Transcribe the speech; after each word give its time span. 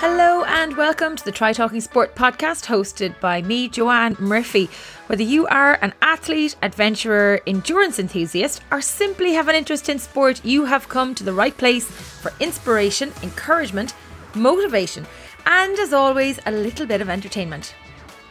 Hello 0.00 0.44
and 0.44 0.76
welcome 0.76 1.16
to 1.16 1.24
the 1.24 1.32
Try 1.32 1.52
Talking 1.52 1.80
Sport 1.80 2.14
podcast 2.14 2.66
hosted 2.66 3.18
by 3.18 3.42
me, 3.42 3.68
Joanne 3.68 4.16
Murphy. 4.20 4.70
Whether 5.08 5.24
you 5.24 5.48
are 5.48 5.74
an 5.82 5.92
athlete, 6.00 6.54
adventurer, 6.62 7.40
endurance 7.48 7.98
enthusiast, 7.98 8.62
or 8.70 8.80
simply 8.80 9.32
have 9.32 9.48
an 9.48 9.56
interest 9.56 9.88
in 9.88 9.98
sport, 9.98 10.44
you 10.44 10.66
have 10.66 10.88
come 10.88 11.16
to 11.16 11.24
the 11.24 11.32
right 11.32 11.56
place 11.56 11.90
for 11.90 12.32
inspiration, 12.38 13.12
encouragement, 13.24 13.92
motivation, 14.36 15.04
and 15.46 15.76
as 15.80 15.92
always, 15.92 16.38
a 16.46 16.52
little 16.52 16.86
bit 16.86 17.00
of 17.00 17.10
entertainment. 17.10 17.74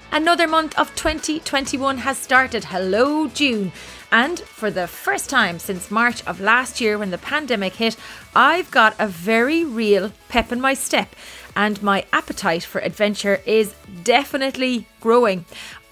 Another 0.10 0.48
month 0.48 0.74
of 0.80 0.96
2021 0.96 1.98
has 1.98 2.18
started. 2.18 2.64
Hello, 2.64 3.28
June. 3.28 3.74
And 4.10 4.40
for 4.40 4.72
the 4.72 4.88
first 4.88 5.30
time 5.30 5.60
since 5.60 5.92
March 5.92 6.26
of 6.26 6.40
last 6.40 6.80
year 6.80 6.98
when 6.98 7.12
the 7.12 7.18
pandemic 7.18 7.74
hit, 7.74 7.98
I've 8.34 8.72
got 8.72 8.96
a 8.98 9.08
very 9.08 9.66
real 9.66 10.14
pep 10.30 10.54
in 10.54 10.61
my 10.61 10.74
step 10.74 11.14
and 11.57 11.82
my 11.82 12.06
appetite 12.14 12.64
for 12.64 12.79
adventure 12.79 13.42
is 13.46 13.74
definitely 14.04 14.86
growing. 15.02 15.43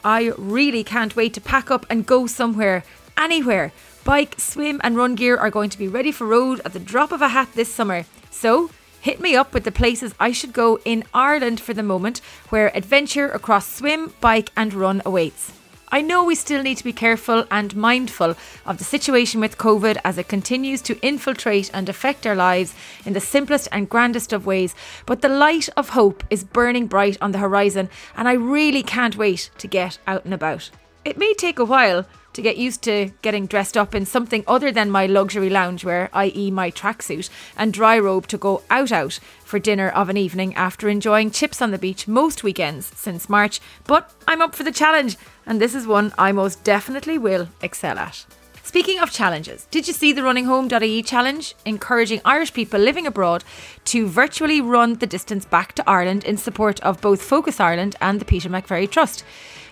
I 0.04 0.32
really 0.38 0.84
can't 0.84 1.16
wait 1.16 1.34
to 1.34 1.42
pack 1.42 1.72
up 1.72 1.88
and 1.90 2.06
go 2.06 2.28
somewhere, 2.28 2.84
anywhere. 3.18 3.74
Bike, 4.04 4.36
swim, 4.38 4.80
and 4.84 4.96
run 4.96 5.16
gear 5.16 5.36
are 5.36 5.50
going 5.50 5.72
to 5.72 5.80
be 5.80 5.88
ready 5.88 6.12
for 6.12 6.28
road 6.28 6.62
at 6.64 6.74
the 6.74 6.80
drop 6.80 7.12
of 7.12 7.24
a 7.24 7.30
hat 7.30 7.50
this 7.56 7.74
summer. 7.74 8.06
So, 8.30 8.70
hit 9.02 9.20
me 9.20 9.36
up 9.36 9.56
with 9.56 9.64
the 9.64 9.72
places 9.72 10.14
I 10.20 10.32
should 10.32 10.54
go 10.54 10.80
in 10.86 11.04
Ireland 11.16 11.60
for 11.60 11.74
the 11.74 11.82
moment 11.82 12.22
where 12.50 12.76
adventure 12.78 13.30
across 13.30 13.68
swim, 13.68 14.14
bike, 14.22 14.52
and 14.56 14.72
run 14.72 15.02
awaits. 15.04 15.52
I 15.90 16.02
know 16.02 16.24
we 16.24 16.36
still 16.36 16.64
need 16.64 16.78
to 16.78 16.84
be 16.84 16.94
careful 16.94 17.46
and 17.52 17.76
mindful 17.76 18.36
of 18.66 18.78
the 18.80 18.84
situation 18.84 19.40
with 19.40 19.58
COVID 19.58 19.98
as 20.04 20.18
it 20.18 20.28
continues 20.28 20.82
to 20.84 21.00
infiltrate 21.02 21.70
and 21.74 21.88
affect 21.88 22.26
our 22.26 22.36
lives 22.36 22.74
in 23.06 23.14
the 23.14 23.20
simplest 23.20 23.68
and 23.72 23.90
grandest 23.90 24.34
of 24.34 24.46
ways, 24.46 24.74
but 25.06 25.22
the 25.22 25.30
light 25.30 25.70
of 25.78 25.90
hope 25.90 26.24
is 26.30 26.44
burning 26.44 26.88
bright 26.88 27.18
on 27.22 27.34
the 27.34 27.38
horizon, 27.38 27.90
and 28.18 28.28
I 28.28 28.34
really 28.34 28.82
can't 28.82 29.16
wait 29.16 29.52
to 29.60 29.68
get 29.68 30.00
out 30.08 30.26
and 30.26 30.34
about. 30.34 30.72
It 31.06 31.20
may 31.20 31.34
take 31.36 31.60
a 31.60 31.66
while 31.66 32.08
to 32.36 32.42
get 32.42 32.58
used 32.58 32.82
to 32.84 33.12
getting 33.22 33.48
dressed 33.48 33.76
up 33.76 33.96
in 33.96 34.06
something 34.06 34.44
other 34.48 34.72
than 34.72 34.92
my 34.92 35.06
luxury 35.06 35.50
loungewear, 35.50 36.10
i.e., 36.14 36.52
my 36.52 36.70
tracksuit, 36.70 37.30
and 37.58 37.74
dry 37.74 37.98
robe 37.98 38.28
to 38.28 38.38
go 38.38 38.62
out 38.70 38.92
out 38.92 39.20
for 39.44 39.58
dinner 39.58 39.90
of 39.90 40.10
an 40.10 40.18
evening 40.18 40.54
after 40.56 40.88
enjoying 40.88 41.32
chips 41.32 41.62
on 41.62 41.72
the 41.72 41.78
beach 41.78 42.08
most 42.08 42.44
weekends 42.44 42.92
since 42.96 43.30
March. 43.30 43.60
But 43.86 44.14
I'm 44.28 44.42
up 44.42 44.54
for 44.54 44.64
the 44.64 44.72
challenge, 44.72 45.18
and 45.46 45.60
this 45.60 45.74
is 45.74 45.88
one 45.88 46.14
I 46.18 46.32
most 46.32 46.64
definitely 46.64 47.18
will 47.18 47.50
excel 47.62 47.98
at. 47.98 48.26
Speaking 48.66 49.00
of 49.00 49.12
challenges, 49.12 49.68
did 49.70 49.88
you 49.88 49.94
see 49.94 50.12
the 50.12 50.22
runninghome.ie 50.22 51.04
challenge, 51.04 51.56
encouraging 51.66 52.20
Irish 52.26 52.52
people 52.52 52.80
living 52.80 53.08
abroad 53.08 53.44
to 53.86 54.08
virtually 54.08 54.60
run 54.60 54.96
the 54.96 55.08
distance 55.08 55.46
back 55.46 55.74
to 55.74 55.90
Ireland 55.90 56.24
in 56.26 56.36
support 56.36 56.80
of 56.82 57.00
both 57.00 57.22
Focus 57.22 57.60
Ireland 57.60 57.96
and 58.02 58.20
the 58.20 58.26
Peter 58.26 58.50
McVerry 58.50 58.90
Trust? 58.90 59.24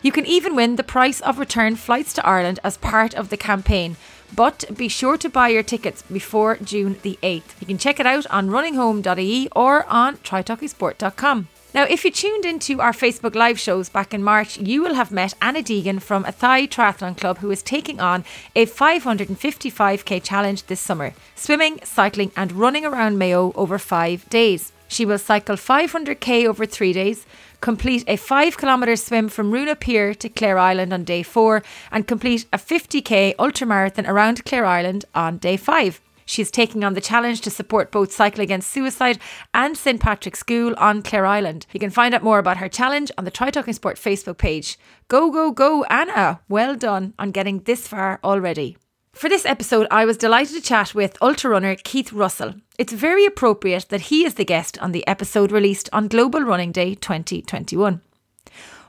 You 0.03 0.11
can 0.11 0.25
even 0.25 0.53
win 0.53 0.75
the 0.75 0.83
price 0.83 1.21
of 1.21 1.39
return 1.39 1.77
flights 1.77 2.11
to 2.13 2.25
Ireland 2.27 2.59
as 2.61 2.75
part 2.75 3.13
of 3.15 3.29
the 3.29 3.37
campaign. 3.37 3.95
But 4.35 4.65
be 4.75 4.89
sure 4.89 5.17
to 5.17 5.29
buy 5.29 5.47
your 5.47 5.63
tickets 5.63 6.01
before 6.01 6.57
June 6.57 6.97
the 7.03 7.17
8th. 7.23 7.55
You 7.61 7.67
can 7.67 7.77
check 7.77 8.01
it 8.01 8.05
out 8.05 8.27
on 8.27 8.49
runninghome.ie 8.49 9.47
or 9.55 9.85
on 9.85 10.17
trytalkingsport.com. 10.17 11.47
Now, 11.73 11.85
if 11.85 12.03
you 12.03 12.11
tuned 12.11 12.45
into 12.45 12.81
our 12.81 12.91
Facebook 12.91 13.33
live 13.33 13.57
shows 13.57 13.87
back 13.87 14.13
in 14.13 14.23
March, 14.23 14.57
you 14.57 14.83
will 14.83 14.93
have 14.93 15.09
met 15.09 15.35
Anna 15.41 15.63
Deegan 15.63 16.01
from 16.01 16.25
Athy 16.25 16.67
Triathlon 16.67 17.17
Club, 17.17 17.37
who 17.37 17.49
is 17.49 17.63
taking 17.63 18.01
on 18.01 18.25
a 18.55 18.65
555k 18.65 20.21
challenge 20.21 20.65
this 20.65 20.81
summer, 20.81 21.13
swimming, 21.33 21.79
cycling, 21.83 22.31
and 22.35 22.51
running 22.51 22.85
around 22.85 23.17
Mayo 23.17 23.53
over 23.55 23.79
five 23.79 24.29
days. 24.29 24.73
She 24.87 25.05
will 25.05 25.17
cycle 25.17 25.55
500k 25.55 26.45
over 26.45 26.67
three 26.67 26.93
days, 26.93 27.25
complete 27.63 28.03
a 28.09 28.17
5 28.17 28.57
kilometre 28.57 28.97
swim 28.97 29.29
from 29.29 29.49
Roonagh 29.49 29.79
Pier 29.79 30.13
to 30.15 30.27
Clare 30.27 30.59
Island 30.59 30.91
on 30.91 31.05
day 31.05 31.23
4, 31.23 31.63
and 31.93 32.05
complete 32.05 32.45
a 32.51 32.57
50k 32.57 33.37
ultramarathon 33.37 34.05
around 34.05 34.43
Clare 34.43 34.65
Island 34.65 35.05
on 35.15 35.37
day 35.37 35.55
5. 35.55 36.01
She 36.25 36.41
is 36.41 36.51
taking 36.51 36.83
on 36.83 36.93
the 36.93 36.99
challenge 36.99 37.39
to 37.41 37.49
support 37.49 37.89
both 37.89 38.11
Cycle 38.11 38.41
Against 38.41 38.69
Suicide 38.69 39.17
and 39.53 39.77
St 39.77 40.01
Patrick's 40.01 40.39
School 40.39 40.73
on 40.77 41.01
Clare 41.03 41.25
Island. 41.25 41.65
You 41.71 41.79
can 41.79 41.89
find 41.89 42.13
out 42.13 42.21
more 42.21 42.39
about 42.39 42.57
her 42.57 42.67
challenge 42.67 43.11
on 43.17 43.23
the 43.23 43.31
Try 43.31 43.49
Talking 43.49 43.73
Sport 43.73 43.95
Facebook 43.95 44.37
page. 44.37 44.77
Go, 45.07 45.31
go, 45.31 45.51
go, 45.51 45.85
Anna! 45.85 46.41
Well 46.49 46.75
done 46.75 47.13
on 47.17 47.31
getting 47.31 47.59
this 47.59 47.87
far 47.87 48.19
already. 48.25 48.75
For 49.13 49.29
this 49.29 49.45
episode, 49.45 49.87
I 49.91 50.05
was 50.05 50.17
delighted 50.17 50.55
to 50.55 50.61
chat 50.61 50.95
with 50.95 51.17
ultra 51.21 51.51
runner 51.51 51.75
Keith 51.75 52.11
Russell. 52.11 52.55
It's 52.79 52.91
very 52.91 53.25
appropriate 53.25 53.85
that 53.89 54.09
he 54.09 54.25
is 54.25 54.33
the 54.33 54.43
guest 54.43 54.77
on 54.79 54.91
the 54.91 55.07
episode 55.07 55.51
released 55.51 55.87
on 55.93 56.07
Global 56.07 56.41
Running 56.41 56.71
Day 56.71 56.95
2021. 56.95 58.01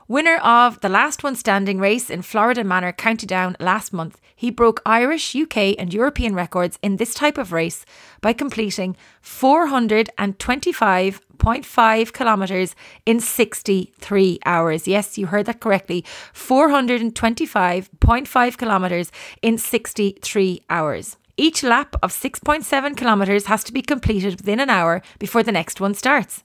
Winner 0.07 0.37
of 0.37 0.79
the 0.81 0.89
last 0.89 1.23
one 1.23 1.35
standing 1.35 1.79
race 1.79 2.11
in 2.11 2.21
Florida 2.21 2.63
Manor 2.63 2.91
County 2.91 3.25
Down 3.25 3.55
last 3.59 3.91
month, 3.91 4.21
he 4.35 4.51
broke 4.51 4.79
Irish, 4.85 5.35
UK, 5.35 5.73
and 5.79 5.91
European 5.91 6.35
records 6.35 6.77
in 6.83 6.97
this 6.97 7.15
type 7.15 7.39
of 7.39 7.51
race 7.51 7.87
by 8.21 8.31
completing 8.31 8.95
425.5 9.23 12.13
kilometres 12.13 12.75
in 13.07 13.19
63 13.19 14.39
hours. 14.45 14.87
Yes, 14.87 15.17
you 15.17 15.25
heard 15.25 15.47
that 15.47 15.59
correctly 15.59 16.05
425.5 16.35 18.57
kilometres 18.59 19.11
in 19.41 19.57
63 19.57 20.61
hours. 20.69 21.17
Each 21.35 21.63
lap 21.63 21.95
of 22.03 22.11
6.7 22.11 22.95
kilometres 22.95 23.47
has 23.47 23.63
to 23.63 23.73
be 23.73 23.81
completed 23.81 24.35
within 24.35 24.59
an 24.59 24.69
hour 24.69 25.01
before 25.17 25.41
the 25.41 25.51
next 25.51 25.81
one 25.81 25.95
starts. 25.95 26.43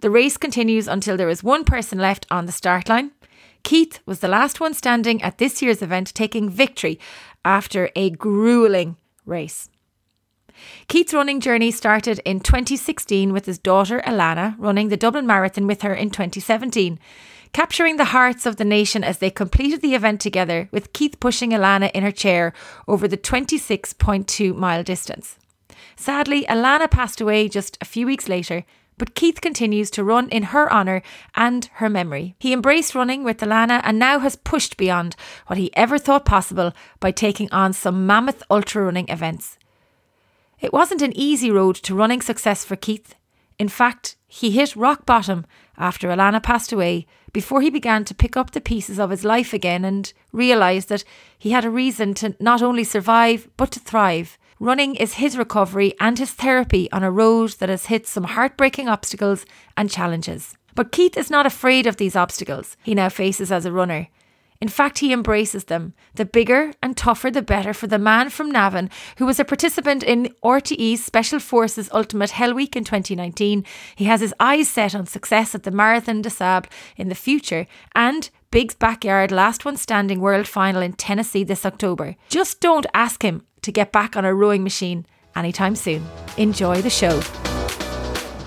The 0.00 0.10
race 0.10 0.38
continues 0.38 0.88
until 0.88 1.18
there 1.18 1.28
is 1.28 1.44
one 1.44 1.64
person 1.64 1.98
left 1.98 2.26
on 2.30 2.46
the 2.46 2.52
start 2.52 2.88
line. 2.88 3.10
Keith 3.62 4.00
was 4.06 4.20
the 4.20 4.28
last 4.28 4.58
one 4.58 4.72
standing 4.72 5.22
at 5.22 5.36
this 5.36 5.60
year's 5.60 5.82
event, 5.82 6.14
taking 6.14 6.48
victory 6.48 6.98
after 7.44 7.90
a 7.94 8.08
grueling 8.08 8.96
race. 9.26 9.68
Keith's 10.88 11.12
running 11.12 11.40
journey 11.40 11.70
started 11.70 12.20
in 12.24 12.40
2016 12.40 13.32
with 13.32 13.44
his 13.44 13.58
daughter 13.58 14.00
Alana 14.06 14.54
running 14.58 14.88
the 14.88 14.96
Dublin 14.96 15.26
Marathon 15.26 15.66
with 15.66 15.82
her 15.82 15.94
in 15.94 16.08
2017, 16.08 16.98
capturing 17.52 17.96
the 17.96 18.06
hearts 18.06 18.46
of 18.46 18.56
the 18.56 18.64
nation 18.64 19.04
as 19.04 19.18
they 19.18 19.30
completed 19.30 19.82
the 19.82 19.94
event 19.94 20.20
together, 20.20 20.68
with 20.72 20.94
Keith 20.94 21.20
pushing 21.20 21.50
Alana 21.50 21.90
in 21.92 22.02
her 22.02 22.10
chair 22.10 22.54
over 22.88 23.06
the 23.06 23.18
26.2 23.18 24.54
mile 24.54 24.82
distance. 24.82 25.38
Sadly, 25.96 26.44
Alana 26.44 26.90
passed 26.90 27.20
away 27.20 27.48
just 27.48 27.76
a 27.80 27.84
few 27.84 28.06
weeks 28.06 28.28
later, 28.28 28.64
but 29.00 29.14
Keith 29.14 29.40
continues 29.40 29.90
to 29.92 30.04
run 30.04 30.28
in 30.28 30.42
her 30.42 30.70
honour 30.70 31.00
and 31.34 31.70
her 31.76 31.88
memory. 31.88 32.36
He 32.38 32.52
embraced 32.52 32.94
running 32.94 33.24
with 33.24 33.38
Alana 33.38 33.80
and 33.82 33.98
now 33.98 34.18
has 34.18 34.36
pushed 34.36 34.76
beyond 34.76 35.16
what 35.46 35.58
he 35.58 35.74
ever 35.74 35.96
thought 35.96 36.26
possible 36.26 36.74
by 37.00 37.10
taking 37.10 37.50
on 37.50 37.72
some 37.72 38.06
mammoth 38.06 38.42
ultra 38.50 38.84
running 38.84 39.08
events. 39.08 39.56
It 40.60 40.74
wasn't 40.74 41.00
an 41.00 41.16
easy 41.16 41.50
road 41.50 41.76
to 41.76 41.94
running 41.94 42.20
success 42.20 42.62
for 42.62 42.76
Keith. 42.76 43.14
In 43.58 43.70
fact, 43.70 44.16
he 44.28 44.50
hit 44.50 44.76
rock 44.76 45.06
bottom 45.06 45.46
after 45.78 46.08
Alana 46.08 46.42
passed 46.42 46.70
away 46.70 47.06
before 47.32 47.62
he 47.62 47.70
began 47.70 48.04
to 48.04 48.14
pick 48.14 48.36
up 48.36 48.50
the 48.50 48.60
pieces 48.60 49.00
of 49.00 49.08
his 49.08 49.24
life 49.24 49.54
again 49.54 49.82
and 49.82 50.12
realised 50.30 50.90
that 50.90 51.04
he 51.38 51.52
had 51.52 51.64
a 51.64 51.70
reason 51.70 52.12
to 52.12 52.36
not 52.38 52.60
only 52.60 52.84
survive 52.84 53.48
but 53.56 53.70
to 53.70 53.80
thrive. 53.80 54.36
Running 54.62 54.94
is 54.94 55.14
his 55.14 55.38
recovery 55.38 55.94
and 55.98 56.18
his 56.18 56.32
therapy 56.32 56.92
on 56.92 57.02
a 57.02 57.10
road 57.10 57.52
that 57.60 57.70
has 57.70 57.86
hit 57.86 58.06
some 58.06 58.24
heartbreaking 58.24 58.90
obstacles 58.90 59.46
and 59.74 59.90
challenges. 59.90 60.54
But 60.74 60.92
Keith 60.92 61.16
is 61.16 61.30
not 61.30 61.46
afraid 61.46 61.86
of 61.86 61.96
these 61.96 62.14
obstacles 62.14 62.76
he 62.82 62.94
now 62.94 63.08
faces 63.08 63.50
as 63.50 63.64
a 63.64 63.72
runner. 63.72 64.08
In 64.60 64.68
fact, 64.68 64.98
he 64.98 65.14
embraces 65.14 65.64
them. 65.64 65.94
The 66.16 66.26
bigger 66.26 66.74
and 66.82 66.94
tougher, 66.94 67.30
the 67.30 67.40
better 67.40 67.72
for 67.72 67.86
the 67.86 67.98
man 67.98 68.28
from 68.28 68.52
Navan, 68.52 68.90
who 69.16 69.24
was 69.24 69.40
a 69.40 69.46
participant 69.46 70.02
in 70.02 70.34
RTE's 70.44 71.02
Special 71.02 71.38
Forces 71.38 71.88
Ultimate 71.94 72.32
Hell 72.32 72.52
Week 72.52 72.76
in 72.76 72.84
2019. 72.84 73.64
He 73.96 74.04
has 74.04 74.20
his 74.20 74.34
eyes 74.38 74.68
set 74.68 74.94
on 74.94 75.06
success 75.06 75.54
at 75.54 75.62
the 75.62 75.70
Marathon 75.70 76.20
des 76.20 76.28
Sables 76.28 76.68
in 76.98 77.08
the 77.08 77.14
future 77.14 77.66
and 77.94 78.28
Big's 78.52 78.74
Backyard 78.74 79.30
Last 79.30 79.64
One 79.64 79.76
Standing 79.76 80.20
World 80.20 80.48
Final 80.48 80.82
in 80.82 80.94
Tennessee 80.94 81.44
this 81.44 81.64
October. 81.64 82.16
Just 82.28 82.60
don't 82.60 82.86
ask 82.92 83.22
him 83.22 83.42
to 83.62 83.70
get 83.70 83.92
back 83.92 84.16
on 84.16 84.24
a 84.24 84.34
rowing 84.34 84.64
machine 84.64 85.06
anytime 85.36 85.76
soon. 85.76 86.04
Enjoy 86.36 86.82
the 86.82 86.90
show. 86.90 87.20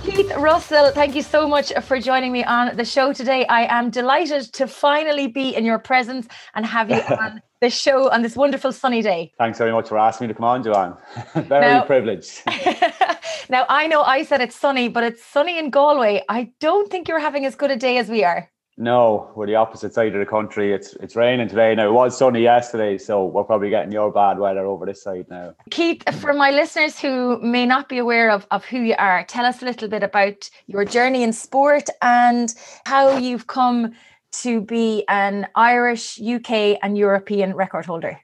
Keith 0.03 0.29
Russell, 0.35 0.91
thank 0.91 1.15
you 1.15 1.21
so 1.21 1.47
much 1.47 1.71
for 1.83 2.01
joining 2.01 2.33
me 2.33 2.43
on 2.43 2.75
the 2.75 2.83
show 2.83 3.13
today. 3.13 3.45
I 3.45 3.65
am 3.73 3.91
delighted 3.91 4.51
to 4.55 4.67
finally 4.67 5.27
be 5.27 5.55
in 5.55 5.63
your 5.63 5.79
presence 5.79 6.27
and 6.53 6.65
have 6.65 6.89
you 6.89 6.97
on 7.21 7.41
the 7.61 7.69
show 7.69 8.11
on 8.11 8.23
this 8.23 8.35
wonderful 8.35 8.73
sunny 8.73 9.01
day. 9.01 9.31
Thanks 9.37 9.57
very 9.57 9.71
much 9.71 9.87
for 9.87 9.97
asking 9.97 10.27
me 10.27 10.33
to 10.33 10.37
come 10.37 10.43
on, 10.43 10.63
Joanne. 10.63 10.97
very 11.33 11.61
now, 11.61 11.85
privileged. 11.85 12.41
now, 13.49 13.65
I 13.69 13.87
know 13.87 14.01
I 14.01 14.23
said 14.23 14.41
it's 14.41 14.57
sunny, 14.57 14.89
but 14.89 15.05
it's 15.05 15.23
sunny 15.23 15.57
in 15.57 15.69
Galway. 15.69 16.25
I 16.27 16.51
don't 16.59 16.91
think 16.91 17.07
you're 17.07 17.19
having 17.19 17.45
as 17.45 17.55
good 17.55 17.71
a 17.71 17.77
day 17.77 17.97
as 17.97 18.09
we 18.09 18.25
are. 18.25 18.49
No, 18.75 19.31
we're 19.35 19.45
the 19.45 19.55
opposite 19.55 19.93
side 19.93 20.15
of 20.15 20.19
the 20.19 20.25
country. 20.25 20.73
It's 20.73 20.93
it's 20.95 21.15
raining 21.15 21.47
today. 21.47 21.75
Now 21.75 21.89
it 21.89 21.93
was 21.93 22.17
sunny 22.17 22.41
yesterday, 22.41 22.97
so 22.97 23.25
we're 23.25 23.43
probably 23.43 23.69
getting 23.69 23.91
your 23.91 24.11
bad 24.11 24.39
weather 24.39 24.65
over 24.65 24.85
this 24.85 25.03
side 25.03 25.27
now. 25.29 25.53
Keith, 25.69 26.03
for 26.19 26.33
my 26.33 26.49
listeners 26.49 26.99
who 26.99 27.39
may 27.39 27.67
not 27.67 27.87
be 27.87 27.99
aware 27.99 28.31
of, 28.31 28.47
of 28.49 28.65
who 28.65 28.79
you 28.79 28.95
are, 28.97 29.23
tell 29.25 29.45
us 29.45 29.61
a 29.61 29.65
little 29.65 29.87
bit 29.87 30.01
about 30.01 30.49
your 30.65 30.85
journey 30.85 31.21
in 31.21 31.33
sport 31.33 31.87
and 32.01 32.55
how 32.85 33.17
you've 33.17 33.45
come 33.45 33.93
to 34.31 34.61
be 34.61 35.05
an 35.07 35.47
Irish, 35.55 36.19
UK, 36.19 36.79
and 36.81 36.97
European 36.97 37.53
record 37.55 37.85
holder. 37.85 38.19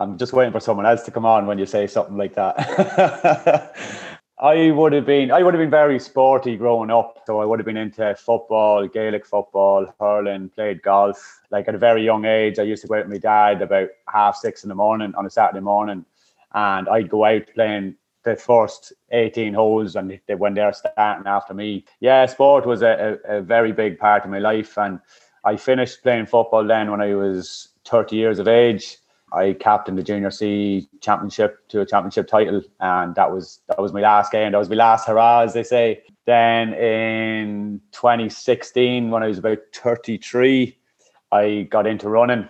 I'm 0.00 0.18
just 0.18 0.32
waiting 0.32 0.52
for 0.52 0.58
someone 0.58 0.86
else 0.86 1.04
to 1.04 1.12
come 1.12 1.24
on 1.24 1.46
when 1.46 1.58
you 1.58 1.66
say 1.66 1.86
something 1.86 2.16
like 2.16 2.34
that. 2.34 3.76
I 4.38 4.72
would 4.72 4.92
have 4.92 5.06
been 5.06 5.30
I 5.30 5.42
would 5.42 5.54
have 5.54 5.60
been 5.60 5.70
very 5.70 5.98
sporty 6.00 6.56
growing 6.56 6.90
up. 6.90 7.22
So 7.26 7.40
I 7.40 7.44
would 7.44 7.60
have 7.60 7.66
been 7.66 7.76
into 7.76 8.14
football, 8.16 8.86
Gaelic 8.88 9.24
football, 9.24 9.86
hurling, 10.00 10.48
played 10.48 10.82
golf. 10.82 11.40
Like 11.50 11.68
at 11.68 11.74
a 11.74 11.78
very 11.78 12.04
young 12.04 12.24
age, 12.24 12.58
I 12.58 12.62
used 12.62 12.82
to 12.82 12.88
go 12.88 12.94
out 12.94 13.08
with 13.08 13.12
my 13.12 13.18
dad 13.18 13.62
about 13.62 13.88
half 14.12 14.36
six 14.36 14.64
in 14.64 14.68
the 14.68 14.74
morning 14.74 15.14
on 15.16 15.26
a 15.26 15.30
Saturday 15.30 15.60
morning, 15.60 16.04
and 16.52 16.88
I'd 16.88 17.08
go 17.08 17.24
out 17.24 17.42
playing 17.54 17.94
the 18.24 18.34
first 18.34 18.92
18 19.12 19.54
holes 19.54 19.96
and 19.96 20.18
they, 20.26 20.34
when 20.34 20.54
they're 20.54 20.72
starting 20.72 21.26
after 21.26 21.54
me. 21.54 21.84
Yeah, 22.00 22.26
sport 22.26 22.66
was 22.66 22.82
a, 22.82 23.18
a, 23.28 23.38
a 23.38 23.42
very 23.42 23.70
big 23.72 23.98
part 23.98 24.24
of 24.24 24.30
my 24.30 24.38
life. 24.38 24.76
And 24.78 24.98
I 25.44 25.56
finished 25.56 26.02
playing 26.02 26.26
football 26.26 26.66
then 26.66 26.90
when 26.90 27.02
I 27.02 27.14
was 27.14 27.68
30 27.84 28.16
years 28.16 28.38
of 28.38 28.48
age. 28.48 28.96
I 29.34 29.54
captained 29.54 29.98
the 29.98 30.02
junior 30.02 30.30
C 30.30 30.88
championship 31.00 31.66
to 31.68 31.80
a 31.80 31.86
championship 31.86 32.28
title, 32.28 32.62
and 32.80 33.14
that 33.16 33.32
was 33.32 33.60
that 33.68 33.80
was 33.80 33.92
my 33.92 34.00
last 34.00 34.30
game. 34.30 34.52
That 34.52 34.58
was 34.58 34.68
my 34.68 34.76
last 34.76 35.06
hurrah, 35.06 35.40
as 35.40 35.54
they 35.54 35.64
say. 35.64 36.02
Then 36.24 36.72
in 36.74 37.80
2016, 37.92 39.10
when 39.10 39.22
I 39.22 39.26
was 39.26 39.38
about 39.38 39.58
33, 39.74 40.78
I 41.32 41.66
got 41.70 41.86
into 41.86 42.08
running. 42.08 42.48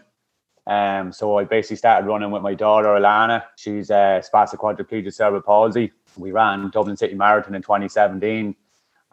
Um, 0.66 1.12
so 1.12 1.38
I 1.38 1.44
basically 1.44 1.76
started 1.76 2.06
running 2.06 2.30
with 2.30 2.42
my 2.42 2.54
daughter 2.54 2.88
Alana. 2.88 3.44
She's 3.56 3.90
a 3.90 4.22
spastic 4.22 4.58
quadriplegic 4.58 5.12
cerebral 5.12 5.42
palsy. 5.42 5.92
We 6.16 6.32
ran 6.32 6.70
Dublin 6.70 6.96
City 6.96 7.14
Marathon 7.14 7.54
in 7.54 7.62
2017, 7.62 8.54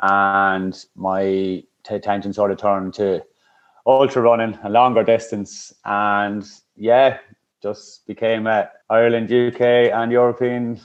and 0.02 0.86
my 0.96 1.64
attention 1.90 2.34
sort 2.34 2.52
of 2.52 2.58
turned 2.58 2.94
to 2.96 3.24
ultra 3.86 4.22
running, 4.22 4.58
a 4.64 4.70
longer 4.70 5.04
distance, 5.04 5.74
and 5.86 6.48
yeah, 6.76 7.18
just 7.62 8.08
became 8.08 8.48
a 8.48 8.70
Ireland, 8.90 9.32
UK, 9.32 9.62
and 9.62 10.12
European 10.12 10.82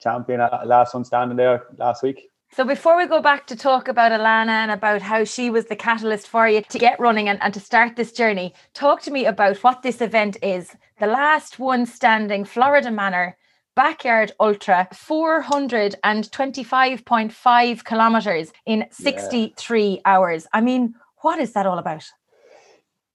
champion. 0.00 0.40
Uh, 0.40 0.62
last 0.64 0.94
one 0.94 1.04
standing 1.04 1.36
there 1.36 1.66
last 1.78 2.02
week. 2.02 2.30
So 2.52 2.64
before 2.64 2.96
we 2.96 3.06
go 3.06 3.20
back 3.20 3.46
to 3.48 3.56
talk 3.56 3.88
about 3.88 4.12
Alana 4.12 4.50
and 4.50 4.70
about 4.70 5.02
how 5.02 5.24
she 5.24 5.50
was 5.50 5.66
the 5.66 5.74
catalyst 5.74 6.28
for 6.28 6.48
you 6.48 6.62
to 6.62 6.78
get 6.78 7.00
running 7.00 7.28
and, 7.28 7.42
and 7.42 7.52
to 7.52 7.58
start 7.58 7.96
this 7.96 8.12
journey, 8.12 8.54
talk 8.74 9.02
to 9.02 9.10
me 9.10 9.26
about 9.26 9.56
what 9.64 9.82
this 9.82 10.00
event 10.00 10.36
is. 10.40 10.76
The 11.00 11.08
last 11.08 11.58
one 11.58 11.84
standing, 11.84 12.44
Florida 12.44 12.92
Manor, 12.92 13.36
backyard 13.74 14.30
ultra, 14.38 14.86
425.5 14.92 17.84
kilometers 17.84 18.52
in 18.66 18.86
63 18.88 19.84
yeah. 19.84 19.96
hours. 20.04 20.46
I 20.52 20.60
mean, 20.60 20.94
what 21.22 21.40
is 21.40 21.54
that 21.54 21.66
all 21.66 21.78
about? 21.78 22.04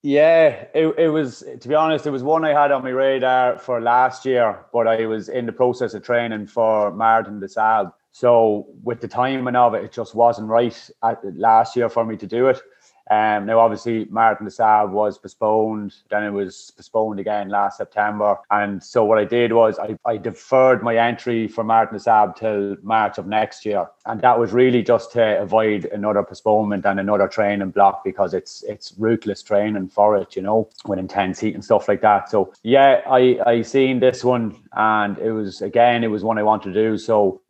Yeah, 0.01 0.67
it, 0.73 0.95
it 0.97 1.09
was 1.09 1.43
to 1.59 1.67
be 1.67 1.75
honest, 1.75 2.07
it 2.07 2.11
was 2.11 2.23
one 2.23 2.45
I 2.45 2.53
had 2.59 2.71
on 2.71 2.83
my 2.83 2.89
radar 2.89 3.59
for 3.59 3.81
last 3.81 4.25
year, 4.25 4.65
but 4.71 4.87
I 4.87 5.05
was 5.05 5.27
in 5.27 5.45
the 5.45 5.51
process 5.51 5.93
of 5.93 6.03
training 6.03 6.47
for 6.47 6.93
Marathon 6.93 7.41
des 7.41 7.49
Sables. 7.49 7.91
So 8.11 8.67
with 8.81 9.01
the 9.01 9.09
timing 9.09 9.55
of 9.55 9.73
it, 9.73 9.83
it 9.83 9.91
just 9.91 10.15
wasn't 10.15 10.47
right 10.47 10.89
at, 11.03 11.19
last 11.35 11.75
year 11.75 11.89
for 11.89 12.05
me 12.05 12.15
to 12.17 12.27
do 12.27 12.47
it. 12.47 12.61
Um, 13.09 13.47
now, 13.47 13.59
obviously, 13.59 14.05
Marathon 14.11 14.45
des 14.45 14.51
Sables 14.51 14.91
was 14.91 15.17
postponed. 15.17 15.95
Then 16.09 16.23
it 16.23 16.29
was 16.31 16.71
postponed 16.75 17.19
again 17.19 17.49
last 17.49 17.77
September. 17.77 18.37
And 18.51 18.83
so 18.83 19.03
what 19.03 19.17
I 19.17 19.25
did 19.25 19.51
was 19.51 19.79
I, 19.79 19.97
I 20.05 20.17
deferred 20.17 20.83
my 20.83 20.95
entry 20.95 21.47
for 21.47 21.63
Marathon 21.63 21.95
des 21.95 22.03
Sables 22.03 22.35
till 22.37 22.77
March 22.83 23.17
of 23.17 23.25
next 23.25 23.65
year. 23.65 23.87
And 24.05 24.21
that 24.21 24.37
was 24.39 24.53
really 24.53 24.83
just 24.83 25.11
to 25.13 25.41
avoid 25.41 25.85
another 25.85 26.23
postponement 26.23 26.85
and 26.85 26.99
another 26.99 27.27
training 27.27 27.71
block 27.71 28.03
because 28.03 28.33
it's 28.33 28.63
it's 28.63 28.93
ruthless 28.97 29.41
training 29.41 29.87
for 29.89 30.15
it, 30.17 30.35
you 30.35 30.41
know, 30.41 30.69
with 30.85 30.99
intense 30.99 31.39
heat 31.39 31.55
and 31.55 31.65
stuff 31.65 31.87
like 31.87 32.01
that. 32.01 32.29
So 32.29 32.53
yeah, 32.63 33.01
I 33.09 33.39
I 33.45 33.61
seen 33.63 33.99
this 33.99 34.23
one 34.23 34.55
and 34.73 35.17
it 35.17 35.31
was 35.31 35.61
again 35.61 36.03
it 36.03 36.07
was 36.11 36.23
one 36.23 36.37
I 36.37 36.43
wanted 36.43 36.73
to 36.73 36.89
do. 36.89 36.97
So 36.97 37.41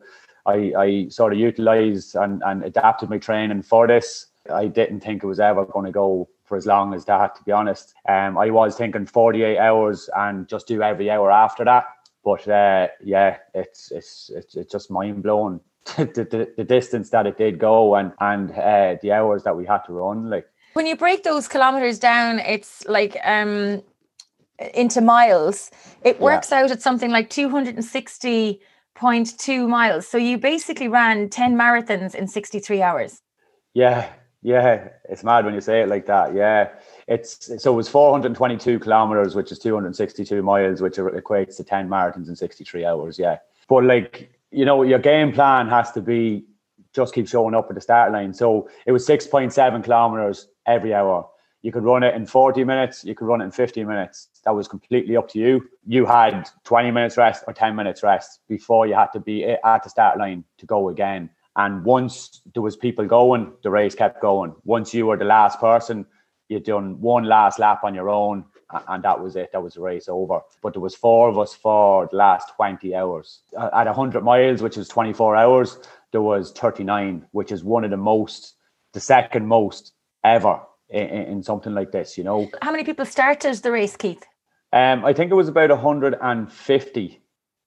I, 0.45 0.73
I 0.77 1.07
sort 1.09 1.33
of 1.33 1.39
utilized 1.39 2.15
and, 2.15 2.41
and 2.45 2.63
adapted 2.63 3.09
my 3.09 3.17
training 3.17 3.61
for 3.61 3.88
this. 3.88 4.27
I 4.49 4.67
didn't 4.67 5.01
think 5.01 5.23
it 5.23 5.27
was 5.27 5.39
ever 5.39 5.65
going 5.65 5.85
to 5.85 5.91
go 5.91 6.29
for 6.45 6.57
as 6.57 6.65
long 6.65 6.93
as 6.93 7.05
that, 7.05 7.35
to 7.35 7.43
be 7.43 7.51
honest. 7.51 7.93
Um, 8.07 8.37
I 8.37 8.49
was 8.49 8.75
thinking 8.75 9.05
48 9.05 9.57
hours 9.57 10.09
and 10.15 10.47
just 10.47 10.67
do 10.67 10.81
every 10.81 11.09
hour 11.09 11.31
after 11.31 11.63
that. 11.65 11.85
But 12.23 12.47
uh, 12.47 12.87
yeah, 13.03 13.37
it's, 13.53 13.91
it's 13.91 14.29
it's 14.35 14.55
it's 14.55 14.71
just 14.71 14.91
mind 14.91 15.23
blowing 15.23 15.61
the, 15.97 16.05
the, 16.05 16.53
the 16.57 16.63
distance 16.63 17.09
that 17.11 17.25
it 17.25 17.37
did 17.37 17.59
go 17.59 17.95
and 17.95 18.11
and 18.19 18.51
uh, 18.51 18.97
the 19.01 19.13
hours 19.13 19.43
that 19.43 19.55
we 19.55 19.65
had 19.65 19.79
to 19.85 19.93
run. 19.93 20.29
Like 20.29 20.45
when 20.73 20.85
you 20.85 20.97
break 20.97 21.23
those 21.23 21.47
kilometers 21.47 21.97
down, 21.97 22.39
it's 22.39 22.85
like 22.87 23.17
um 23.23 23.81
into 24.73 25.01
miles. 25.01 25.71
It 26.03 26.19
works 26.19 26.51
yeah. 26.51 26.63
out 26.63 26.71
at 26.71 26.81
something 26.81 27.11
like 27.11 27.29
260.2 27.29 29.69
miles. 29.69 30.07
So 30.07 30.17
you 30.17 30.37
basically 30.37 30.87
ran 30.87 31.29
10 31.29 31.55
marathons 31.55 32.15
in 32.15 32.27
63 32.27 32.81
hours. 32.81 33.21
Yeah, 33.73 34.09
yeah, 34.41 34.89
it's 35.09 35.24
mad 35.24 35.45
when 35.45 35.53
you 35.53 35.62
say 35.62 35.81
it 35.81 35.89
like 35.89 36.06
that. 36.06 36.33
Yeah, 36.33 36.69
it's 37.07 37.51
so 37.62 37.74
it 37.74 37.75
was 37.75 37.89
422 37.89 38.80
kilometers, 38.80 39.36
which 39.36 39.51
is 39.51 39.59
262 39.59 40.41
miles, 40.41 40.81
which 40.81 40.95
equates 40.95 41.57
to 41.57 41.63
10 41.63 41.89
marathons 41.89 42.30
in 42.30 42.36
63 42.36 42.86
hours. 42.86 43.19
Yeah, 43.19 43.38
but 43.68 43.83
like 43.83 44.31
you 44.51 44.65
know, 44.65 44.83
your 44.83 45.00
game 45.00 45.31
plan 45.31 45.68
has 45.68 45.91
to 45.91 46.01
be 46.01 46.45
just 46.94 47.13
keep 47.13 47.27
showing 47.27 47.53
up 47.53 47.68
at 47.69 47.75
the 47.75 47.81
start 47.81 48.12
line. 48.12 48.33
So 48.33 48.69
it 48.86 48.91
was 48.91 49.07
6.7 49.07 49.83
kilometers 49.83 50.47
every 50.65 50.94
hour. 50.94 51.27
You 51.62 51.71
could 51.71 51.83
run 51.83 52.03
it 52.03 52.15
in 52.15 52.25
40 52.25 52.63
minutes. 52.63 53.03
You 53.03 53.13
could 53.15 53.27
run 53.27 53.42
it 53.42 53.45
in 53.45 53.51
50 53.51 53.83
minutes. 53.83 54.30
That 54.45 54.56
was 54.56 54.68
completely 54.68 55.18
up 55.18 55.27
to 55.30 55.39
you. 55.39 55.69
You 55.85 56.06
had 56.06 56.50
20 56.63 56.92
minutes 56.92 57.18
rest 57.18 57.44
or 57.47 57.53
10 57.53 57.75
minutes 57.75 58.01
rest 58.01 58.39
before 58.47 58.88
you 58.88 58.95
had 58.95 59.12
to 59.13 59.19
be 59.19 59.44
at 59.45 59.83
the 59.83 59.89
start 59.89 60.18
line 60.18 60.45
to 60.57 60.65
go 60.65 60.89
again. 60.89 61.30
And 61.59 61.83
once 61.83 62.39
there 62.53 62.63
was 62.63 62.77
people 62.77 63.06
going, 63.06 63.51
the 63.63 63.69
race 63.69 63.94
kept 63.94 64.21
going. 64.21 64.56
Once 64.63 64.94
you 64.94 65.07
were 65.07 65.17
the 65.17 65.25
last 65.25 65.59
person, 65.59 66.06
you'd 66.47 66.63
done 66.63 67.01
one 67.01 67.25
last 67.25 67.59
lap 67.59 67.83
on 67.83 67.94
your 67.94 68.07
own, 68.09 68.45
and 68.88 69.03
that 69.03 69.19
was 69.21 69.35
it. 69.35 69.51
That 69.51 69.61
was 69.61 69.73
the 69.73 69.81
race 69.81 70.07
over. 70.07 70.39
But 70.61 70.71
there 70.71 70.81
was 70.81 70.95
four 70.95 71.27
of 71.27 71.38
us 71.38 71.53
for 71.53 72.07
the 72.09 72.15
last 72.15 72.53
20 72.56 72.95
hours. 72.95 73.41
At 73.57 73.88
100 73.88 74.23
miles, 74.23 74.61
which 74.61 74.77
was 74.77 74.88
24 74.88 75.35
hours, 75.35 75.79
there 76.13 76.21
was 76.21 76.53
39, 76.53 77.25
which 77.31 77.51
is 77.51 77.61
one 77.61 77.83
of 77.83 77.91
the 77.91 77.97
most, 77.97 78.56
the 78.94 79.01
second 79.01 79.45
most 79.45 79.92
ever 80.23 80.61
in, 80.87 81.07
in 81.09 81.44
something 81.44 81.73
like 81.73 81.92
this, 81.92 82.18
you 82.18 82.23
know. 82.23 82.49
How 82.61 82.71
many 82.71 82.85
people 82.85 83.06
started 83.06 83.56
the 83.56 83.71
race, 83.73 83.97
Keith? 83.97 84.25
Um, 84.71 85.04
I 85.04 85.11
think 85.11 85.30
it 85.30 85.35
was 85.35 85.49
about 85.49 85.71
150 85.71 87.21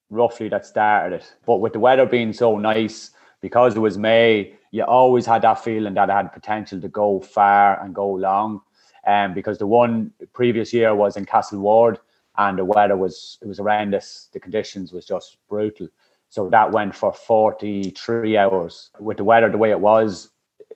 roughly 0.09 0.49
that 0.49 0.65
started 0.65 1.17
it. 1.17 1.35
But 1.45 1.57
with 1.57 1.75
the 1.75 1.79
weather 1.79 2.07
being 2.07 2.33
so 2.33 2.57
nice, 2.57 3.11
because 3.43 3.77
it 3.77 3.81
was 3.81 3.99
May, 3.99 4.55
you 4.71 4.85
always 4.85 5.27
had 5.27 5.43
that 5.43 5.63
feeling 5.63 5.93
that 5.95 6.09
it 6.09 6.13
had 6.13 6.33
potential 6.33 6.81
to 6.81 6.89
go 6.89 7.21
far 7.21 7.83
and 7.85 7.95
go 7.95 8.09
long. 8.09 8.63
Um, 9.07 9.35
because 9.35 9.59
the 9.59 9.67
one 9.67 10.13
previous 10.33 10.73
year 10.73 10.95
was 10.95 11.17
in 11.17 11.27
Castle 11.27 11.59
Ward 11.59 11.99
and 12.39 12.57
the 12.57 12.65
weather 12.65 12.97
was 12.97 13.37
it 13.43 13.49
was 13.49 13.59
horrendous. 13.59 14.29
The 14.33 14.41
conditions 14.41 14.93
was 14.93 15.05
just 15.05 15.37
brutal. 15.49 15.89
So 16.31 16.49
that 16.49 16.71
went 16.71 16.95
for 16.95 17.13
43 17.13 18.39
hours. 18.39 18.91
With 18.99 19.19
the 19.19 19.25
weather 19.25 19.51
the 19.51 19.59
way 19.59 19.71
it 19.71 19.81
was, 19.81 20.31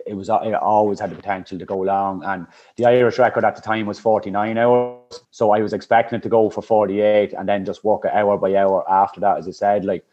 it 0.06 0.14
was 0.14 0.28
it 0.28 0.54
always 0.54 1.00
had 1.00 1.10
the 1.12 1.14
potential 1.14 1.58
to 1.58 1.64
go 1.64 1.78
long. 1.78 2.24
And 2.24 2.46
the 2.76 2.86
Irish 2.86 3.18
record 3.18 3.44
at 3.44 3.54
the 3.54 3.62
time 3.62 3.86
was 3.86 4.00
49 4.00 4.58
hours. 4.58 5.20
So 5.30 5.52
I 5.52 5.60
was 5.60 5.72
expecting 5.72 6.18
it 6.18 6.22
to 6.24 6.28
go 6.28 6.50
for 6.50 6.62
48 6.62 7.32
and 7.32 7.48
then 7.48 7.64
just 7.64 7.84
work 7.84 8.04
it 8.04 8.12
hour 8.12 8.36
by 8.36 8.56
hour 8.56 8.84
after 8.90 9.20
that, 9.20 9.38
as 9.38 9.46
I 9.46 9.52
said. 9.52 9.84
Like, 9.84 10.04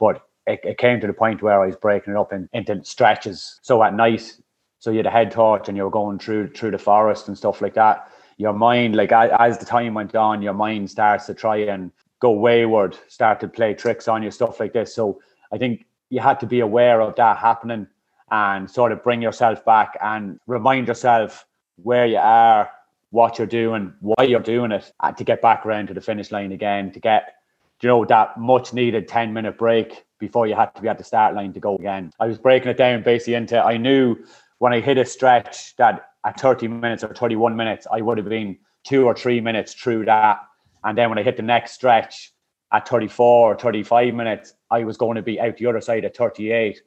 but 0.00 0.27
it, 0.48 0.60
it 0.64 0.78
came 0.78 1.00
to 1.00 1.06
the 1.06 1.12
point 1.12 1.42
where 1.42 1.62
I 1.62 1.66
was 1.66 1.76
breaking 1.76 2.14
it 2.14 2.18
up 2.18 2.32
in, 2.32 2.48
into 2.52 2.82
stretches. 2.84 3.60
So 3.62 3.82
at 3.82 3.94
night, 3.94 4.34
so 4.78 4.90
you 4.90 4.98
had 4.98 5.06
a 5.06 5.10
head 5.10 5.30
torch 5.30 5.68
and 5.68 5.76
you 5.76 5.84
were 5.84 5.90
going 5.90 6.18
through 6.18 6.52
through 6.52 6.70
the 6.70 6.78
forest 6.78 7.28
and 7.28 7.36
stuff 7.36 7.60
like 7.60 7.74
that. 7.74 8.10
Your 8.38 8.52
mind, 8.52 8.96
like 8.96 9.12
as 9.12 9.58
the 9.58 9.66
time 9.66 9.94
went 9.94 10.14
on, 10.14 10.42
your 10.42 10.54
mind 10.54 10.90
starts 10.90 11.26
to 11.26 11.34
try 11.34 11.56
and 11.56 11.90
go 12.20 12.30
wayward, 12.30 12.96
start 13.08 13.40
to 13.40 13.48
play 13.48 13.74
tricks 13.74 14.08
on 14.08 14.22
you, 14.22 14.30
stuff 14.30 14.58
like 14.60 14.72
this. 14.72 14.94
So 14.94 15.20
I 15.52 15.58
think 15.58 15.86
you 16.08 16.20
had 16.20 16.40
to 16.40 16.46
be 16.46 16.60
aware 16.60 17.00
of 17.00 17.16
that 17.16 17.38
happening 17.38 17.86
and 18.30 18.70
sort 18.70 18.92
of 18.92 19.02
bring 19.02 19.20
yourself 19.22 19.64
back 19.64 19.96
and 20.00 20.38
remind 20.46 20.88
yourself 20.88 21.46
where 21.76 22.06
you 22.06 22.18
are, 22.18 22.70
what 23.10 23.38
you're 23.38 23.46
doing, 23.46 23.92
why 24.00 24.24
you're 24.24 24.40
doing 24.40 24.72
it, 24.72 24.92
to 25.16 25.24
get 25.24 25.42
back 25.42 25.66
around 25.66 25.88
to 25.88 25.94
the 25.94 26.00
finish 26.00 26.30
line 26.30 26.52
again, 26.52 26.92
to 26.92 27.00
get 27.00 27.34
you 27.82 27.88
know 27.88 28.04
that 28.04 28.38
much 28.38 28.72
needed 28.72 29.08
10 29.08 29.32
minute 29.32 29.56
break 29.56 30.04
before 30.18 30.46
you 30.46 30.54
had 30.54 30.74
to 30.74 30.82
be 30.82 30.88
at 30.88 30.98
the 30.98 31.04
start 31.04 31.34
line 31.34 31.52
to 31.52 31.60
go 31.60 31.76
again. 31.76 32.12
I 32.18 32.26
was 32.26 32.38
breaking 32.38 32.70
it 32.70 32.76
down 32.76 33.02
basically 33.02 33.34
into 33.34 33.62
I 33.62 33.76
knew 33.76 34.16
when 34.58 34.72
I 34.72 34.80
hit 34.80 34.98
a 34.98 35.04
stretch 35.04 35.76
that 35.76 36.08
at 36.24 36.40
30 36.40 36.68
minutes 36.68 37.04
or 37.04 37.14
31 37.14 37.54
minutes, 37.56 37.86
I 37.90 38.00
would 38.00 38.18
have 38.18 38.28
been 38.28 38.58
two 38.84 39.06
or 39.06 39.14
three 39.14 39.40
minutes 39.40 39.74
through 39.74 40.06
that. 40.06 40.40
And 40.84 40.98
then 40.98 41.08
when 41.08 41.18
I 41.18 41.22
hit 41.22 41.36
the 41.36 41.42
next 41.42 41.72
stretch 41.72 42.32
at 42.72 42.88
34 42.88 43.52
or 43.52 43.58
35 43.58 44.14
minutes, 44.14 44.54
I 44.70 44.84
was 44.84 44.96
going 44.96 45.16
to 45.16 45.22
be 45.22 45.40
out 45.40 45.56
the 45.56 45.66
other 45.66 45.80
side 45.80 46.04
at 46.04 46.16
38. 46.16 46.80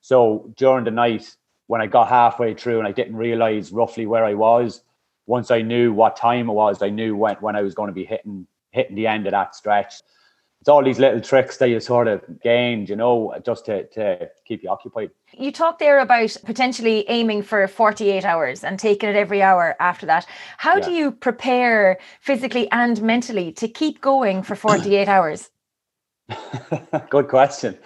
So 0.00 0.52
during 0.56 0.84
the 0.84 0.90
night, 0.90 1.36
when 1.66 1.82
I 1.82 1.86
got 1.86 2.08
halfway 2.08 2.54
through 2.54 2.78
and 2.78 2.88
I 2.88 2.92
didn't 2.92 3.16
realize 3.16 3.72
roughly 3.72 4.06
where 4.06 4.24
I 4.24 4.34
was, 4.34 4.82
once 5.26 5.50
I 5.50 5.60
knew 5.60 5.92
what 5.92 6.16
time 6.16 6.48
it 6.48 6.54
was, 6.54 6.82
I 6.82 6.88
knew 6.88 7.14
when, 7.14 7.36
when 7.36 7.56
I 7.56 7.62
was 7.62 7.74
going 7.74 7.88
to 7.88 7.94
be 7.94 8.04
hitting 8.04 8.46
hitting 8.70 8.96
the 8.96 9.06
end 9.06 9.26
of 9.26 9.32
that 9.32 9.54
stretch 9.54 9.94
it's 10.60 10.68
all 10.68 10.82
these 10.82 10.98
little 10.98 11.20
tricks 11.20 11.58
that 11.58 11.68
you 11.68 11.78
sort 11.78 12.08
of 12.08 12.20
gained, 12.42 12.88
you 12.88 12.96
know, 12.96 13.32
just 13.44 13.66
to, 13.66 13.86
to 13.88 14.28
keep 14.44 14.62
you 14.62 14.68
occupied. 14.68 15.10
You 15.32 15.52
talked 15.52 15.78
there 15.78 16.00
about 16.00 16.36
potentially 16.44 17.04
aiming 17.08 17.42
for 17.42 17.66
48 17.68 18.24
hours 18.24 18.64
and 18.64 18.78
taking 18.78 19.08
it 19.08 19.16
every 19.16 19.40
hour 19.40 19.76
after 19.78 20.04
that. 20.06 20.26
How 20.56 20.76
yeah. 20.76 20.84
do 20.84 20.92
you 20.92 21.12
prepare 21.12 21.98
physically 22.20 22.70
and 22.72 23.00
mentally 23.00 23.52
to 23.52 23.68
keep 23.68 24.00
going 24.00 24.42
for 24.42 24.56
48 24.56 25.08
hours? 25.08 25.50
Good 27.08 27.28
question. 27.28 27.78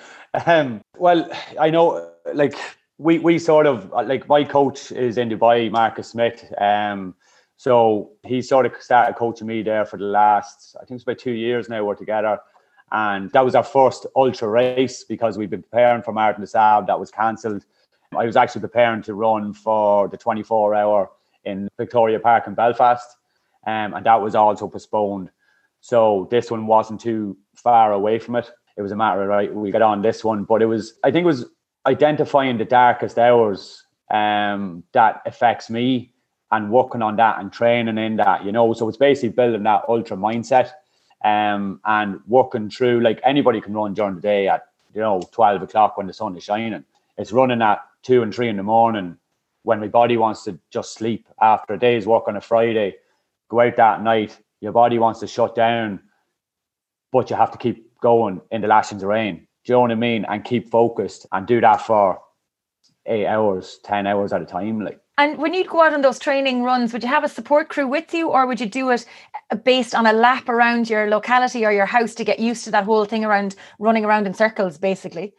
Um, 0.46 0.80
well, 0.96 1.30
I 1.60 1.68
know, 1.68 2.10
like, 2.32 2.54
we, 2.96 3.18
we 3.18 3.38
sort 3.38 3.66
of, 3.66 3.90
like, 3.90 4.28
my 4.28 4.44
coach 4.44 4.90
is 4.92 5.18
in 5.18 5.28
Dubai, 5.28 5.70
Marcus 5.70 6.08
Smith. 6.08 6.50
Um, 6.58 7.14
so 7.58 8.12
he 8.26 8.40
sort 8.40 8.64
of 8.64 8.72
started 8.80 9.16
coaching 9.16 9.46
me 9.46 9.62
there 9.62 9.84
for 9.84 9.98
the 9.98 10.06
last, 10.06 10.74
I 10.80 10.86
think 10.86 10.96
it's 10.96 11.04
about 11.04 11.18
two 11.18 11.32
years 11.32 11.68
now 11.68 11.84
we're 11.84 11.94
together 11.94 12.38
and 12.92 13.30
that 13.30 13.44
was 13.44 13.54
our 13.54 13.64
first 13.64 14.06
ultra 14.14 14.49
race 14.49 15.02
because 15.02 15.38
we've 15.38 15.49
been 15.49 15.62
preparing 15.62 16.02
for 16.02 16.12
Marathon 16.12 16.42
des 16.42 16.49
Sables 16.49 16.87
that 16.87 17.00
was 17.00 17.11
cancelled. 17.11 17.64
I 18.14 18.26
was 18.26 18.37
actually 18.37 18.61
preparing 18.61 19.02
to 19.04 19.14
run 19.14 19.54
for 19.54 20.08
the 20.08 20.18
24 20.18 20.75
hour 20.75 21.11
in 21.44 21.70
Victoria 21.78 22.20
Park 22.20 22.46
in 22.46 22.54
Belfast, 22.54 23.16
um, 23.66 23.94
and 23.94 24.04
that 24.04 24.20
was 24.20 24.34
also 24.34 24.68
postponed. 24.68 25.30
So 25.80 26.28
this 26.30 26.50
one 26.50 26.66
wasn't 26.66 27.00
too 27.00 27.37
far 27.54 27.92
away 27.92 28.18
from 28.18 28.37
it. 28.37 28.50
It 28.76 28.82
was 28.82 28.92
a 28.92 28.96
matter 28.96 29.22
of 29.22 29.28
right, 29.28 29.52
we 29.52 29.70
got 29.70 29.80
on 29.80 30.02
this 30.02 30.22
one, 30.22 30.44
but 30.44 30.61
it 30.61 30.66
was 30.66 30.99
I 31.02 31.11
think 31.11 31.25
it 31.25 31.26
was 31.26 31.46
identifying 31.87 32.58
the 32.58 32.66
darkest 32.66 33.18
hours 33.18 33.84
um, 34.11 34.84
that 34.92 35.22
affects 35.25 35.70
me 35.70 36.12
and 36.50 36.70
working 36.70 37.00
on 37.00 37.16
that 37.16 37.40
and 37.40 37.50
training 37.50 37.96
in 37.96 38.16
that, 38.16 38.44
you 38.44 38.52
know. 38.52 38.75
So 38.75 38.87
it's 38.90 38.99
basically 38.99 39.30
building 39.30 39.62
that 39.62 39.84
ultra 39.88 40.18
mindset 40.18 40.72
um, 41.24 41.80
and 41.84 42.20
working 42.26 42.70
through 42.70 43.00
like 43.00 43.20
anybody 43.24 43.60
can 43.60 43.74
run 43.74 43.94
during 43.94 44.16
the 44.16 44.20
day 44.20 44.48
at 44.48 44.66
you 44.94 45.00
know 45.00 45.22
12 45.32 45.62
o'clock 45.62 45.96
when 45.96 46.06
the 46.06 46.12
sun 46.12 46.36
is 46.36 46.44
shining. 46.44 46.84
It's 47.18 47.32
running 47.32 47.62
at 47.62 47.80
two 48.02 48.22
and 48.22 48.34
three 48.34 48.48
in 48.48 48.56
the 48.56 48.62
morning 48.62 49.16
when 49.62 49.80
my 49.80 49.88
body 49.88 50.16
wants 50.16 50.44
to 50.44 50.58
just 50.70 50.94
sleep 50.94 51.28
after 51.40 51.74
a 51.74 51.78
day's 51.78 52.06
work 52.06 52.26
on 52.26 52.36
a 52.36 52.40
Friday. 52.40 52.96
Go 53.48 53.60
out 53.60 53.76
that 53.76 54.02
night, 54.02 54.38
your 54.60 54.72
body 54.72 54.98
wants 54.98 55.20
to 55.20 55.26
shut 55.26 55.54
down, 55.54 56.00
but 57.12 57.30
you 57.30 57.36
have 57.36 57.52
to 57.52 57.58
keep 57.58 57.98
going 58.00 58.40
in 58.50 58.60
the 58.60 58.68
lashings 58.68 59.02
of 59.02 59.08
rain. 59.08 59.46
Do 59.64 59.72
you 59.72 59.74
know 59.74 59.80
what 59.80 59.92
I 59.92 59.96
mean? 59.96 60.24
And 60.28 60.44
keep 60.44 60.70
focused 60.70 61.26
and 61.30 61.46
do 61.46 61.60
that 61.60 61.82
for 61.82 62.20
eight 63.06 63.26
hours, 63.26 63.78
ten 63.84 64.06
hours 64.06 64.32
at 64.32 64.42
a 64.42 64.46
time. 64.46 64.80
Like 64.80 65.00
and 65.19 65.38
when 65.38 65.52
you'd 65.52 65.69
go 65.69 65.83
out 65.83 65.92
on 65.92 66.00
those 66.00 66.19
training 66.19 66.62
runs, 66.62 66.92
would 66.92 67.02
you 67.02 67.09
have 67.09 67.25
a 67.25 67.28
support 67.28 67.69
crew 67.69 67.87
with 67.87 68.14
you, 68.14 68.28
or 68.28 68.47
would 68.47 68.61
you 68.61 68.69
do 68.69 68.90
it 68.90 69.04
uh, 69.50 69.57
based 69.57 69.95
on 69.95 70.07
a 70.07 70.12
lap 70.12 70.49
around 70.49 70.88
your 70.88 71.09
locality 71.09 71.66
or 71.66 71.73
your 71.73 71.87
house 71.87 72.14
to 72.14 72.25
get 72.25 72.38
used 72.38 72.64
to 72.64 72.71
that 72.71 72.85
whole 72.85 73.04
thing 73.04 73.25
around 73.25 73.54
running 73.78 74.04
around 74.04 74.26
in 74.26 74.33
circles, 74.33 74.78
basically? 74.78 75.35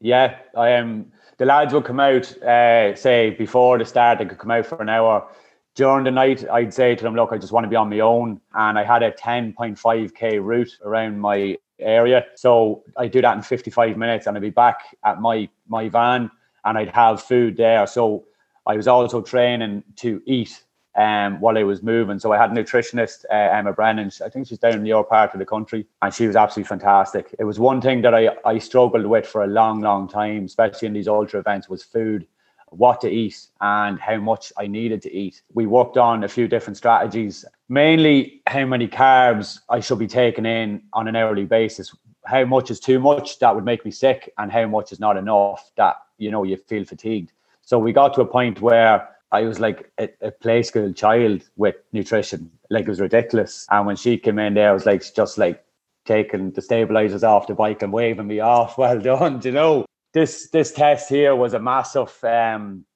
Yeah, 0.00 0.36
I 0.56 0.70
am. 0.70 0.88
Um, 0.88 1.12
the 1.38 1.46
lads 1.46 1.72
would 1.72 1.84
come 1.84 2.00
out, 2.00 2.36
uh, 2.42 2.96
say 2.96 3.30
before 3.30 3.78
the 3.78 3.84
start, 3.84 4.18
they 4.18 4.26
could 4.26 4.38
come 4.38 4.50
out 4.50 4.66
for 4.66 4.82
an 4.82 4.88
hour. 4.88 5.26
During 5.74 6.04
the 6.04 6.10
night, 6.10 6.44
I'd 6.50 6.74
say 6.74 6.94
to 6.96 7.04
them, 7.04 7.14
"Look, 7.14 7.32
I 7.32 7.38
just 7.38 7.52
want 7.52 7.64
to 7.64 7.70
be 7.70 7.76
on 7.76 7.88
my 7.88 8.00
own," 8.00 8.40
and 8.54 8.78
I 8.78 8.84
had 8.84 9.02
a 9.02 9.12
10.5k 9.12 10.38
route 10.40 10.76
around 10.84 11.20
my 11.20 11.56
area, 11.78 12.26
so 12.34 12.82
I 12.96 13.06
do 13.06 13.22
that 13.22 13.36
in 13.36 13.42
55 13.42 13.96
minutes, 13.96 14.26
and 14.26 14.36
I'd 14.36 14.42
be 14.42 14.50
back 14.50 14.96
at 15.04 15.20
my 15.20 15.48
my 15.68 15.88
van, 15.88 16.30
and 16.64 16.76
I'd 16.76 16.90
have 16.90 17.22
food 17.22 17.56
there. 17.56 17.86
So 17.86 18.24
I 18.68 18.76
was 18.76 18.86
also 18.86 19.22
training 19.22 19.82
to 19.96 20.22
eat 20.26 20.62
um, 20.94 21.40
while 21.40 21.56
I 21.56 21.62
was 21.62 21.82
moving. 21.82 22.18
So 22.18 22.32
I 22.32 22.38
had 22.38 22.50
a 22.50 22.54
nutritionist, 22.54 23.24
uh, 23.30 23.34
Emma 23.34 23.72
Brennan. 23.72 24.10
I 24.22 24.28
think 24.28 24.46
she's 24.46 24.58
down 24.58 24.74
in 24.74 24.84
your 24.84 25.04
part 25.04 25.32
of 25.32 25.38
the 25.38 25.46
country, 25.46 25.86
and 26.02 26.12
she 26.12 26.26
was 26.26 26.36
absolutely 26.36 26.68
fantastic. 26.68 27.34
It 27.38 27.44
was 27.44 27.58
one 27.58 27.80
thing 27.80 28.02
that 28.02 28.14
I, 28.14 28.28
I 28.44 28.58
struggled 28.58 29.06
with 29.06 29.26
for 29.26 29.42
a 29.42 29.46
long, 29.46 29.80
long 29.80 30.06
time, 30.06 30.44
especially 30.44 30.86
in 30.86 30.92
these 30.92 31.08
ultra 31.08 31.40
events, 31.40 31.68
was 31.70 31.82
food, 31.82 32.26
what 32.68 33.00
to 33.00 33.08
eat, 33.08 33.46
and 33.62 33.98
how 33.98 34.18
much 34.18 34.52
I 34.58 34.66
needed 34.66 35.00
to 35.02 35.14
eat. 35.16 35.40
We 35.54 35.66
worked 35.66 35.96
on 35.96 36.24
a 36.24 36.28
few 36.28 36.46
different 36.46 36.76
strategies, 36.76 37.46
mainly 37.70 38.42
how 38.46 38.66
many 38.66 38.86
carbs 38.86 39.60
I 39.70 39.80
should 39.80 39.98
be 39.98 40.06
taking 40.06 40.44
in 40.44 40.82
on 40.92 41.08
an 41.08 41.16
hourly 41.16 41.46
basis. 41.46 41.94
How 42.26 42.44
much 42.44 42.70
is 42.70 42.80
too 42.80 43.00
much 43.00 43.38
that 43.38 43.54
would 43.54 43.64
make 43.64 43.86
me 43.86 43.92
sick, 43.92 44.30
and 44.36 44.52
how 44.52 44.66
much 44.66 44.92
is 44.92 45.00
not 45.00 45.16
enough 45.16 45.70
that 45.76 45.96
you 46.18 46.30
know 46.30 46.42
you 46.42 46.58
feel 46.58 46.84
fatigued. 46.84 47.32
So 47.68 47.78
we 47.78 47.92
got 47.92 48.14
to 48.14 48.22
a 48.22 48.26
point 48.26 48.62
where 48.62 49.06
I 49.30 49.42
was 49.42 49.60
like 49.60 49.92
a, 49.98 50.08
a 50.22 50.30
play 50.30 50.62
school 50.62 50.90
child 50.94 51.42
with 51.56 51.74
nutrition. 51.92 52.50
Like 52.70 52.86
it 52.86 52.88
was 52.88 52.98
ridiculous. 52.98 53.66
And 53.70 53.86
when 53.86 53.96
she 53.96 54.16
came 54.16 54.38
in 54.38 54.54
there, 54.54 54.70
I 54.70 54.72
was 54.72 54.86
like 54.86 55.02
just 55.14 55.36
like 55.36 55.62
taking 56.06 56.50
the 56.52 56.62
stabilizers 56.62 57.24
off 57.24 57.46
the 57.46 57.54
bike 57.54 57.82
and 57.82 57.92
waving 57.92 58.26
me 58.26 58.40
off. 58.56 58.78
Well 58.78 58.98
done, 58.98 59.42
you 59.44 59.52
know. 59.52 59.84
This 60.14 60.48
this 60.48 60.72
test 60.72 61.10
here 61.10 61.36
was 61.36 61.52
a 61.52 61.58
massive 61.58 62.24
um, 62.24 62.86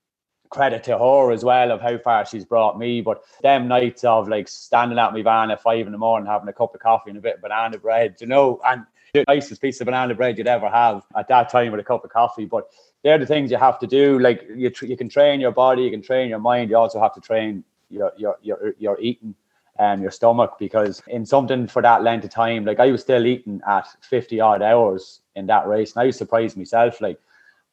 credit 0.49 0.85
to 0.85 0.97
her 0.97 1.33
as 1.33 1.45
well 1.45 1.71
of 1.71 1.83
how 1.83 1.99
far 1.99 2.25
she's 2.25 2.47
brought 2.47 2.79
me. 2.79 3.03
But 3.03 3.23
them 3.43 3.69
nights 3.69 4.05
of 4.05 4.27
like 4.27 4.49
standing 4.49 4.99
at 4.99 5.13
my 5.13 5.21
van 5.21 5.51
at 5.51 5.61
five 5.61 5.85
in 5.85 5.93
the 5.93 5.99
morning, 5.99 6.27
having 6.27 6.49
a 6.49 6.53
cup 6.55 6.75
of 6.75 6.81
coffee 6.81 7.11
and 7.11 7.19
a 7.19 7.23
bit 7.23 7.35
of 7.35 7.43
banana 7.43 7.77
bread, 7.77 8.17
you 8.23 8.27
know, 8.27 8.59
and 8.65 8.87
the 9.13 9.25
nicest 9.29 9.61
piece 9.61 9.83
of 9.83 9.85
banana 9.85 10.15
bread 10.15 10.39
you'd 10.39 10.47
ever 10.47 10.71
have 10.71 11.05
at 11.15 11.29
that 11.29 11.51
time 11.51 11.73
with 11.73 11.81
a 11.81 11.85
cup 11.85 12.05
of 12.05 12.11
coffee. 12.11 12.47
But 12.47 12.71
they're 13.03 13.19
the 13.19 13.27
things 13.27 13.51
you 13.51 13.57
have 13.57 13.79
to 13.81 13.87
do. 13.87 14.19
Like 14.19 14.47
you, 14.55 14.71
tr- 14.71 14.87
you 14.87 14.97
can 14.97 15.09
train 15.09 15.41
your 15.41 15.51
body, 15.51 15.83
you 15.83 15.91
can 15.91 16.03
train 16.03 16.29
your 16.29 16.39
mind. 16.39 16.71
You 16.71 16.77
also 16.77 17.01
have 17.01 17.15
to 17.15 17.21
train 17.21 17.65
your 17.91 18.13
your 18.17 18.39
your 18.43 18.75
your 18.79 19.01
eating 19.01 19.35
and 19.79 20.03
your 20.03 20.11
stomach 20.11 20.57
because 20.59 21.03
in 21.09 21.25
something 21.25 21.67
for 21.67 21.83
that 21.83 22.03
length 22.03 22.25
of 22.25 22.31
time, 22.31 22.65
like 22.65 22.81
I 22.81 22.91
was 22.91 23.01
still 23.03 23.27
eating 23.27 23.61
at 23.67 23.87
fifty 24.03 24.41
odd 24.41 24.63
hours 24.63 25.21
in 25.35 25.47
that 25.47 25.67
race, 25.67 25.93
and 25.93 26.03
I 26.03 26.07
was 26.07 26.17
surprised 26.17 26.57
myself. 26.57 27.01
Like, 27.01 27.19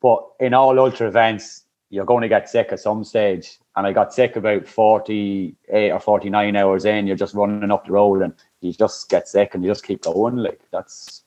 but 0.01 0.25
in 0.39 0.53
all 0.53 0.79
ultra 0.79 1.07
events, 1.07 1.63
you're 1.89 2.05
going 2.05 2.21
to 2.21 2.29
get 2.29 2.49
sick 2.49 2.69
at 2.71 2.79
some 2.79 3.03
stage, 3.03 3.59
and 3.75 3.85
I 3.85 3.93
got 3.93 4.13
sick 4.13 4.35
about 4.35 4.67
forty 4.67 5.55
eight 5.69 5.91
or 5.91 5.99
forty 5.99 6.29
nine 6.29 6.55
hours 6.55 6.85
in. 6.85 7.07
You're 7.07 7.15
just 7.15 7.35
running 7.35 7.71
up 7.71 7.85
the 7.85 7.91
road, 7.91 8.21
and 8.21 8.33
you 8.61 8.73
just 8.73 9.09
get 9.09 9.27
sick, 9.27 9.53
and 9.53 9.63
you 9.63 9.69
just 9.69 9.85
keep 9.85 10.01
going. 10.01 10.37
Like 10.37 10.61
that's 10.71 11.23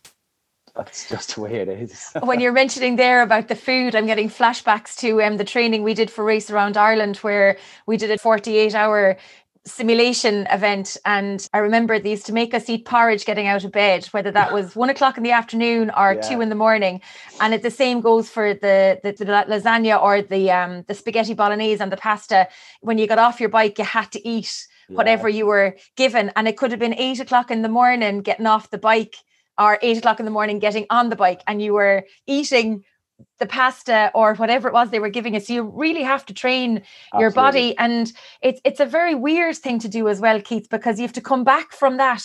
that's 0.75 1.09
just 1.09 1.35
the 1.35 1.41
way 1.43 1.57
it 1.57 1.69
is. 1.69 2.13
when 2.23 2.41
you're 2.41 2.53
mentioning 2.53 2.97
there 2.97 3.23
about 3.23 3.49
the 3.49 3.55
food, 3.55 3.95
I'm 3.95 4.07
getting 4.07 4.29
flashbacks 4.29 4.97
to 4.99 5.23
um, 5.23 5.37
the 5.37 5.45
training 5.45 5.83
we 5.83 5.95
did 5.95 6.11
for 6.11 6.25
Race 6.25 6.51
Around 6.51 6.77
Ireland, 6.77 7.19
where 7.19 7.59
we 7.87 7.97
did 7.97 8.11
a 8.11 8.19
48 8.19 8.75
hour 8.75 9.17
simulation 9.65 10.45
event 10.51 10.97
and 11.05 11.49
i 11.55 11.59
remember 11.59 11.97
they 11.97 12.11
used 12.11 12.27
to 12.27 12.33
make 12.33 12.53
us 12.53 12.69
eat 12.69 12.85
porridge 12.85 13.25
getting 13.25 13.47
out 13.47 13.63
of 13.63 13.71
bed 13.71 14.05
whether 14.07 14.33
that 14.33 14.53
was 14.53 14.75
one 14.75 14.91
o'clock 14.91 15.17
in 15.17 15.23
the 15.23 15.31
afternoon 15.31 15.89
or 15.97 16.15
yeah. 16.15 16.21
two 16.21 16.41
in 16.41 16.49
the 16.49 16.55
morning 16.57 17.01
and 17.41 17.55
it, 17.55 17.63
the 17.63 17.71
same 17.71 18.01
goes 18.01 18.29
for 18.29 18.55
the, 18.55 18.99
the, 19.05 19.13
the 19.13 19.25
lasagna 19.25 20.03
or 20.03 20.21
the 20.21 20.51
um, 20.51 20.83
the 20.89 20.95
spaghetti 20.95 21.33
bolognese 21.33 21.81
and 21.81 21.93
the 21.93 21.97
pasta 21.97 22.49
when 22.81 22.99
you 22.99 23.07
got 23.07 23.21
off 23.21 23.39
your 23.39 23.49
bike 23.49 23.79
you 23.79 23.85
had 23.85 24.11
to 24.11 24.27
eat 24.29 24.67
whatever 24.89 25.29
yeah. 25.29 25.37
you 25.37 25.47
were 25.47 25.77
given 25.97 26.33
and 26.35 26.49
it 26.49 26.57
could 26.57 26.73
have 26.73 26.81
been 26.81 26.95
eight 26.95 27.21
o'clock 27.21 27.49
in 27.49 27.63
the 27.63 27.69
morning 27.69 28.21
getting 28.21 28.49
off 28.49 28.69
the 28.71 28.79
bike 28.79 29.15
or 29.59 29.79
eight 29.83 29.99
o'clock 29.99 30.19
in 30.19 30.25
the 30.25 30.31
morning 30.31 30.59
getting 30.59 30.87
on 30.91 31.09
the 31.09 31.17
bike 31.17 31.43
and 31.47 31.63
you 31.63 31.73
were 31.73 32.05
eating 32.27 32.85
the 33.39 33.47
pasta 33.47 34.11
or 34.15 34.35
whatever 34.35 34.69
it 34.69 34.75
was 34.75 34.91
they 34.91 34.99
were 34.99 35.09
giving 35.09 35.37
us. 35.37 35.49
You 35.49 35.63
really 35.63 36.03
have 36.03 36.27
to 36.27 36.35
train 36.35 36.83
Absolutely. 37.13 37.21
your 37.21 37.31
body. 37.31 37.79
And 37.79 38.13
it's 38.41 38.61
it's 38.65 38.81
a 38.81 38.87
very 38.87 39.15
weird 39.15 39.57
thing 39.57 39.79
to 39.81 39.89
do 39.89 40.09
as 40.09 40.21
well, 40.21 40.41
Keith, 40.41 40.69
because 40.71 40.99
you 40.99 41.03
have 41.03 41.13
to 41.15 41.21
come 41.21 41.45
back 41.45 41.73
from 41.73 41.97
that 41.99 42.23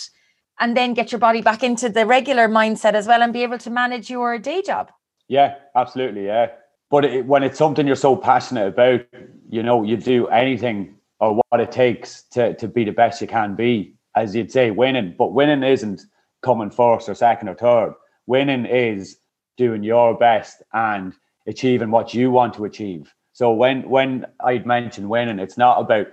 and 0.60 0.76
then 0.76 0.94
get 0.94 1.12
your 1.12 1.18
body 1.18 1.42
back 1.42 1.62
into 1.62 1.88
the 1.88 2.06
regular 2.06 2.48
mindset 2.48 2.94
as 2.94 3.06
well 3.06 3.22
and 3.22 3.32
be 3.32 3.42
able 3.42 3.58
to 3.58 3.70
manage 3.70 4.10
your 4.10 4.38
day 4.38 4.62
job. 4.62 4.90
Yeah, 5.28 5.56
absolutely. 5.76 6.26
Yeah. 6.26 6.50
But 6.90 7.04
it, 7.04 7.26
when 7.26 7.42
it's 7.42 7.58
something 7.58 7.86
you're 7.86 7.96
so 7.96 8.16
passionate 8.16 8.66
about, 8.66 9.02
you 9.48 9.62
know, 9.62 9.84
you 9.84 9.96
do 9.96 10.26
anything 10.28 10.96
or 11.20 11.40
what 11.48 11.60
it 11.60 11.70
takes 11.70 12.22
to, 12.30 12.54
to 12.54 12.66
be 12.66 12.84
the 12.84 12.92
best 12.92 13.20
you 13.20 13.26
can 13.26 13.54
be, 13.54 13.94
as 14.16 14.34
you'd 14.34 14.50
say, 14.50 14.70
winning. 14.70 15.14
But 15.18 15.32
winning 15.32 15.62
isn't 15.62 16.02
coming 16.42 16.70
first 16.70 17.08
or 17.08 17.14
second 17.14 17.48
or 17.48 17.54
third. 17.54 17.94
Winning 18.26 18.66
is 18.66 19.18
doing 19.56 19.82
your 19.82 20.16
best 20.16 20.62
and 20.72 21.14
achieving 21.46 21.90
what 21.90 22.14
you 22.14 22.30
want 22.30 22.54
to 22.54 22.64
achieve. 22.64 23.12
So 23.32 23.52
when 23.52 23.88
when 23.88 24.26
I'd 24.40 24.66
mention 24.66 25.08
winning, 25.08 25.38
it's 25.38 25.58
not 25.58 25.80
about 25.80 26.08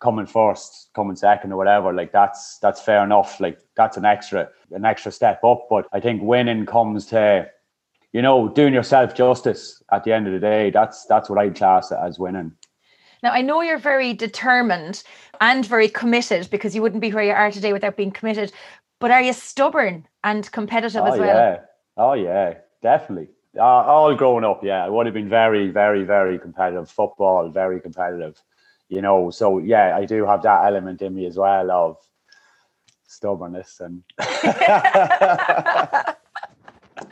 coming 0.00 0.26
first, 0.26 0.90
coming 0.94 1.16
second 1.16 1.52
or 1.52 1.56
whatever. 1.56 1.92
Like 1.92 2.12
that's 2.12 2.58
that's 2.58 2.80
fair 2.80 3.02
enough. 3.02 3.40
Like 3.40 3.58
that's 3.76 3.96
an 3.96 4.04
extra 4.04 4.48
an 4.70 4.84
extra 4.84 5.12
step 5.12 5.42
up. 5.44 5.66
But 5.68 5.86
I 5.92 6.00
think 6.00 6.22
winning 6.22 6.66
comes 6.66 7.06
to, 7.06 7.48
you 8.12 8.22
know, 8.22 8.48
doing 8.48 8.74
yourself 8.74 9.14
justice 9.14 9.82
at 9.92 10.04
the 10.04 10.12
end 10.12 10.26
of 10.26 10.32
the 10.32 10.40
day. 10.40 10.70
That's 10.70 11.04
that's 11.06 11.28
what 11.28 11.38
I'd 11.38 11.56
class 11.56 11.90
it 11.90 11.98
as 12.02 12.18
winning. 12.18 12.52
Now, 13.22 13.32
I 13.32 13.42
know 13.42 13.62
you're 13.62 13.78
very 13.78 14.14
determined 14.14 15.02
and 15.40 15.66
very 15.66 15.88
committed 15.88 16.48
because 16.50 16.74
you 16.74 16.82
wouldn't 16.82 17.00
be 17.00 17.12
where 17.12 17.24
you 17.24 17.32
are 17.32 17.50
today 17.50 17.72
without 17.72 17.96
being 17.96 18.12
committed. 18.12 18.52
But 19.00 19.10
are 19.10 19.22
you 19.22 19.32
stubborn 19.32 20.06
and 20.24 20.50
competitive 20.50 21.02
oh, 21.02 21.12
as 21.12 21.18
well? 21.18 21.28
Yeah. 21.28 21.60
Oh, 21.96 22.12
yeah, 22.14 22.54
definitely. 22.82 23.28
Uh, 23.56 23.62
all 23.62 24.14
growing 24.14 24.44
up, 24.44 24.62
yeah, 24.62 24.84
I 24.84 24.88
would 24.88 25.06
have 25.06 25.14
been 25.14 25.28
very, 25.28 25.68
very, 25.70 26.04
very 26.04 26.38
competitive. 26.38 26.90
Football, 26.90 27.50
very 27.50 27.80
competitive. 27.80 28.40
You 28.88 29.02
know, 29.02 29.30
so 29.30 29.58
yeah, 29.58 29.96
I 29.96 30.04
do 30.04 30.24
have 30.24 30.42
that 30.42 30.64
element 30.64 31.02
in 31.02 31.14
me 31.14 31.26
as 31.26 31.36
well 31.36 31.70
of 31.70 31.96
stubbornness 33.06 33.80
and. 33.80 34.02
how 34.18 34.36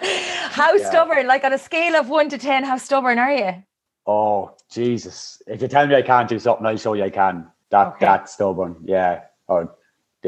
yeah. 0.75 0.89
stubborn? 0.89 1.27
Like 1.27 1.45
on 1.45 1.53
a 1.53 1.59
scale 1.59 1.97
of 1.97 2.09
one 2.09 2.29
to 2.31 2.39
ten, 2.39 2.65
how 2.65 2.77
stubborn 2.79 3.19
are 3.19 3.33
you? 3.33 3.63
Oh 4.07 4.55
Jesus! 4.71 5.43
If 5.47 5.61
you 5.61 5.69
tell 5.69 5.87
me 5.87 5.97
I 5.97 6.03
can't 6.03 6.29
do 6.29 6.39
something, 6.39 6.65
I'll 6.65 6.77
show 6.77 6.95
you 6.95 7.05
I 7.05 7.11
can. 7.11 7.47
That 7.71 7.89
okay. 7.89 8.07
that's 8.07 8.33
stubborn, 8.35 8.77
yeah. 8.85 9.23
Or 9.49 9.75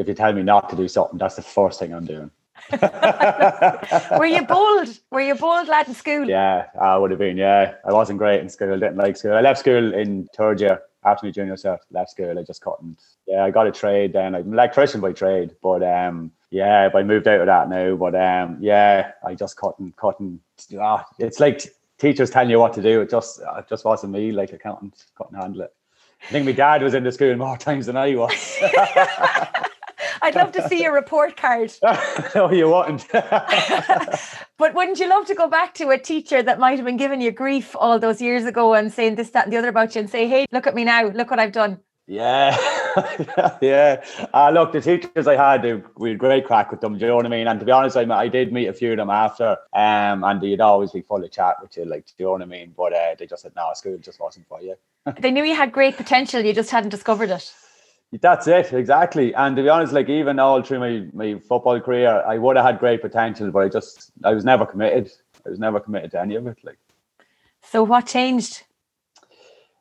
if 0.00 0.08
you 0.08 0.14
tell 0.14 0.32
me 0.32 0.42
not 0.42 0.70
to 0.70 0.76
do 0.76 0.88
something, 0.88 1.18
that's 1.18 1.36
the 1.36 1.42
first 1.42 1.78
thing 1.80 1.94
I'm 1.94 2.06
doing. 2.06 2.30
Were 4.16 4.26
you 4.26 4.44
bold? 4.46 4.88
Were 5.10 5.20
you 5.20 5.34
bold 5.34 5.68
lad 5.68 5.88
in 5.88 5.94
school? 5.94 6.28
Yeah, 6.28 6.66
I 6.80 6.96
would 6.98 7.10
have 7.10 7.20
been. 7.20 7.36
Yeah, 7.36 7.74
I 7.84 7.92
wasn't 7.92 8.18
great 8.18 8.40
in 8.40 8.48
school. 8.48 8.78
Didn't 8.78 8.96
like 8.96 9.16
school. 9.16 9.34
I 9.34 9.40
left 9.40 9.60
school 9.60 9.94
in 9.94 10.28
third 10.36 10.60
year 10.60 10.82
after 11.04 11.26
my 11.26 11.32
junior 11.32 11.54
cert. 11.54 11.78
Left 11.90 12.10
school. 12.10 12.38
I 12.38 12.42
just 12.42 12.60
couldn't. 12.62 12.98
Yeah, 13.26 13.44
I 13.44 13.50
got 13.50 13.66
a 13.66 13.72
trade 13.72 14.12
then. 14.12 14.34
I'm 14.34 14.46
an 14.48 14.52
electrician 14.52 15.00
by 15.00 15.12
trade, 15.12 15.54
but 15.62 15.82
um, 15.82 16.32
yeah, 16.50 16.90
I 16.94 17.02
moved 17.02 17.28
out 17.28 17.40
of 17.40 17.46
that 17.46 17.68
now. 17.68 17.96
But 17.96 18.14
um, 18.14 18.58
yeah, 18.60 19.12
I 19.24 19.34
just 19.34 19.56
couldn't, 19.56 19.96
couldn't. 19.96 20.40
Ah, 20.80 21.06
it's 21.18 21.40
like 21.40 21.62
teachers 21.98 22.30
telling 22.30 22.50
you 22.50 22.60
what 22.60 22.74
to 22.74 22.82
do. 22.82 23.00
It 23.00 23.10
just, 23.10 23.40
it 23.40 23.68
just 23.68 23.84
wasn't 23.84 24.12
me. 24.12 24.32
Like 24.32 24.52
accountant 24.52 25.04
couldn't 25.16 25.40
handle 25.40 25.62
it. 25.62 25.74
I 26.22 26.26
think 26.32 26.46
my 26.46 26.52
dad 26.52 26.82
was 26.82 26.94
in 26.94 27.04
the 27.04 27.12
school 27.12 27.34
more 27.36 27.56
times 27.58 27.86
than 27.86 27.96
I 27.96 28.14
was. 28.14 28.58
I'd 30.28 30.34
love 30.34 30.52
to 30.52 30.68
see 30.68 30.82
your 30.82 30.92
report 30.92 31.38
card. 31.38 31.72
no, 32.34 32.52
you 32.52 32.68
wouldn't. 32.68 33.06
but 33.12 34.74
wouldn't 34.74 34.98
you 35.00 35.08
love 35.08 35.24
to 35.26 35.34
go 35.34 35.48
back 35.48 35.72
to 35.74 35.88
a 35.88 35.98
teacher 35.98 36.42
that 36.42 36.58
might 36.58 36.76
have 36.76 36.84
been 36.84 36.98
giving 36.98 37.22
you 37.22 37.30
grief 37.30 37.74
all 37.74 37.98
those 37.98 38.20
years 38.20 38.44
ago 38.44 38.74
and 38.74 38.92
saying 38.92 39.14
this, 39.14 39.30
that, 39.30 39.44
and 39.44 39.52
the 39.54 39.56
other 39.56 39.68
about 39.68 39.94
you 39.94 40.02
and 40.02 40.10
say, 40.10 40.28
hey, 40.28 40.44
look 40.52 40.66
at 40.66 40.74
me 40.74 40.84
now, 40.84 41.08
look 41.08 41.30
what 41.30 41.40
I've 41.40 41.52
done? 41.52 41.80
Yeah, 42.06 42.56
yeah. 43.62 44.04
Uh, 44.34 44.50
look, 44.50 44.72
the 44.72 44.82
teachers 44.82 45.26
I 45.26 45.36
had, 45.36 45.82
we 45.96 46.10
had 46.10 46.18
great 46.18 46.46
crack 46.46 46.70
with 46.70 46.82
them. 46.82 46.98
Do 46.98 47.00
you 47.00 47.06
know 47.06 47.16
what 47.16 47.24
I 47.24 47.30
mean? 47.30 47.46
And 47.46 47.58
to 47.58 47.64
be 47.64 47.72
honest, 47.72 47.96
I, 47.96 48.02
I 48.02 48.28
did 48.28 48.52
meet 48.52 48.66
a 48.66 48.74
few 48.74 48.90
of 48.90 48.98
them 48.98 49.10
after, 49.10 49.56
um, 49.72 50.24
and 50.24 50.40
they'd 50.42 50.60
always 50.60 50.92
be 50.92 51.00
full 51.00 51.24
of 51.24 51.30
chat 51.30 51.56
with 51.62 51.74
you, 51.78 51.86
like, 51.86 52.04
do 52.04 52.12
you 52.18 52.24
know 52.26 52.32
what 52.32 52.42
I 52.42 52.46
mean? 52.46 52.74
But 52.76 52.92
uh, 52.92 53.14
they 53.18 53.26
just 53.26 53.42
said, 53.42 53.52
no, 53.56 53.70
school 53.74 53.96
just 53.96 54.20
wasn't 54.20 54.46
for 54.46 54.60
you. 54.60 54.74
they 55.20 55.30
knew 55.30 55.44
you 55.44 55.54
had 55.54 55.72
great 55.72 55.96
potential, 55.96 56.42
you 56.42 56.52
just 56.52 56.70
hadn't 56.70 56.90
discovered 56.90 57.30
it. 57.30 57.50
That's 58.12 58.46
it, 58.46 58.72
exactly. 58.72 59.34
And 59.34 59.54
to 59.56 59.62
be 59.62 59.68
honest, 59.68 59.92
like 59.92 60.08
even 60.08 60.38
all 60.38 60.62
through 60.62 60.78
my, 60.80 61.06
my 61.12 61.38
football 61.40 61.78
career, 61.78 62.22
I 62.26 62.38
would 62.38 62.56
have 62.56 62.64
had 62.64 62.78
great 62.78 63.02
potential, 63.02 63.50
but 63.50 63.60
I 63.60 63.68
just 63.68 64.10
I 64.24 64.32
was 64.32 64.44
never 64.44 64.64
committed. 64.64 65.10
I 65.44 65.50
was 65.50 65.58
never 65.58 65.78
committed 65.78 66.12
to 66.12 66.20
any 66.20 66.34
of 66.36 66.46
it. 66.46 66.58
Like 66.62 66.78
So 67.62 67.82
what 67.82 68.06
changed? 68.06 68.62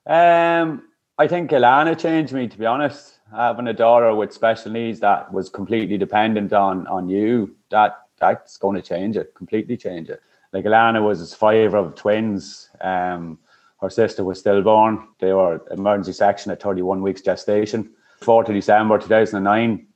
Um 0.06 0.84
I 1.18 1.28
think 1.28 1.52
Alana 1.52 1.98
changed 1.98 2.34
me, 2.34 2.48
to 2.48 2.58
be 2.58 2.66
honest. 2.66 3.14
Having 3.34 3.68
a 3.68 3.74
daughter 3.74 4.14
with 4.14 4.32
special 4.34 4.72
needs 4.72 5.00
that 5.00 5.32
was 5.34 5.50
completely 5.50 5.98
dependent 5.98 6.52
on 6.52 6.86
on 6.88 7.08
you, 7.08 7.56
that 7.70 7.98
that's 8.20 8.58
going 8.58 8.76
to 8.76 8.82
change 8.82 9.16
it, 9.16 9.34
completely 9.36 9.78
change 9.78 10.10
it. 10.10 10.22
Like 10.52 10.66
Alana 10.66 11.02
was 11.02 11.34
five 11.34 11.74
of 11.74 11.96
twins. 11.96 12.70
Um, 12.82 13.40
her 13.82 13.90
sister 13.90 14.24
was 14.24 14.40
stillborn. 14.40 15.08
They 15.20 15.34
were 15.34 15.62
emergency 15.72 16.14
section 16.14 16.52
at 16.52 16.62
31 16.62 17.02
weeks 17.02 17.22
gestation. 17.22 17.92
4th 18.22 18.50
of 18.50 18.56
December 18.56 18.98
2009, 18.98 19.88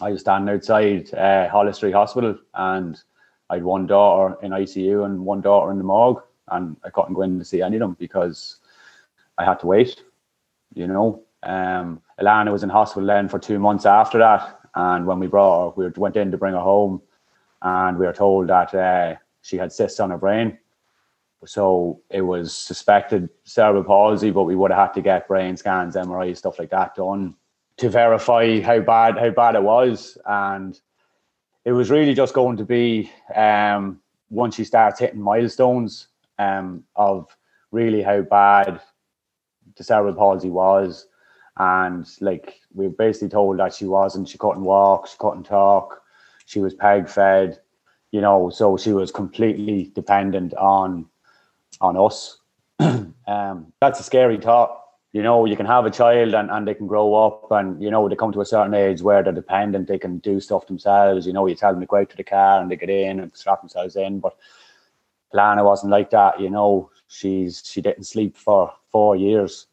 I 0.00 0.10
was 0.10 0.20
standing 0.20 0.54
outside 0.54 1.12
uh, 1.14 1.48
Holles 1.48 1.76
Street 1.76 1.94
Hospital 1.94 2.36
and 2.54 3.00
I 3.48 3.54
had 3.54 3.64
one 3.64 3.86
daughter 3.86 4.36
in 4.42 4.50
ICU 4.50 5.04
and 5.04 5.24
one 5.24 5.40
daughter 5.40 5.70
in 5.70 5.78
the 5.78 5.84
morgue, 5.84 6.22
and 6.48 6.76
I 6.84 6.90
couldn't 6.90 7.14
go 7.14 7.22
in 7.22 7.38
to 7.38 7.44
see 7.44 7.62
any 7.62 7.76
of 7.76 7.80
them 7.80 7.96
because 7.98 8.56
I 9.38 9.44
had 9.44 9.60
to 9.60 9.66
wait 9.66 10.02
you 10.76 10.86
know. 10.86 11.22
Um, 11.42 12.00
Alana 12.20 12.52
was 12.52 12.62
in 12.62 12.68
hospital 12.68 13.06
then 13.06 13.28
for 13.28 13.38
two 13.38 13.58
months 13.58 13.86
after 13.86 14.18
that, 14.18 14.60
and 14.74 15.06
when 15.06 15.18
we 15.18 15.26
brought 15.26 15.74
her, 15.74 15.82
we 15.82 15.88
went 15.96 16.16
in 16.16 16.30
to 16.30 16.38
bring 16.38 16.54
her 16.54 16.60
home, 16.60 17.02
and 17.62 17.98
we 17.98 18.06
were 18.06 18.12
told 18.12 18.48
that 18.48 18.74
uh, 18.74 19.16
she 19.42 19.56
had 19.56 19.72
cysts 19.72 19.98
on 19.98 20.10
her 20.10 20.18
brain. 20.18 20.58
So 21.44 22.00
it 22.10 22.22
was 22.22 22.56
suspected 22.56 23.28
cerebral 23.44 23.84
palsy, 23.84 24.30
but 24.30 24.44
we 24.44 24.56
would 24.56 24.70
have 24.70 24.88
had 24.88 24.94
to 24.94 25.02
get 25.02 25.28
brain 25.28 25.56
scans, 25.56 25.94
MRI, 25.94 26.36
stuff 26.36 26.58
like 26.58 26.70
that 26.70 26.94
done 26.94 27.34
to 27.76 27.90
verify 27.90 28.60
how 28.60 28.80
bad 28.80 29.18
how 29.18 29.30
bad 29.30 29.54
it 29.54 29.62
was. 29.62 30.16
And 30.24 30.78
it 31.64 31.72
was 31.72 31.90
really 31.90 32.14
just 32.14 32.34
going 32.34 32.56
to 32.56 32.64
be 32.64 33.10
um, 33.34 34.00
once 34.30 34.56
she 34.56 34.64
starts 34.64 35.00
hitting 35.00 35.20
milestones 35.20 36.08
um, 36.38 36.84
of 36.96 37.36
really 37.70 38.02
how 38.02 38.22
bad 38.22 38.80
the 39.76 39.84
cerebral 39.84 40.14
palsy 40.14 40.48
was. 40.48 41.06
And 41.58 42.06
like 42.20 42.60
we 42.74 42.86
were 42.86 42.94
basically 42.94 43.28
told 43.28 43.58
that 43.58 43.74
she 43.74 43.86
wasn't, 43.86 44.28
she 44.28 44.38
couldn't 44.38 44.64
walk, 44.64 45.06
she 45.08 45.16
couldn't 45.18 45.44
talk, 45.44 46.02
she 46.44 46.60
was 46.60 46.74
peg 46.74 47.08
fed, 47.08 47.60
you 48.10 48.20
know, 48.20 48.50
so 48.50 48.76
she 48.76 48.92
was 48.92 49.10
completely 49.10 49.90
dependent 49.94 50.54
on 50.54 51.06
on 51.80 51.96
us. 51.96 52.38
um, 52.78 53.72
that's 53.80 54.00
a 54.00 54.02
scary 54.02 54.38
thought. 54.38 54.82
You 55.12 55.22
know, 55.22 55.46
you 55.46 55.56
can 55.56 55.66
have 55.66 55.86
a 55.86 55.90
child 55.90 56.34
and, 56.34 56.50
and 56.50 56.68
they 56.68 56.74
can 56.74 56.86
grow 56.86 57.14
up 57.14 57.50
and, 57.50 57.82
you 57.82 57.90
know, 57.90 58.06
they 58.06 58.16
come 58.16 58.32
to 58.32 58.42
a 58.42 58.44
certain 58.44 58.74
age 58.74 59.00
where 59.00 59.22
they're 59.22 59.32
dependent, 59.32 59.88
they 59.88 59.98
can 59.98 60.18
do 60.18 60.40
stuff 60.40 60.66
themselves. 60.66 61.26
You 61.26 61.32
know, 61.32 61.46
you 61.46 61.54
tell 61.54 61.72
them 61.72 61.80
to 61.80 61.86
go 61.86 61.96
out 61.96 62.10
to 62.10 62.16
the 62.16 62.24
car 62.24 62.60
and 62.60 62.70
they 62.70 62.76
get 62.76 62.90
in 62.90 63.20
and 63.20 63.34
strap 63.34 63.62
themselves 63.62 63.96
in. 63.96 64.20
But 64.20 64.36
Lana 65.32 65.64
wasn't 65.64 65.92
like 65.92 66.10
that, 66.10 66.40
you 66.40 66.50
know. 66.50 66.90
She's 67.08 67.62
she 67.64 67.80
didn't 67.80 68.04
sleep 68.04 68.36
for 68.36 68.72
four 68.90 69.16
years. 69.16 69.66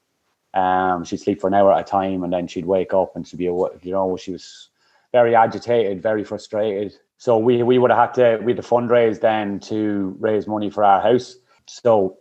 Um, 0.53 1.03
she'd 1.03 1.19
sleep 1.19 1.41
for 1.41 1.47
an 1.47 1.55
hour 1.55 1.73
at 1.73 1.81
a 1.81 1.83
time, 1.83 2.23
and 2.23 2.31
then 2.31 2.47
she'd 2.47 2.65
wake 2.65 2.93
up 2.93 3.15
and 3.15 3.27
she'd 3.27 3.37
be, 3.37 3.45
you 3.45 3.71
know, 3.85 4.15
she 4.17 4.31
was 4.31 4.69
very 5.11 5.35
agitated, 5.35 6.01
very 6.01 6.23
frustrated. 6.23 6.93
So 7.17 7.37
we 7.37 7.63
we 7.63 7.79
would 7.79 7.91
have 7.91 7.99
had 7.99 8.13
to 8.15 8.43
we 8.43 8.51
had 8.51 8.61
to 8.61 8.67
fundraise 8.67 9.19
then 9.19 9.59
to 9.61 10.15
raise 10.19 10.47
money 10.47 10.69
for 10.69 10.83
our 10.83 11.01
house. 11.01 11.37
So 11.67 12.17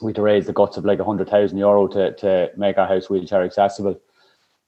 we 0.00 0.10
had 0.10 0.16
to 0.16 0.22
raise 0.22 0.46
the 0.46 0.52
guts 0.52 0.76
of 0.76 0.84
like 0.84 0.98
a 0.98 1.04
hundred 1.04 1.28
thousand 1.28 1.58
euro 1.58 1.86
to 1.88 2.14
to 2.14 2.50
make 2.56 2.78
our 2.78 2.86
house 2.86 3.08
wheelchair 3.08 3.42
accessible, 3.42 4.00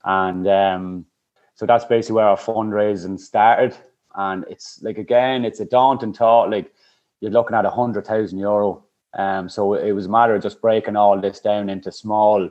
and 0.05 0.47
um, 0.49 1.07
so 1.55 1.66
that's 1.66 1.85
basically 1.85 2.16
where 2.16 2.29
our 2.29 2.37
fundraising 2.37 3.18
started. 3.18 3.77
And 4.14 4.44
it's 4.49 4.83
like 4.83 4.99
again, 4.99 5.44
it's 5.44 5.61
a 5.61 5.64
daunting 5.64 6.14
thought. 6.14 6.51
Like 6.51 6.73
you're 7.21 7.31
looking 7.31 7.57
at 7.57 7.66
a 7.66 7.71
hundred 7.71 8.07
thousand 8.07 8.38
euro 8.38 8.85
um, 9.14 9.49
so 9.49 9.75
it 9.75 9.92
was 9.92 10.07
a 10.07 10.11
matter 10.11 10.35
of 10.35 10.42
just 10.42 10.61
breaking 10.61 10.97
all 10.97 11.21
this 11.21 11.40
down 11.40 11.68
into 11.68 11.90
small 11.90 12.51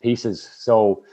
pieces. 0.00 0.42
So 0.42 1.04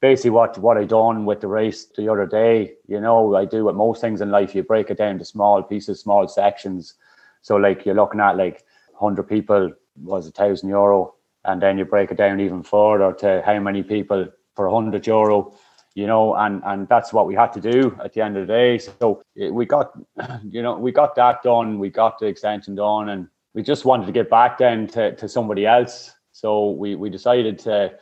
basically 0.00 0.30
what 0.30 0.58
what 0.58 0.76
I 0.76 0.84
done 0.84 1.24
with 1.24 1.40
the 1.40 1.48
race 1.48 1.86
the 1.96 2.10
other 2.10 2.26
day, 2.26 2.74
you 2.86 3.00
know, 3.00 3.34
I 3.36 3.44
do 3.44 3.64
with 3.64 3.76
most 3.76 4.00
things 4.00 4.20
in 4.20 4.30
life, 4.30 4.54
you 4.54 4.62
break 4.62 4.90
it 4.90 4.98
down 4.98 5.18
to 5.18 5.24
small 5.24 5.62
pieces, 5.62 6.00
small 6.00 6.26
sections. 6.28 6.94
So 7.42 7.56
like 7.56 7.86
you're 7.86 7.94
looking 7.94 8.20
at 8.20 8.36
like 8.36 8.64
hundred 9.02 9.24
people 9.24 9.70
was 9.96 10.28
a 10.28 10.30
thousand 10.30 10.68
euro, 10.68 11.14
and 11.44 11.60
then 11.60 11.78
you 11.78 11.84
break 11.84 12.10
it 12.10 12.16
down 12.16 12.40
even 12.40 12.62
further 12.62 13.12
to 13.14 13.42
how 13.44 13.58
many 13.60 13.82
people 13.82 14.26
for 14.54 14.70
hundred 14.70 15.06
euro, 15.06 15.54
you 15.94 16.06
know, 16.06 16.34
and 16.34 16.62
and 16.64 16.88
that's 16.88 17.12
what 17.12 17.26
we 17.26 17.34
had 17.34 17.52
to 17.52 17.60
do 17.60 17.98
at 18.02 18.12
the 18.14 18.22
end 18.22 18.36
of 18.36 18.46
the 18.46 18.52
day. 18.52 18.78
So 18.78 19.22
eh, 19.38 19.50
we 19.50 19.66
got, 19.66 19.92
you 20.48 20.62
know, 20.62 20.78
we 20.78 20.92
got 20.92 21.14
that 21.16 21.42
done, 21.42 21.78
we 21.78 21.90
got 21.90 22.18
the 22.18 22.26
extension 22.26 22.74
done, 22.74 23.10
and 23.10 23.28
we 23.54 23.62
just 23.62 23.84
wanted 23.84 24.06
to 24.06 24.12
get 24.12 24.30
back 24.30 24.58
then 24.58 24.86
to, 24.88 25.14
to 25.16 25.28
somebody 25.28 25.66
else. 25.66 26.12
So 26.32 26.70
we, 26.70 26.94
we 26.94 27.10
decided 27.10 27.58
to, 27.60 27.92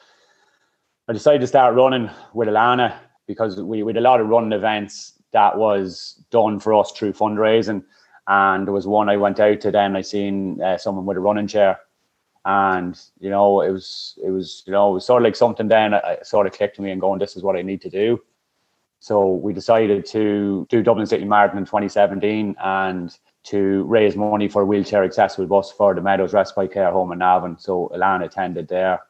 I 1.09 1.13
decided 1.13 1.41
to 1.41 1.47
start 1.47 1.75
running 1.75 2.09
with 2.33 2.49
alana 2.49 2.97
because 3.27 3.61
we, 3.61 3.81
had 3.81 3.97
a 3.97 4.01
lot 4.01 4.21
of 4.21 4.29
running 4.29 4.53
events 4.53 5.15
that 5.33 5.57
was 5.57 6.23
done 6.31 6.59
for 6.61 6.75
us 6.75 6.93
through 6.93 7.13
fundraising. 7.13 7.83
And 8.31 8.66
there 8.66 8.73
was 8.73 8.87
one 8.87 9.11
I 9.11 9.19
went 9.19 9.40
out 9.40 9.61
to 9.61 9.71
then 9.71 9.97
I 9.97 10.01
seen 10.01 10.62
uh, 10.62 10.79
someone 10.79 11.05
with 11.05 11.19
a 11.19 11.21
running 11.21 11.49
chair 11.49 11.81
and 12.47 12.99
you 13.19 13.29
know 13.29 13.61
it 13.61 13.71
was 13.71 14.19
it 14.25 14.31
was 14.31 14.62
you 14.66 14.73
know 14.73 14.93
it 14.93 14.95
was 14.95 15.05
sort 15.05 15.21
of 15.21 15.25
like 15.25 15.37
something 15.37 15.69
then 15.69 15.93
I, 15.93 16.16
sort 16.23 16.47
of 16.47 16.55
clicked 16.55 16.77
to 16.77 16.83
me 16.83 16.90
and 16.90 16.99
going 16.99 17.19
this 17.19 17.37
is 17.37 17.43
what 17.43 17.55
I 17.55 17.61
need 17.61 17.83
to 17.83 17.90
do 17.90 18.23
so 19.01 19.33
we 19.33 19.55
decided 19.55 20.05
to 20.07 20.66
do 20.69 20.83
Dublin 20.83 21.07
City 21.07 21.25
Marathon 21.25 21.59
in 21.59 21.64
2017 21.64 22.55
and 22.62 23.19
to 23.45 23.85
raise 23.85 24.14
money 24.14 24.47
for 24.47 24.62
a 24.62 24.66
wheelchair 24.66 25.05
accessible 25.05 25.47
bus 25.47 25.73
for 25.73 25.95
the 25.95 26.03
Meadows 26.03 26.35
Respite 26.35 26.73
Care 26.73 26.93
Home 26.93 27.12
in 27.12 27.19
Navan. 27.19 27.59
So 27.59 27.90
Alana 27.95 28.27
attended 28.27 28.69
there. 28.69 29.01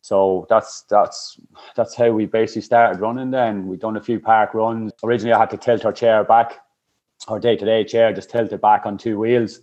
So 0.00 0.46
that's 0.48 0.82
that's 0.82 1.40
that's 1.74 1.96
how 1.96 2.12
we 2.12 2.26
basically 2.26 2.62
started 2.62 3.00
running. 3.00 3.32
Then 3.32 3.66
we 3.66 3.76
done 3.76 3.96
a 3.96 4.00
few 4.00 4.20
park 4.20 4.54
runs. 4.54 4.92
Originally, 5.02 5.32
I 5.32 5.40
had 5.40 5.50
to 5.50 5.56
tilt 5.56 5.82
her 5.82 5.92
chair 5.92 6.22
back, 6.22 6.60
her 7.26 7.38
day 7.38 7.56
to 7.56 7.64
day 7.64 7.84
chair, 7.84 8.12
just 8.12 8.30
tilted 8.30 8.60
back 8.60 8.86
on 8.86 8.98
two 8.98 9.18
wheels, 9.18 9.60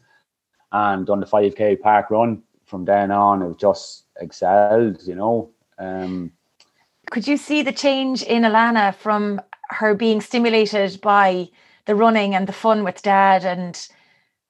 and 0.71 1.05
done 1.05 1.19
the 1.19 1.25
five 1.25 1.55
k 1.55 1.75
park 1.75 2.09
run. 2.09 2.41
From 2.65 2.85
then 2.85 3.11
on, 3.11 3.41
it 3.43 3.57
just 3.59 4.05
excelled. 4.19 5.01
You 5.05 5.15
know, 5.15 5.51
Um, 5.77 6.31
Could 7.11 7.27
you 7.27 7.37
see 7.37 7.61
the 7.61 7.71
change 7.71 8.23
in 8.23 8.43
Alana 8.43 8.93
from 8.95 9.39
her 9.69 9.93
being 9.93 10.21
stimulated 10.21 10.99
by 11.01 11.49
the 11.85 11.95
running 11.95 12.33
and 12.33 12.47
the 12.47 12.53
fun 12.53 12.83
with 12.83 13.01
dad 13.01 13.45
and 13.45 13.87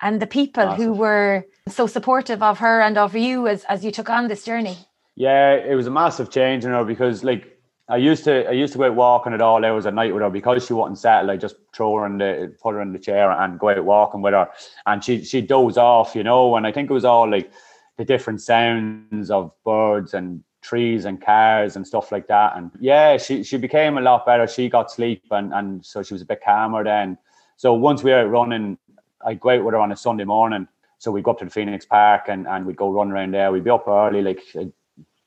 and 0.02 0.22
the 0.22 0.28
people 0.28 0.66
Massive. 0.66 0.86
who 0.86 0.94
were 0.94 1.46
so 1.68 1.88
supportive 1.88 2.44
of 2.44 2.60
her 2.60 2.82
and 2.82 2.98
of 2.98 3.16
you 3.16 3.48
as, 3.48 3.64
as 3.66 3.84
you 3.84 3.92
took 3.92 4.10
on 4.10 4.28
this 4.28 4.44
journey? 4.44 4.78
Yeah, 5.16 5.54
it 5.54 5.76
was 5.76 5.88
a 5.88 5.92
massive 5.92 6.30
change 6.30 6.66
in 6.66 6.72
her 6.72 6.84
because 6.84 7.24
like 7.24 7.55
I 7.88 7.98
used 7.98 8.24
to 8.24 8.48
I 8.48 8.52
used 8.52 8.74
to 8.74 8.80
go 8.80 8.86
out 8.86 8.96
walking 8.96 9.34
at 9.34 9.42
all 9.42 9.64
hours 9.64 9.86
at 9.86 9.94
night 9.94 10.14
with 10.14 10.24
her 10.24 10.30
because 10.30 10.66
she 10.66 10.74
wasn't 10.74 10.98
settled. 10.98 11.30
I 11.30 11.38
just 11.38 11.56
throw 11.74 11.96
her 11.98 12.06
in 12.08 12.18
the 12.18 12.56
put 12.62 12.74
her 12.74 12.82
in 12.82 12.94
the 12.94 13.00
chair 13.00 13.30
and 13.32 13.60
go 13.60 13.70
out 13.70 13.86
walking 13.86 14.22
with 14.22 14.34
her, 14.34 14.50
and 14.88 15.04
she 15.04 15.24
she 15.24 15.42
doze 15.42 15.78
off, 15.78 16.16
you 16.16 16.24
know. 16.24 16.56
And 16.56 16.66
I 16.66 16.72
think 16.72 16.90
it 16.90 16.94
was 16.94 17.06
all 17.06 17.30
like 17.30 17.52
the 17.98 18.06
different 18.06 18.42
sounds 18.42 19.30
of 19.30 19.52
birds 19.64 20.16
and 20.16 20.44
trees 20.62 21.06
and 21.06 21.22
cars 21.22 21.76
and 21.76 21.86
stuff 21.86 22.12
like 22.12 22.28
that. 22.28 22.58
And 22.58 22.72
yeah, 22.80 23.18
she 23.18 23.44
she 23.44 23.58
became 23.58 24.00
a 24.00 24.02
lot 24.02 24.26
better. 24.26 24.48
She 24.48 24.68
got 24.68 24.92
sleep 24.92 25.24
and 25.30 25.54
and 25.54 25.86
so 25.86 26.02
she 26.02 26.16
was 26.16 26.24
a 26.24 26.26
bit 26.26 26.42
calmer 26.44 26.84
then. 26.84 27.20
So 27.56 27.74
once 27.74 28.04
we 28.04 28.12
were 28.12 28.20
out 28.20 28.32
running, 28.32 28.80
I'd 29.24 29.40
go 29.40 29.52
out 29.52 29.64
with 29.64 29.74
her 29.76 29.80
on 29.80 29.92
a 29.92 29.96
Sunday 29.96 30.26
morning. 30.26 30.68
So 30.98 31.12
we'd 31.12 31.24
go 31.24 31.32
up 31.32 31.40
to 31.40 31.46
the 31.46 31.52
Phoenix 31.52 31.86
Park 31.86 32.30
and, 32.30 32.48
and 32.48 32.66
we'd 32.66 32.78
go 32.78 32.92
run 32.92 33.12
around 33.12 33.34
there. 33.34 33.52
We'd 33.52 33.64
be 33.64 33.70
up 33.70 33.88
early, 33.88 34.24
like 34.24 34.42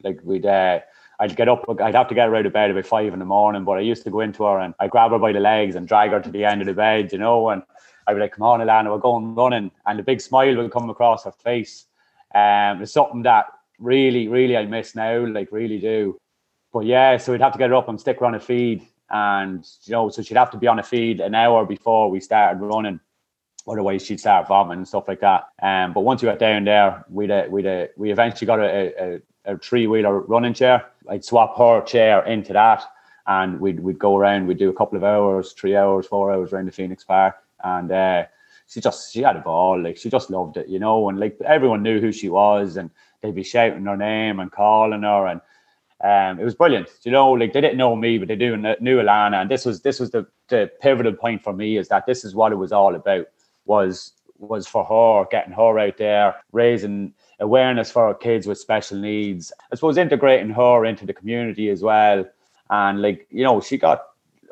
like 0.03 0.21
we'd 0.25 0.45
uh, 0.45 0.81
I'd 1.21 1.37
get 1.37 1.49
up, 1.49 1.65
I'd 1.81 1.95
have 1.95 2.09
to 2.09 2.15
get 2.15 2.29
her 2.29 2.37
out 2.37 2.47
of 2.47 2.53
bed 2.53 2.71
about 2.71 2.87
five 2.87 3.13
in 3.13 3.19
the 3.19 3.25
morning, 3.25 3.65
but 3.65 3.73
I 3.73 3.81
used 3.81 4.05
to 4.05 4.11
go 4.11 4.21
into 4.21 4.45
her 4.45 4.61
and 4.61 4.75
I'd 4.79 4.91
grab 4.91 5.11
her 5.11 5.19
by 5.19 5.33
the 5.33 5.41
legs 5.41 5.75
and 5.75 5.89
drag 5.89 6.11
her 6.11 6.21
to 6.21 6.31
the 6.31 6.45
end 6.45 6.61
of 6.61 6.67
the 6.67 6.75
bed, 6.75 7.13
you 7.13 7.19
know, 7.19 7.51
and 7.51 7.63
I'd 8.07 8.15
be 8.15 8.21
like, 8.21 8.33
come 8.33 8.45
on, 8.45 8.61
Alana, 8.61 8.91
we're 8.91 8.99
going 8.99 9.35
running. 9.35 9.71
And 9.85 9.99
the 9.99 10.03
big 10.03 10.21
smile 10.21 10.57
would 10.57 10.71
come 10.71 10.89
across 10.89 11.25
her 11.25 11.33
face. 11.33 11.87
Um, 12.35 12.83
it's 12.83 12.93
something 12.93 13.23
that 13.23 13.47
really, 13.79 14.29
really 14.29 14.57
I 14.57 14.65
miss 14.67 14.95
now, 14.95 15.27
like 15.27 15.51
really 15.53 15.79
do. 15.79 16.19
But 16.73 16.87
yeah, 16.87 17.17
so 17.17 17.33
we'd 17.33 17.41
have 17.41 17.53
to 17.53 17.59
get 17.59 17.71
her 17.71 17.77
up 17.77 17.89
and 17.89 18.01
stick 18.01 18.21
her 18.21 18.27
on 18.27 18.35
a 18.35 18.41
feed. 18.41 18.87
And, 19.11 19.67
you 19.85 19.93
know, 19.93 20.09
so 20.11 20.23
she'd 20.23 20.37
have 20.37 20.51
to 20.53 20.59
be 20.59 20.67
on 20.67 20.79
a 20.79 20.83
feed 20.83 21.21
an 21.21 21.35
hour 21.35 21.65
before 21.65 22.11
we 22.11 22.21
started 22.21 22.61
running. 22.61 23.01
Otherwise, 23.67 24.07
she'd 24.07 24.21
start 24.21 24.49
vomiting 24.49 24.79
and 24.79 24.89
stuff 24.89 25.09
like 25.09 25.21
that. 25.21 25.49
Um, 25.63 25.93
but 25.93 26.01
once 26.01 26.23
we 26.23 26.27
got 26.27 26.39
down 26.39 26.65
there, 26.65 27.05
we'd, 27.11 27.31
uh, 27.31 27.45
we'd, 27.51 27.67
uh, 27.67 27.87
we 27.97 28.11
eventually 28.11 28.47
got 28.47 28.61
a, 28.61 28.93
a, 29.03 29.21
a 29.45 29.59
three 29.59 29.87
wheeler 29.87 30.21
running 30.21 30.55
chair. 30.55 30.87
I'd 31.09 31.25
swap 31.25 31.57
her 31.59 31.81
chair 31.83 32.25
into 32.25 32.53
that 32.53 32.85
and 33.27 33.61
we'd, 33.61 33.81
we'd 33.81 33.99
go 33.99 34.17
around, 34.17 34.47
we'd 34.47 34.59
do 34.59 34.71
a 34.71 34.75
couple 34.75 34.97
of 34.97 35.05
hours, 35.05 35.53
three 35.53 35.77
hours, 35.77 36.07
four 36.07 36.33
hours 36.33 36.53
around 36.53 36.67
the 36.67 36.73
Phoenix 36.73 37.05
Park. 37.05 37.37
And 37.63 37.93
uh, 37.93 38.25
she 38.67 38.81
just, 38.81 39.13
she 39.13 39.23
had 39.23 39.37
a 39.37 39.41
ball. 39.41 39.81
Like 39.81 39.97
she 39.97 40.09
just 40.11 40.31
loved 40.31 40.57
it, 40.57 40.69
you 40.69 40.79
know, 40.79 41.09
and 41.09 41.21
like 41.21 41.39
everyone 41.45 41.83
knew 41.83 42.01
who 42.01 42.13
she 42.13 42.29
was 42.29 42.77
and 42.77 42.91
they'd 43.21 43.35
be 43.35 43.43
shouting 43.43 43.85
her 43.85 43.97
name 43.97 44.41
and 44.41 44.51
calling 44.51 45.03
her. 45.03 45.27
And 45.27 45.41
um, 46.03 46.41
it 46.41 46.45
was 46.45 46.55
brilliant, 46.55 46.89
you 47.03 47.13
know, 47.13 47.33
like 47.33 47.53
they 47.53 47.61
didn't 47.61 47.77
know 47.77 47.97
me, 47.97 48.19
but 48.19 48.29
they 48.29 48.37
knew, 48.37 48.57
knew 48.57 48.99
Alana. 48.99 49.43
And 49.43 49.51
this 49.51 49.65
was, 49.65 49.83
this 49.83 50.01
was 50.01 50.11
the, 50.11 50.27
the 50.49 50.71
pivotal 50.81 51.13
point 51.13 51.43
for 51.43 51.53
me 51.53 51.77
is 51.77 51.89
that 51.89 52.07
this 52.07 52.25
is 52.25 52.35
what 52.35 52.53
it 52.53 52.57
was 52.57 52.73
all 52.73 52.95
about 52.95 53.27
was, 53.67 54.13
was 54.39 54.67
for 54.67 54.85
her, 54.85 55.29
getting 55.31 55.53
her 55.53 55.79
out 55.79 55.99
there, 55.99 56.37
raising, 56.53 57.13
awareness 57.41 57.91
for 57.91 58.15
kids 58.15 58.47
with 58.47 58.59
special 58.59 58.99
needs. 58.99 59.53
I 59.71 59.75
suppose 59.75 59.97
integrating 59.97 60.51
her 60.51 60.85
into 60.85 61.07
the 61.07 61.13
community 61.13 61.71
as 61.71 61.83
well. 61.83 62.25
And 62.71 63.01
like, 63.01 63.27
you 63.31 63.45
know, 63.45 63.61
she 63.61 63.79
got 63.79 64.03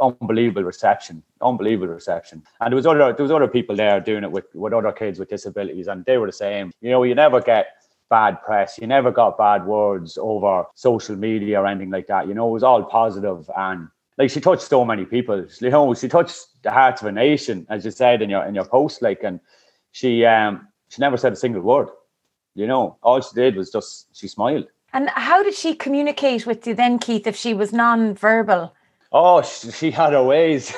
unbelievable 0.00 0.62
reception, 0.62 1.22
unbelievable 1.40 1.92
reception. 1.92 2.42
And 2.60 2.72
there 2.72 2.76
was 2.76 2.86
other 2.86 3.12
there 3.12 3.24
was 3.24 3.32
other 3.32 3.48
people 3.48 3.76
there 3.76 4.00
doing 4.00 4.24
it 4.24 4.30
with, 4.30 4.46
with 4.54 4.72
other 4.72 4.92
kids 4.92 5.18
with 5.18 5.28
disabilities, 5.28 5.88
and 5.88 6.04
they 6.04 6.18
were 6.18 6.26
the 6.26 6.32
same. 6.32 6.72
You 6.80 6.90
know, 6.90 7.02
you 7.02 7.14
never 7.14 7.40
get 7.40 7.68
bad 8.08 8.40
press, 8.42 8.78
you 8.78 8.86
never 8.86 9.10
got 9.10 9.36
bad 9.36 9.66
words 9.66 10.16
over 10.20 10.64
social 10.74 11.16
media 11.16 11.60
or 11.60 11.66
anything 11.66 11.90
like 11.90 12.06
that. 12.06 12.28
You 12.28 12.34
know, 12.34 12.48
it 12.48 12.52
was 12.52 12.62
all 12.62 12.84
positive 12.84 13.50
and 13.56 13.88
like 14.18 14.30
she 14.30 14.40
touched 14.40 14.62
so 14.62 14.84
many 14.84 15.04
people. 15.04 15.44
You 15.60 15.70
know, 15.70 15.92
she 15.94 16.08
touched 16.08 16.62
the 16.62 16.70
hearts 16.70 17.02
of 17.02 17.08
a 17.08 17.12
nation, 17.12 17.66
as 17.68 17.84
you 17.84 17.90
said 17.90 18.22
in 18.22 18.30
your 18.30 18.44
in 18.44 18.54
your 18.54 18.64
post, 18.64 19.02
like 19.02 19.22
and 19.22 19.40
she 19.92 20.24
um 20.24 20.68
she 20.88 21.00
never 21.00 21.16
said 21.16 21.32
a 21.32 21.36
single 21.36 21.62
word. 21.62 21.88
You 22.56 22.66
know, 22.66 22.96
all 23.02 23.20
she 23.20 23.34
did 23.34 23.54
was 23.54 23.70
just 23.70 24.16
she 24.16 24.28
smiled. 24.28 24.66
And 24.94 25.10
how 25.10 25.42
did 25.42 25.54
she 25.54 25.74
communicate 25.74 26.46
with 26.46 26.66
you 26.66 26.74
then, 26.74 26.98
Keith, 26.98 27.26
if 27.26 27.36
she 27.36 27.52
was 27.52 27.70
non-verbal? 27.70 28.74
Oh, 29.12 29.42
she, 29.42 29.70
she 29.70 29.90
had 29.90 30.14
her 30.14 30.24
ways. 30.24 30.68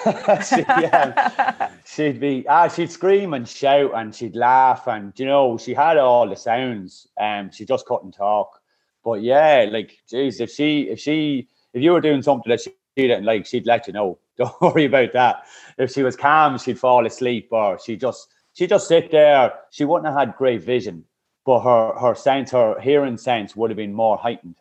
she, 0.48 0.58
yeah, 0.58 1.70
she'd 1.86 2.18
be 2.18 2.44
ah, 2.48 2.66
she'd 2.66 2.90
scream 2.90 3.32
and 3.32 3.48
shout 3.48 3.92
and 3.94 4.12
she'd 4.12 4.34
laugh 4.34 4.88
and 4.88 5.12
you 5.16 5.24
know 5.24 5.56
she 5.56 5.72
had 5.72 5.98
all 5.98 6.28
the 6.28 6.34
sounds. 6.34 7.06
Um, 7.18 7.50
she 7.52 7.64
just 7.64 7.86
couldn't 7.86 8.12
talk. 8.12 8.60
But 9.04 9.22
yeah, 9.22 9.66
like 9.70 9.98
geez, 10.10 10.40
if 10.40 10.50
she 10.50 10.82
if 10.90 10.98
she 10.98 11.48
if 11.72 11.80
you 11.80 11.92
were 11.92 12.00
doing 12.00 12.22
something 12.22 12.50
that 12.50 12.60
she 12.60 12.74
didn't 12.96 13.24
like, 13.24 13.46
she'd 13.46 13.66
let 13.66 13.86
you 13.86 13.92
know. 13.92 14.18
Don't 14.36 14.60
worry 14.60 14.86
about 14.86 15.12
that. 15.12 15.44
If 15.78 15.92
she 15.92 16.02
was 16.02 16.16
calm, 16.16 16.58
she'd 16.58 16.78
fall 16.78 17.06
asleep 17.06 17.48
or 17.52 17.78
she 17.78 17.96
just 17.96 18.28
she'd 18.52 18.70
just 18.70 18.88
sit 18.88 19.12
there. 19.12 19.52
She 19.70 19.84
wouldn't 19.84 20.06
have 20.06 20.18
had 20.18 20.36
great 20.36 20.62
vision 20.64 21.04
but 21.48 21.60
her 21.60 21.98
her 21.98 22.14
sense, 22.14 22.50
her 22.50 22.78
hearing 22.78 23.16
sense 23.16 23.56
would 23.56 23.70
have 23.70 23.76
been 23.78 23.94
more 23.94 24.18
heightened. 24.18 24.56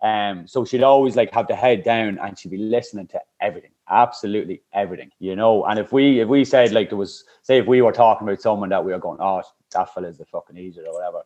Um, 0.00 0.46
so 0.46 0.64
she'd 0.64 0.84
always 0.84 1.16
like 1.16 1.32
have 1.34 1.48
the 1.48 1.56
head 1.56 1.82
down 1.82 2.16
and 2.22 2.38
she'd 2.38 2.52
be 2.52 2.58
listening 2.58 3.08
to 3.08 3.20
everything, 3.40 3.72
absolutely 3.90 4.62
everything, 4.72 5.10
you 5.18 5.34
know. 5.34 5.64
And 5.64 5.80
if 5.80 5.90
we 5.90 6.20
if 6.20 6.28
we 6.28 6.44
said 6.44 6.70
like 6.70 6.90
there 6.90 6.96
was 6.96 7.24
say 7.42 7.58
if 7.58 7.66
we 7.66 7.82
were 7.82 7.90
talking 7.90 8.24
about 8.24 8.40
someone 8.40 8.68
that 8.68 8.84
we 8.84 8.92
were 8.92 9.00
going, 9.00 9.18
oh 9.20 9.42
that 9.72 9.92
fella's 9.92 10.18
the 10.18 10.26
fucking 10.26 10.56
idiot 10.56 10.86
or 10.86 10.92
whatever, 10.92 11.22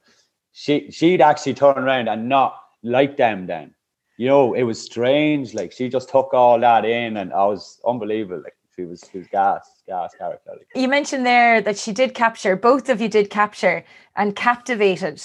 she 0.53 0.90
she'd 0.90 1.20
actually 1.20 1.53
turn 1.53 1.77
around 1.77 2.09
and 2.09 2.27
not 2.27 2.59
like 2.83 3.18
them 3.18 3.46
then. 3.46 3.75
You 4.16 4.29
know, 4.29 4.55
it 4.55 4.62
was 4.62 4.81
strange. 4.81 5.53
Like 5.53 5.72
she 5.72 5.90
just 5.90 6.09
took 6.09 6.33
all 6.33 6.59
that 6.59 6.87
in 6.87 7.18
and 7.18 7.35
I 7.35 7.44
was 7.44 7.83
unbelievable. 7.87 8.42
Like 8.42 8.57
she 8.74 8.85
was 8.85 9.04
she 9.11 9.18
was 9.18 9.26
gas 9.28 9.82
gas 9.87 10.14
character. 10.16 10.52
You 10.74 10.88
mentioned 10.88 11.26
there 11.26 11.61
that 11.61 11.78
she 11.78 11.92
did 11.92 12.14
capture 12.14 12.56
both 12.56 12.88
of 12.88 13.00
you 13.00 13.08
did 13.08 13.30
capture 13.30 13.85
and 14.16 14.35
captivated 14.35 15.22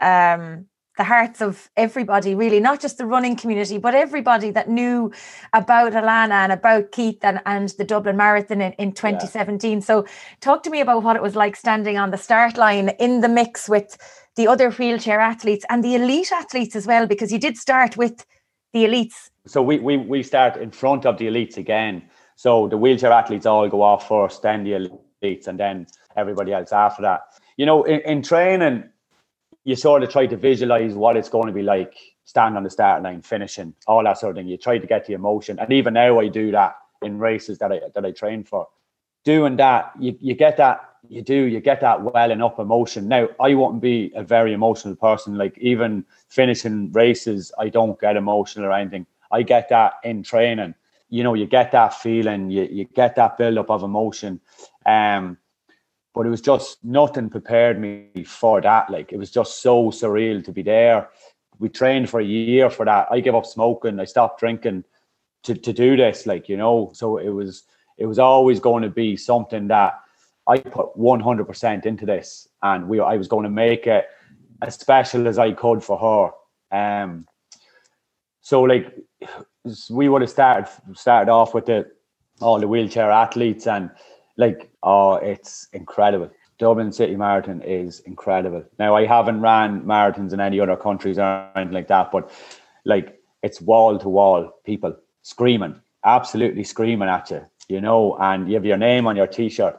um, 0.00 0.66
the 0.98 1.04
hearts 1.04 1.40
of 1.40 1.70
everybody, 1.76 2.34
really, 2.34 2.60
not 2.60 2.80
just 2.80 2.98
the 2.98 3.06
running 3.06 3.36
community, 3.36 3.78
but 3.78 3.94
everybody 3.94 4.50
that 4.50 4.68
knew 4.68 5.12
about 5.52 5.92
Alana 5.92 6.42
and 6.42 6.52
about 6.52 6.90
Keith 6.90 7.24
and, 7.24 7.40
and 7.46 7.68
the 7.78 7.84
Dublin 7.84 8.16
Marathon 8.16 8.60
in, 8.60 8.72
in 8.72 8.92
2017. 8.92 9.72
Yeah. 9.72 9.84
So, 9.84 10.06
talk 10.40 10.64
to 10.64 10.70
me 10.70 10.80
about 10.80 11.04
what 11.04 11.16
it 11.16 11.22
was 11.22 11.36
like 11.36 11.54
standing 11.54 11.96
on 11.96 12.10
the 12.10 12.18
start 12.18 12.58
line 12.58 12.90
in 12.98 13.20
the 13.20 13.28
mix 13.28 13.68
with 13.68 13.96
the 14.34 14.48
other 14.48 14.70
wheelchair 14.72 15.20
athletes 15.20 15.64
and 15.70 15.84
the 15.84 15.94
elite 15.94 16.32
athletes 16.32 16.74
as 16.74 16.86
well, 16.86 17.06
because 17.06 17.32
you 17.32 17.38
did 17.38 17.56
start 17.56 17.96
with 17.96 18.26
the 18.72 18.84
elites. 18.84 19.30
So, 19.46 19.62
we, 19.62 19.78
we, 19.78 19.96
we 19.96 20.22
start 20.24 20.56
in 20.56 20.72
front 20.72 21.06
of 21.06 21.16
the 21.18 21.28
elites 21.28 21.56
again. 21.56 22.02
So 22.38 22.68
the 22.68 22.78
wheelchair 22.78 23.10
athletes 23.10 23.46
all 23.46 23.68
go 23.68 23.82
off 23.82 24.06
first, 24.06 24.42
then 24.42 24.62
the 24.62 24.70
elites, 25.24 25.48
and 25.48 25.58
then 25.58 25.88
everybody 26.14 26.52
else 26.52 26.72
after 26.72 27.02
that. 27.02 27.22
You 27.56 27.66
know, 27.66 27.82
in, 27.82 27.98
in 28.02 28.22
training, 28.22 28.84
you 29.64 29.74
sort 29.74 30.04
of 30.04 30.10
try 30.10 30.26
to 30.26 30.36
visualize 30.36 30.94
what 30.94 31.16
it's 31.16 31.28
going 31.28 31.48
to 31.48 31.52
be 31.52 31.62
like 31.62 31.96
standing 32.22 32.56
on 32.56 32.62
the 32.62 32.70
start 32.70 33.02
line, 33.02 33.22
finishing, 33.22 33.74
all 33.88 34.04
that 34.04 34.18
sort 34.18 34.30
of 34.30 34.36
thing. 34.36 34.46
You 34.46 34.56
try 34.56 34.78
to 34.78 34.86
get 34.86 35.04
the 35.04 35.14
emotion. 35.14 35.58
And 35.58 35.72
even 35.72 35.94
now 35.94 36.20
I 36.20 36.28
do 36.28 36.52
that 36.52 36.76
in 37.02 37.18
races 37.18 37.58
that 37.58 37.72
I 37.72 37.80
that 37.92 38.06
I 38.06 38.12
train 38.12 38.44
for. 38.44 38.68
Doing 39.24 39.56
that, 39.56 39.90
you, 39.98 40.16
you 40.20 40.34
get 40.36 40.58
that, 40.58 40.94
you 41.08 41.22
do, 41.22 41.34
you 41.34 41.58
get 41.58 41.80
that 41.80 42.02
welling 42.02 42.40
up 42.40 42.60
emotion. 42.60 43.08
Now, 43.08 43.30
I 43.40 43.54
wouldn't 43.54 43.82
be 43.82 44.12
a 44.14 44.22
very 44.22 44.52
emotional 44.52 44.94
person. 44.94 45.36
Like 45.36 45.58
even 45.58 46.04
finishing 46.28 46.92
races, 46.92 47.50
I 47.58 47.68
don't 47.68 47.98
get 47.98 48.14
emotional 48.14 48.66
or 48.66 48.72
anything. 48.74 49.06
I 49.32 49.42
get 49.42 49.70
that 49.70 49.94
in 50.04 50.22
training 50.22 50.76
you 51.08 51.22
know, 51.22 51.34
you 51.34 51.46
get 51.46 51.72
that 51.72 51.94
feeling, 51.94 52.50
you, 52.50 52.68
you 52.70 52.84
get 52.84 53.16
that 53.16 53.38
build 53.38 53.58
up 53.58 53.70
of 53.70 53.82
emotion. 53.82 54.40
Um, 54.84 55.38
but 56.14 56.26
it 56.26 56.30
was 56.30 56.40
just 56.40 56.84
nothing 56.84 57.30
prepared 57.30 57.80
me 57.80 58.24
for 58.26 58.60
that. 58.60 58.90
Like 58.90 59.12
it 59.12 59.18
was 59.18 59.30
just 59.30 59.62
so 59.62 59.90
surreal 59.90 60.44
to 60.44 60.52
be 60.52 60.62
there. 60.62 61.08
We 61.58 61.68
trained 61.68 62.10
for 62.10 62.20
a 62.20 62.24
year 62.24 62.70
for 62.70 62.84
that. 62.84 63.08
I 63.10 63.20
gave 63.20 63.34
up 63.34 63.46
smoking, 63.46 64.00
I 64.00 64.04
stopped 64.04 64.40
drinking 64.40 64.84
to, 65.44 65.54
to 65.54 65.72
do 65.72 65.96
this, 65.96 66.26
like, 66.26 66.48
you 66.48 66.56
know. 66.56 66.90
So 66.94 67.18
it 67.18 67.28
was 67.28 67.64
it 67.98 68.06
was 68.06 68.18
always 68.18 68.60
going 68.60 68.82
to 68.82 68.90
be 68.90 69.16
something 69.16 69.68
that 69.68 70.00
I 70.46 70.58
put 70.58 70.96
100% 70.96 71.84
into 71.84 72.06
this 72.06 72.48
and 72.62 72.88
we 72.88 73.00
I 73.00 73.16
was 73.16 73.28
going 73.28 73.44
to 73.44 73.50
make 73.50 73.86
it 73.86 74.06
as 74.62 74.74
special 74.74 75.28
as 75.28 75.38
I 75.38 75.52
could 75.52 75.82
for 75.82 76.32
her. 76.72 76.76
Um 76.76 77.26
so 78.40 78.62
like 78.62 78.94
we 79.90 80.08
would 80.08 80.22
have 80.22 80.30
started 80.30 80.68
started 80.94 81.30
off 81.30 81.54
with 81.54 81.66
the 81.66 81.90
all 82.40 82.60
the 82.60 82.68
wheelchair 82.68 83.10
athletes 83.10 83.66
and 83.66 83.90
like 84.36 84.70
oh 84.82 85.14
it's 85.14 85.68
incredible. 85.72 86.30
Dublin 86.58 86.90
city 86.90 87.14
marathon 87.14 87.62
is 87.62 88.00
incredible. 88.00 88.64
Now 88.78 88.96
i 88.96 89.06
haven't 89.06 89.40
ran 89.40 89.82
marathons 89.82 90.32
in 90.32 90.40
any 90.40 90.60
other 90.60 90.76
countries 90.76 91.18
or 91.18 91.48
anything 91.56 91.74
like 91.74 91.88
that 91.88 92.10
but 92.12 92.30
like 92.84 93.20
it's 93.42 93.60
wall 93.60 93.98
to 93.98 94.08
wall 94.08 94.52
people 94.64 94.96
screaming 95.22 95.80
absolutely 96.04 96.64
screaming 96.64 97.08
at 97.08 97.30
you 97.30 97.44
you 97.68 97.80
know 97.80 98.16
and 98.20 98.48
you 98.48 98.54
have 98.54 98.64
your 98.64 98.76
name 98.76 99.06
on 99.06 99.16
your 99.16 99.26
t-shirt. 99.26 99.78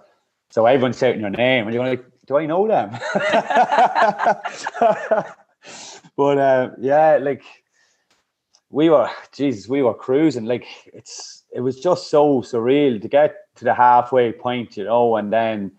So 0.51 0.65
everyone's 0.65 0.97
shouting 0.97 1.21
your 1.21 1.29
name 1.29 1.65
and 1.65 1.73
you're 1.73 1.87
like 1.87 2.05
do 2.27 2.37
i 2.37 2.45
know 2.45 2.67
them? 2.67 2.91
But 6.15 6.37
uh, 6.37 6.69
yeah 6.79 7.17
like 7.21 7.43
we 8.69 8.89
were, 8.89 9.09
Jesus, 9.31 9.67
we 9.67 9.81
were 9.81 9.93
cruising. 9.93 10.45
Like 10.45 10.65
it's, 10.93 11.43
it 11.51 11.61
was 11.61 11.79
just 11.79 12.09
so 12.09 12.41
surreal 12.41 13.01
to 13.01 13.07
get 13.07 13.55
to 13.55 13.65
the 13.65 13.73
halfway 13.73 14.31
point, 14.31 14.77
you 14.77 14.85
know, 14.85 15.15
and 15.15 15.33
then 15.33 15.71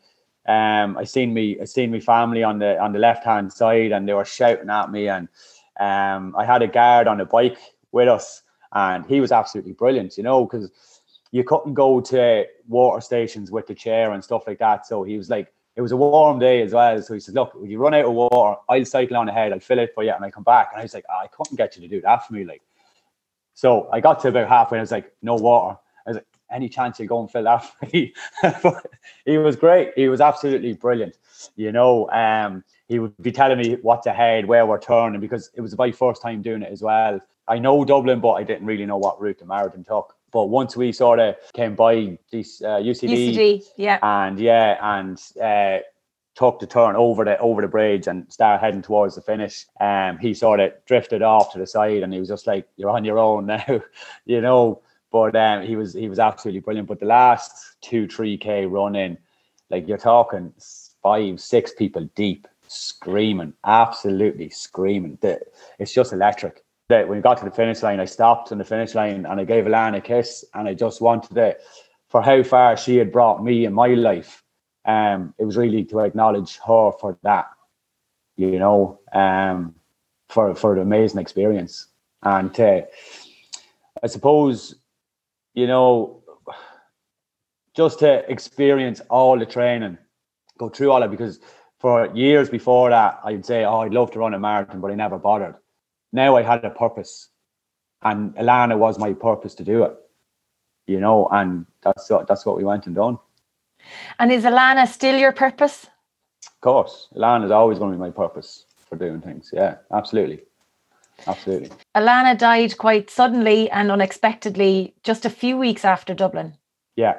um, 0.46 0.96
I 0.96 1.05
seen 1.05 1.33
me, 1.33 1.59
I 1.61 1.64
seen 1.64 1.90
me 1.90 2.00
family 2.00 2.42
on 2.42 2.59
the 2.59 2.79
on 2.81 2.92
the 2.92 2.98
left 2.98 3.24
hand 3.24 3.53
side, 3.53 3.92
and 3.92 4.09
they 4.09 4.14
were 4.14 4.24
shouting 4.24 4.70
at 4.70 4.90
me, 4.90 5.09
and 5.09 5.29
um, 5.79 6.35
I 6.37 6.44
had 6.44 6.62
a 6.62 6.66
guard 6.66 7.07
on 7.07 7.20
a 7.20 7.24
bike 7.24 7.59
with 7.92 8.09
us, 8.09 8.42
and 8.72 9.07
he 9.07 9.20
was 9.20 9.33
absolutely 9.33 9.72
brilliant, 9.72 10.16
you 10.16 10.24
know, 10.24 10.44
because 10.44 10.70
you 11.31 11.44
couldn't 11.44 11.74
go 11.74 12.00
to 12.00 12.46
water 12.68 13.00
stations 13.00 13.53
with 13.53 13.66
the 13.66 13.74
chair 13.74 14.12
and 14.12 14.24
stuff 14.24 14.44
like 14.46 14.59
that. 14.59 14.87
So 14.87 15.05
he 15.05 15.16
was 15.16 15.31
like, 15.31 15.53
it 15.76 15.83
was 15.83 15.92
a 15.92 15.96
warm 15.96 16.40
day 16.40 16.62
as 16.62 16.72
well. 16.72 17.00
So 17.03 17.14
he 17.14 17.20
said, 17.20 17.35
Look, 17.35 17.55
when 17.55 17.70
you 17.70 17.79
run 17.79 17.94
out 17.94 18.07
of 18.07 18.12
water, 18.12 18.61
I'll 18.68 18.85
cycle 18.85 19.16
on 19.18 19.29
ahead, 19.29 19.53
I'll 19.53 19.61
fill 19.61 19.79
it 19.79 19.92
for 19.94 20.03
you, 20.03 20.11
and 20.12 20.24
I 20.24 20.31
come 20.31 20.42
back. 20.42 20.70
And 20.72 20.81
I 20.81 20.83
was 20.83 20.94
like, 20.94 21.05
oh, 21.09 21.20
I 21.22 21.29
couldn't 21.29 21.57
get 21.57 21.76
you 21.76 21.83
to 21.83 21.88
do 21.88 22.00
that 22.00 22.26
for 22.26 22.33
me. 22.33 22.44
Like, 22.44 22.62
so 23.61 23.90
I 23.92 24.01
got 24.01 24.20
to 24.20 24.29
about 24.29 24.49
halfway, 24.49 24.79
and 24.79 24.81
I 24.81 24.85
was 24.85 24.90
like, 24.90 25.12
No 25.20 25.35
water. 25.35 25.79
I 26.07 26.11
was 26.11 26.16
like, 26.16 26.27
Any 26.51 26.66
chance 26.70 26.99
you'll 26.99 27.09
go 27.09 27.20
and 27.20 27.31
fill 27.31 27.44
that 27.44 27.59
for 27.79 27.87
me? 27.92 28.14
he 29.27 29.37
was 29.37 29.55
great. 29.55 29.92
He 29.96 30.09
was 30.09 30.23
absolutely 30.23 30.73
brilliant. 30.73 31.18
You 31.57 31.70
know, 31.70 32.09
um, 32.09 32.64
he 32.88 32.99
would 32.99 33.14
be 33.20 33.31
telling 33.31 33.59
me 33.59 33.77
what's 33.83 34.07
ahead, 34.07 34.46
where 34.46 34.64
we're 34.64 34.81
turning, 34.81 35.20
because 35.20 35.51
it 35.55 35.61
was 35.61 35.77
my 35.77 35.92
first 35.92 36.23
time 36.23 36.40
doing 36.40 36.62
it 36.62 36.73
as 36.73 36.81
well. 36.81 37.20
I 37.49 37.59
know 37.59 37.85
Dublin, 37.85 38.20
but 38.20 38.33
I 38.33 38.44
didn't 38.44 38.64
really 38.64 38.87
know 38.87 38.96
what 38.96 39.20
route 39.20 39.38
the 39.38 39.44
marathon 39.44 39.85
took. 39.85 40.16
But 40.33 40.46
once 40.46 40.75
we 40.75 40.90
sort 40.90 41.18
of 41.18 41.35
came 41.53 41.75
by 41.75 42.16
this 42.33 42.62
uh, 42.62 42.79
UCD, 42.79 43.35
UCD, 43.35 43.64
yeah, 43.77 43.99
and 44.01 44.40
yeah, 44.40 44.79
and 44.81 45.20
uh, 45.38 45.81
took 46.35 46.59
the 46.59 46.66
turn 46.66 46.97
over 46.97 47.25
the 47.25 47.38
over 47.38 47.62
the 47.62 47.69
bridge 47.69 48.07
and 48.07 48.31
started 48.33 48.64
heading 48.64 48.83
towards 48.83 49.14
the 49.14 49.21
finish, 49.23 49.66
um, 49.81 50.19
he 50.19 50.35
sort 50.35 50.61
of 50.61 50.73
drifted 50.87 51.23
off 51.23 51.53
to 51.53 51.59
the 51.59 51.66
side, 51.66 52.03
and 52.03 52.12
he 52.12 52.21
was 52.21 52.29
just 52.29 52.47
like, 52.47 52.66
"You're 52.77 52.90
on 52.90 53.05
your 53.05 53.19
own 53.19 53.47
now," 53.55 53.83
you 54.25 54.40
know. 54.40 54.83
But 55.11 55.35
um, 55.35 55.62
he 55.62 55.77
was 55.77 55.93
he 55.93 56.09
was 56.09 56.19
absolutely 56.19 56.61
brilliant. 56.61 56.88
But 56.88 57.01
the 57.01 57.07
last 57.07 57.77
two 57.81 58.07
three 58.07 58.38
k 58.38 58.66
running, 58.66 59.19
like 59.71 59.88
you're 59.88 59.99
talking 59.99 60.53
five 61.03 61.40
six 61.40 61.73
people 61.75 62.09
deep, 62.14 62.47
screaming, 62.69 63.53
absolutely 63.64 64.51
screaming. 64.51 65.19
It's 65.79 65.93
just 65.93 66.12
electric 66.12 66.62
that 66.90 67.09
when 67.09 67.19
we 67.19 67.23
got 67.23 67.38
to 67.38 67.45
the 67.45 67.51
finish 67.51 67.83
line, 67.83 68.01
I 68.01 68.05
stopped 68.05 68.53
on 68.53 68.59
the 68.59 68.64
finish 68.64 68.95
line 68.95 69.25
and 69.25 69.40
I 69.40 69.45
gave 69.45 69.64
Alana 69.64 69.99
a 69.99 70.01
kiss 70.01 70.45
and 70.55 70.69
I 70.69 70.75
just 70.75 71.01
wanted 71.01 71.37
it 71.38 71.62
for 72.09 72.21
how 72.21 72.43
far 72.43 72.77
she 72.77 72.97
had 72.97 73.12
brought 73.12 73.43
me 73.43 73.64
in 73.64 73.73
my 73.73 73.88
life. 73.88 74.43
Um, 74.90 75.35
it 75.38 75.44
was 75.44 75.57
really 75.57 75.85
to 75.85 76.00
acknowledge 76.00 76.59
her 76.66 76.92
for 77.00 77.18
that, 77.22 77.46
you 78.37 78.59
know, 78.59 79.00
um, 79.12 79.74
for 80.29 80.55
for 80.55 80.74
the 80.74 80.83
amazing 80.83 81.20
experience. 81.20 81.87
And 82.22 82.59
uh, 82.59 82.83
I 84.03 84.07
suppose, 84.07 84.74
you 85.55 85.66
know, 85.66 86.22
just 87.74 87.98
to 88.00 88.31
experience 88.31 89.00
all 89.09 89.38
the 89.38 89.46
training, 89.46 89.98
go 90.59 90.68
through 90.68 90.90
all 90.92 91.03
it 91.03 91.11
because 91.11 91.40
for 91.79 92.14
years 92.14 92.50
before 92.50 92.90
that, 92.90 93.20
I'd 93.24 93.46
say, 93.46 93.64
oh, 93.64 93.81
I'd 93.81 93.94
love 93.94 94.11
to 94.12 94.18
run 94.18 94.35
a 94.35 94.38
marathon, 94.38 94.81
but 94.81 94.90
I 94.90 94.94
never 94.94 95.18
bothered 95.18 95.55
now 96.12 96.37
I 96.37 96.42
had 96.42 96.64
a 96.64 96.70
purpose, 96.70 97.29
and 98.03 98.35
Alana 98.35 98.79
was 98.79 98.98
my 98.98 99.12
purpose 99.12 99.55
to 99.57 99.64
do 99.64 99.85
it. 99.85 99.96
You 100.87 101.00
know, 101.00 101.29
and 101.31 101.66
that's 101.83 102.11
what, 102.11 102.26
that's 102.26 102.44
what 102.44 102.57
we 102.57 102.64
went 102.64 102.87
and 102.87 102.96
done. 102.96 103.18
And 104.19 104.31
is 104.33 104.45
Alana 104.45 104.87
still 104.87 105.16
your 105.16 105.33
purpose? 105.33 105.87
Of 106.47 106.61
course, 106.61 107.09
Alana 107.14 107.45
is 107.45 107.51
always 107.51 107.79
going 107.79 107.93
to 107.93 107.97
be 107.97 108.01
my 108.01 108.11
purpose 108.11 108.66
for 108.88 108.97
doing 108.97 109.21
things. 109.21 109.51
Yeah, 109.53 109.77
absolutely. 109.93 110.43
Absolutely. 111.27 111.71
Alana 111.95 112.37
died 112.37 112.79
quite 112.79 113.11
suddenly 113.11 113.71
and 113.71 113.90
unexpectedly 113.90 114.95
just 115.03 115.25
a 115.25 115.31
few 115.31 115.57
weeks 115.57 115.85
after 115.85 116.14
Dublin. 116.14 116.55
Yeah. 116.97 117.16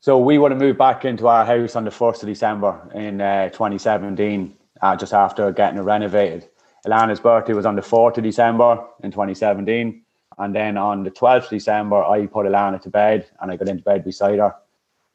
So 0.00 0.18
we 0.18 0.38
would 0.38 0.50
have 0.50 0.60
moved 0.60 0.78
back 0.78 1.04
into 1.04 1.28
our 1.28 1.44
house 1.44 1.76
on 1.76 1.84
the 1.84 1.90
1st 1.90 2.22
of 2.22 2.28
December 2.28 2.90
in 2.94 3.20
uh, 3.20 3.50
2017, 3.50 4.56
uh, 4.80 4.96
just 4.96 5.14
after 5.14 5.52
getting 5.52 5.78
it 5.78 5.82
renovated. 5.82 6.48
Alana's 6.86 7.20
birthday 7.20 7.52
was 7.52 7.66
on 7.66 7.76
the 7.76 7.82
4th 7.82 8.16
of 8.18 8.24
December 8.24 8.84
in 9.02 9.12
2017. 9.12 10.02
And 10.38 10.54
then 10.54 10.76
on 10.76 11.04
the 11.04 11.10
12th 11.10 11.44
of 11.44 11.50
December, 11.50 12.02
I 12.02 12.26
put 12.26 12.46
Alana 12.46 12.80
to 12.82 12.90
bed 12.90 13.28
and 13.40 13.52
I 13.52 13.56
got 13.56 13.68
into 13.68 13.84
bed 13.84 14.04
beside 14.04 14.38
her. 14.38 14.54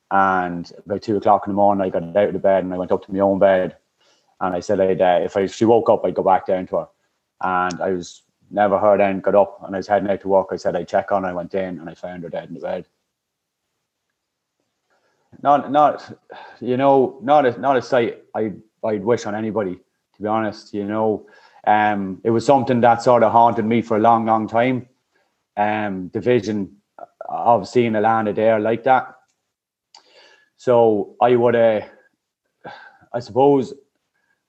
And 0.09 0.71
about 0.85 1.01
two 1.01 1.17
o'clock 1.17 1.45
in 1.45 1.51
the 1.51 1.55
morning, 1.55 1.85
I 1.85 1.89
got 1.89 2.03
out 2.03 2.27
of 2.27 2.33
the 2.33 2.39
bed 2.39 2.63
and 2.63 2.73
I 2.73 2.77
went 2.77 2.91
up 2.91 3.05
to 3.05 3.13
my 3.13 3.19
own 3.19 3.39
bed. 3.39 3.77
And 4.39 4.55
I 4.55 4.59
said, 4.59 4.79
I'd, 4.79 5.01
uh, 5.01 5.19
if 5.23 5.35
I, 5.35 5.47
she 5.47 5.65
woke 5.65 5.89
up, 5.89 6.05
I'd 6.05 6.15
go 6.15 6.23
back 6.23 6.45
down 6.45 6.67
to 6.67 6.77
her. 6.77 6.87
And 7.41 7.81
I 7.81 7.91
was 7.91 8.23
never 8.49 8.79
heard 8.79 9.01
and 9.01 9.21
got 9.21 9.35
up 9.35 9.61
and 9.65 9.75
I 9.75 9.79
was 9.79 9.87
heading 9.87 10.09
out 10.09 10.21
to 10.21 10.27
work. 10.27 10.47
I 10.51 10.55
said, 10.55 10.75
I'd 10.75 10.87
check 10.87 11.11
on. 11.11 11.25
I 11.25 11.33
went 11.33 11.53
in 11.53 11.79
and 11.79 11.89
I 11.89 11.93
found 11.93 12.23
her 12.23 12.29
dead 12.29 12.47
in 12.47 12.55
the 12.55 12.61
bed. 12.61 12.85
Not, 15.41 15.71
not, 15.71 16.17
you 16.61 16.77
know, 16.77 17.19
not 17.21 17.45
a, 17.45 17.59
not 17.59 17.77
a 17.77 17.81
sight 17.81 18.23
I, 18.33 18.53
I'd 18.83 19.03
wish 19.03 19.25
on 19.25 19.35
anybody, 19.35 19.75
to 19.75 20.21
be 20.21 20.27
honest, 20.27 20.73
you 20.73 20.85
know 20.85 21.27
um, 21.67 22.21
it 22.23 22.29
was 22.29 22.45
something 22.45 22.79
that 22.81 23.03
sort 23.03 23.23
of 23.23 23.33
haunted 23.33 23.65
me 23.65 23.81
for 23.81 23.97
a 23.97 23.99
long, 23.99 24.25
long 24.25 24.47
time. 24.47 24.87
Um, 25.57 26.09
the 26.13 26.21
vision 26.21 26.77
of 27.27 27.67
seeing 27.67 27.91
Alana 27.91 28.33
there 28.33 28.57
like 28.59 28.83
that. 28.85 29.16
So 30.57 31.15
I 31.21 31.35
would 31.35 31.55
have, 31.55 31.89
I 33.13 33.19
suppose, 33.19 33.73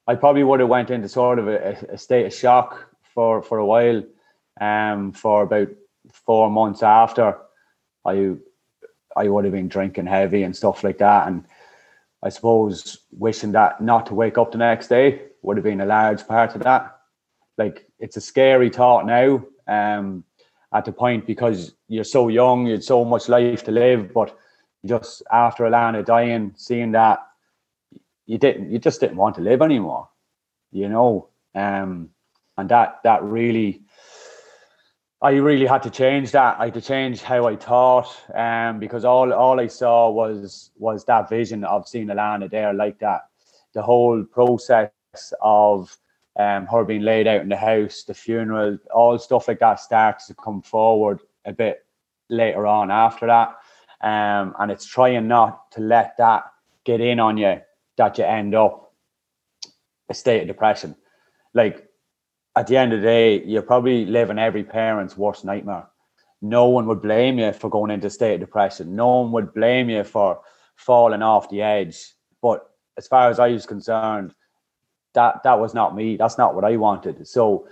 I 0.07 0.15
probably 0.15 0.43
would 0.43 0.61
have 0.61 0.69
went 0.69 0.91
into 0.91 1.09
sort 1.09 1.39
of 1.39 1.49
a, 1.49 1.77
a, 1.91 1.99
state 1.99 2.27
of 2.27 2.35
shock 2.35 2.95
for 3.15 3.43
for 3.43 3.59
a 3.59 3.67
while. 3.67 4.03
Um, 4.61 5.13
for 5.13 5.43
about 5.43 5.69
four 6.11 6.51
months 6.51 6.83
after, 6.83 7.37
I 8.05 8.35
I 9.17 9.29
would 9.29 9.45
have 9.45 9.53
been 9.53 9.69
drinking 9.69 10.07
heavy 10.07 10.43
and 10.43 10.57
stuff 10.57 10.83
like 10.83 10.99
that, 10.99 11.29
and 11.29 11.45
I 12.23 12.31
suppose 12.31 12.99
wishing 13.13 13.53
that 13.53 13.81
not 13.81 14.07
to 14.07 14.15
wake 14.15 14.39
up 14.39 14.53
the 14.53 14.59
next 14.59 14.89
day 14.89 15.23
would 15.43 15.57
have 15.57 15.65
been 15.65 15.81
a 15.81 15.87
large 15.87 16.27
part 16.27 16.57
of 16.57 16.65
that 16.65 16.99
like 17.59 17.87
it's 17.99 18.17
a 18.17 18.21
scary 18.21 18.71
thought 18.71 19.05
now 19.05 19.45
um, 19.67 20.25
at 20.73 20.85
the 20.85 20.93
point 20.93 21.27
because 21.27 21.75
you're 21.89 22.05
so 22.05 22.29
young, 22.29 22.67
you 22.67 22.73
had 22.73 22.85
so 22.85 23.05
much 23.05 23.29
life 23.29 23.65
to 23.65 23.73
live, 23.73 24.15
but 24.15 24.37
just 24.85 25.23
after 25.33 25.65
Alana 25.65 26.05
dying, 26.05 26.53
seeing 26.57 26.93
that 26.93 27.21
you 28.27 28.39
didn't, 28.39 28.71
you 28.71 28.79
just 28.79 29.01
didn't 29.01 29.17
want 29.17 29.35
to 29.37 29.41
live 29.41 29.63
anymore, 29.63 30.09
you 30.71 30.89
know, 30.89 31.29
um, 31.55 32.11
and 32.57 32.69
that 32.69 33.01
that 33.05 33.23
really, 33.23 33.83
I 35.21 35.33
really 35.33 35.67
had 35.67 35.83
to 35.85 35.91
change 35.91 36.33
that. 36.33 36.57
I 36.61 36.67
had 36.67 36.75
to 36.75 36.81
change 36.81 37.23
how 37.23 37.47
I 37.47 37.57
thought, 37.57 38.15
um, 38.35 38.79
because 38.79 39.05
all 39.05 39.33
all 39.33 39.59
I 39.59 39.67
saw 39.67 40.11
was 40.11 40.71
was 40.77 41.05
that 41.07 41.29
vision 41.29 41.65
of 41.65 41.89
seeing 41.89 42.09
Alana 42.09 42.51
there 42.51 42.73
like 42.75 42.99
that. 43.01 43.23
The 43.75 43.83
whole 43.83 44.25
process 44.25 44.91
of 45.41 45.97
um, 46.39 46.67
her 46.67 46.85
being 46.85 47.03
laid 47.03 47.27
out 47.27 47.41
in 47.41 47.49
the 47.49 47.57
house, 47.57 48.05
the 48.05 48.15
funeral, 48.15 48.79
all 48.95 49.19
stuff 49.19 49.49
like 49.49 49.59
that 49.59 49.81
starts 49.81 50.27
to 50.29 50.35
come 50.35 50.63
forward 50.63 51.21
a 51.45 51.53
bit 51.53 51.85
later 52.29 52.67
on 52.67 52.91
after 52.91 53.27
that. 53.27 53.57
Um, 54.01 54.55
and 54.59 54.71
it's 54.71 54.87
trying 54.87 55.27
not 55.29 55.73
to 55.73 55.81
let 55.81 56.17
that 56.19 56.45
get 56.85 57.01
in 57.01 57.19
on 57.21 57.37
you 57.37 57.61
that 57.97 58.19
you 58.19 58.25
end 58.25 58.55
up 58.55 58.95
a 60.09 60.15
state 60.15 60.43
of 60.43 60.49
depression. 60.49 60.95
Like 61.53 61.89
at 62.57 62.67
the 62.67 62.77
end 62.77 62.93
of 62.93 63.01
the 63.01 63.07
day, 63.07 63.43
you're 63.45 63.63
probably 63.63 64.05
living 64.05 64.39
every 64.39 64.65
parent's 64.65 65.17
worst 65.17 65.45
nightmare. 65.45 65.87
No 66.41 66.69
one 66.69 66.87
would 66.87 67.03
blame 67.03 67.39
you 67.39 67.53
for 67.53 67.69
going 67.69 67.91
into 67.91 68.07
a 68.07 68.11
state 68.11 68.35
of 68.35 68.41
depression. 68.41 68.95
No 68.95 69.21
one 69.21 69.33
would 69.33 69.53
blame 69.53 69.91
you 69.91 70.05
for 70.05 70.41
falling 70.77 71.23
off 71.23 71.51
the 71.51 71.63
edge. 71.63 72.15
But 72.41 72.69
as 72.97 73.09
far 73.09 73.29
as 73.29 73.41
I 73.41 73.49
was 73.49 73.67
concerned, 73.67 74.35
that 75.15 75.43
that 75.43 75.59
was 75.59 75.75
not 75.75 75.97
me. 75.97 76.17
That's 76.17 76.39
not 76.39 76.55
what 76.55 76.65
I 76.65 76.77
wanted. 76.77 77.27
So 77.27 77.67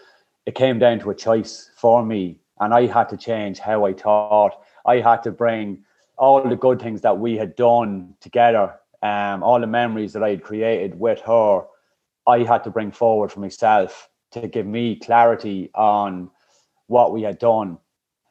it 0.47 0.55
came 0.55 0.79
down 0.79 0.99
to 1.01 1.11
a 1.11 1.15
choice 1.15 1.71
for 1.77 2.05
me, 2.05 2.41
and 2.59 2.75
I 2.75 2.87
had 2.87 3.09
to 3.11 3.17
change 3.17 3.59
how 3.59 3.85
I 3.85 3.93
thought. 3.93 4.61
I 4.85 5.01
had 5.01 5.23
to 5.25 5.31
bring 5.31 5.85
all 6.19 6.43
the 6.43 6.57
good 6.57 6.81
things 6.81 7.01
that 7.03 7.19
we 7.19 7.37
had 7.37 7.57
done 7.57 8.15
together, 8.21 8.75
um, 9.03 9.43
all 9.43 9.61
the 9.61 9.67
memories 9.67 10.13
that 10.15 10.23
I 10.23 10.31
had 10.31 10.43
created 10.43 10.99
with 10.99 11.21
her. 11.23 11.63
I 12.27 12.39
had 12.41 12.65
to 12.65 12.71
bring 12.71 12.91
forward 12.91 13.31
for 13.31 13.41
myself 13.41 14.09
to 14.33 14.49
give 14.49 14.67
me 14.67 14.97
clarity 14.97 15.71
on 15.75 16.31
what 16.89 17.13
we 17.13 17.23
had 17.23 17.39
done, 17.39 17.79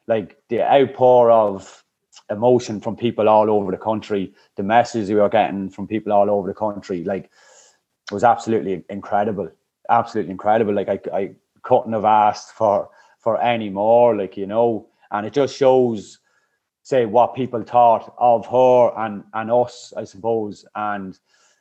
like 0.06 0.36
the 0.48 0.62
outpour 0.62 1.30
of 1.30 1.84
emotion 2.30 2.80
from 2.80 2.96
people 2.96 3.28
all 3.28 3.50
over 3.50 3.70
the 3.70 3.78
country, 3.78 4.34
the 4.56 4.62
messages 4.62 5.08
we 5.08 5.14
were 5.16 5.28
getting 5.28 5.70
from 5.70 5.86
people 5.86 6.12
all 6.12 6.30
over 6.30 6.48
the 6.48 6.54
country, 6.54 7.04
like 7.04 7.30
was 8.10 8.24
absolutely 8.24 8.84
incredible, 8.88 9.50
absolutely 9.90 10.30
incredible. 10.30 10.74
Like 10.74 10.88
I, 10.88 11.00
I 11.12 11.34
couldn't 11.62 11.92
have 11.92 12.04
asked 12.04 12.52
for 12.52 12.88
for 13.18 13.40
any 13.40 13.70
more. 13.70 14.16
Like 14.16 14.36
you 14.36 14.46
know, 14.46 14.88
and 15.10 15.26
it 15.26 15.32
just 15.32 15.56
shows, 15.56 16.18
say, 16.86 17.04
what 17.04 17.34
people 17.34 17.64
thought 17.64 18.14
of 18.16 18.46
her 18.46 18.92
and 18.96 19.24
and 19.34 19.50
us, 19.50 19.92
I 19.96 20.04
suppose. 20.04 20.64
And 20.76 21.18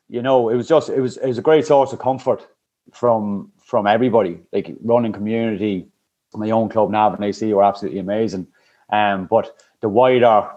you 0.08 0.22
know, 0.22 0.50
it 0.50 0.56
was 0.56 0.68
just 0.68 0.90
it 0.90 1.02
was 1.02 1.18
it 1.18 1.28
was 1.28 1.40
a 1.40 1.42
great 1.42 1.66
source 1.66 1.92
of 1.94 2.00
comfort 2.00 2.48
from 2.94 3.52
from 3.58 3.88
everybody. 3.88 4.40
Like 4.54 4.76
running 4.84 5.14
community, 5.14 5.88
my 6.36 6.52
own 6.52 6.70
club, 6.70 6.92
Navan 6.92 7.24
AC, 7.24 7.52
were 7.54 7.64
absolutely 7.64 8.00
amazing. 8.00 8.46
Um, 8.92 9.26
but 9.26 9.58
the 9.82 9.90
wider, 9.90 10.48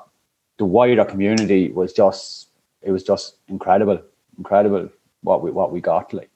the 0.58 0.66
wider 0.66 1.06
community 1.06 1.72
was 1.72 1.94
just, 1.94 2.48
it 2.82 2.90
was 2.90 3.02
just 3.02 3.36
incredible, 3.48 4.02
incredible 4.36 4.90
what 5.22 5.42
we 5.42 5.50
what 5.50 5.72
we 5.72 5.80
got. 5.80 6.12
Like, 6.12 6.30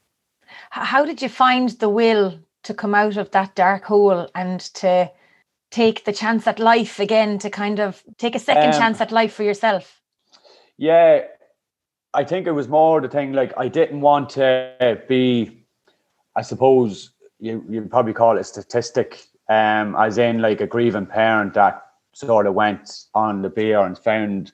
how 0.71 1.05
did 1.05 1.21
you 1.21 1.29
find 1.29 1.69
the 1.69 1.91
will 1.91 2.39
to 2.63 2.73
come 2.73 2.95
out 2.95 3.19
of 3.19 3.31
that 3.33 3.55
dark 3.55 3.85
hole 3.85 4.27
and 4.35 4.61
to 4.81 5.11
take 5.73 6.05
the 6.05 6.13
chance 6.13 6.47
at 6.47 6.61
life 6.61 7.01
again 7.01 7.39
to 7.39 7.51
kind 7.51 7.81
of 7.81 8.03
take 8.19 8.37
a 8.37 8.39
second 8.39 8.75
um, 8.75 8.79
chance 8.79 9.01
at 9.01 9.11
life 9.11 9.33
for 9.33 9.43
yourself? 9.43 10.01
Yeah, 10.77 11.23
I 12.15 12.25
think 12.25 12.47
it 12.47 12.53
was 12.53 12.69
more 12.69 13.01
the 13.01 13.09
thing 13.09 13.33
like 13.33 13.53
I 13.57 13.69
didn't 13.69 14.03
want 14.03 14.31
to 14.31 15.03
be, 15.09 15.65
I 16.37 16.43
suppose 16.43 17.11
you 17.41 17.65
you'd 17.69 17.91
probably 17.91 18.13
call 18.13 18.37
it 18.37 18.41
a 18.41 18.45
statistic, 18.45 19.27
um, 19.49 19.97
as 19.99 20.19
in 20.19 20.41
like 20.41 20.61
a 20.61 20.67
grieving 20.67 21.07
parent 21.07 21.55
that 21.55 21.83
sort 22.13 22.47
of 22.47 22.55
went 22.55 23.07
on 23.15 23.43
the 23.43 23.49
beer 23.49 23.81
and 23.81 23.99
found 23.99 24.53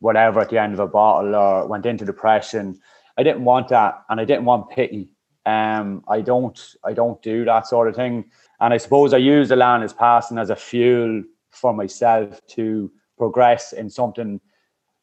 whatever 0.00 0.40
at 0.40 0.50
the 0.50 0.58
end 0.58 0.74
of 0.74 0.80
a 0.80 0.86
bottle 0.86 1.34
or 1.34 1.66
went 1.66 1.86
into 1.86 2.04
depression. 2.04 2.78
I 3.16 3.22
didn't 3.22 3.44
want 3.44 3.68
that, 3.68 4.02
and 4.08 4.20
I 4.20 4.24
didn't 4.24 4.44
want 4.44 4.70
pity. 4.70 5.10
Um, 5.46 6.04
I 6.06 6.20
don't, 6.20 6.58
I 6.84 6.92
don't 6.92 7.20
do 7.22 7.44
that 7.46 7.66
sort 7.66 7.88
of 7.88 7.96
thing. 7.96 8.30
And 8.60 8.74
I 8.74 8.76
suppose 8.76 9.14
I 9.14 9.18
use 9.18 9.48
the 9.48 9.54
Alana's 9.54 9.92
passing 9.92 10.38
as 10.38 10.50
a 10.50 10.56
fuel 10.56 11.22
for 11.50 11.72
myself 11.72 12.40
to 12.48 12.90
progress 13.16 13.72
in 13.72 13.88
something 13.88 14.40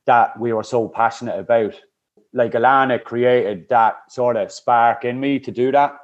that 0.06 0.40
we 0.40 0.54
were 0.54 0.64
so 0.64 0.88
passionate 0.88 1.40
about. 1.40 1.74
Like 2.34 2.54
Alana 2.54 3.04
created 3.04 3.68
that 3.70 4.12
sort 4.12 4.38
of 4.38 4.52
spark 4.52 5.06
in 5.06 5.20
me 5.20 5.40
to 5.40 5.52
do 5.52 5.72
that. 5.72 5.98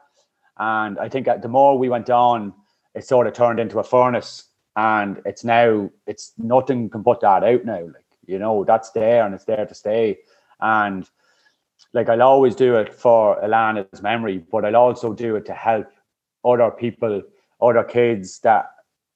And 0.57 0.99
I 0.99 1.09
think 1.09 1.27
the 1.41 1.47
more 1.47 1.77
we 1.77 1.89
went 1.89 2.09
on, 2.09 2.53
it 2.95 3.05
sort 3.05 3.27
of 3.27 3.33
turned 3.33 3.59
into 3.59 3.79
a 3.79 3.83
furnace. 3.83 4.45
And 4.75 5.21
it's 5.25 5.43
now, 5.43 5.89
it's 6.07 6.33
nothing 6.37 6.89
can 6.89 7.03
put 7.03 7.21
that 7.21 7.43
out 7.43 7.65
now. 7.65 7.81
Like, 7.81 8.05
you 8.25 8.39
know, 8.39 8.63
that's 8.63 8.91
there 8.91 9.25
and 9.25 9.35
it's 9.35 9.45
there 9.45 9.65
to 9.65 9.75
stay. 9.75 10.19
And 10.59 11.07
like 11.93 12.09
I'll 12.09 12.21
always 12.23 12.55
do 12.55 12.75
it 12.75 12.93
for 12.93 13.39
Alana's 13.41 14.01
memory, 14.01 14.39
but 14.51 14.65
I'll 14.65 14.75
also 14.75 15.13
do 15.13 15.35
it 15.35 15.45
to 15.45 15.53
help 15.53 15.87
other 16.43 16.71
people, 16.71 17.21
other 17.63 17.83
kids 17.83 18.39
that 18.39 18.69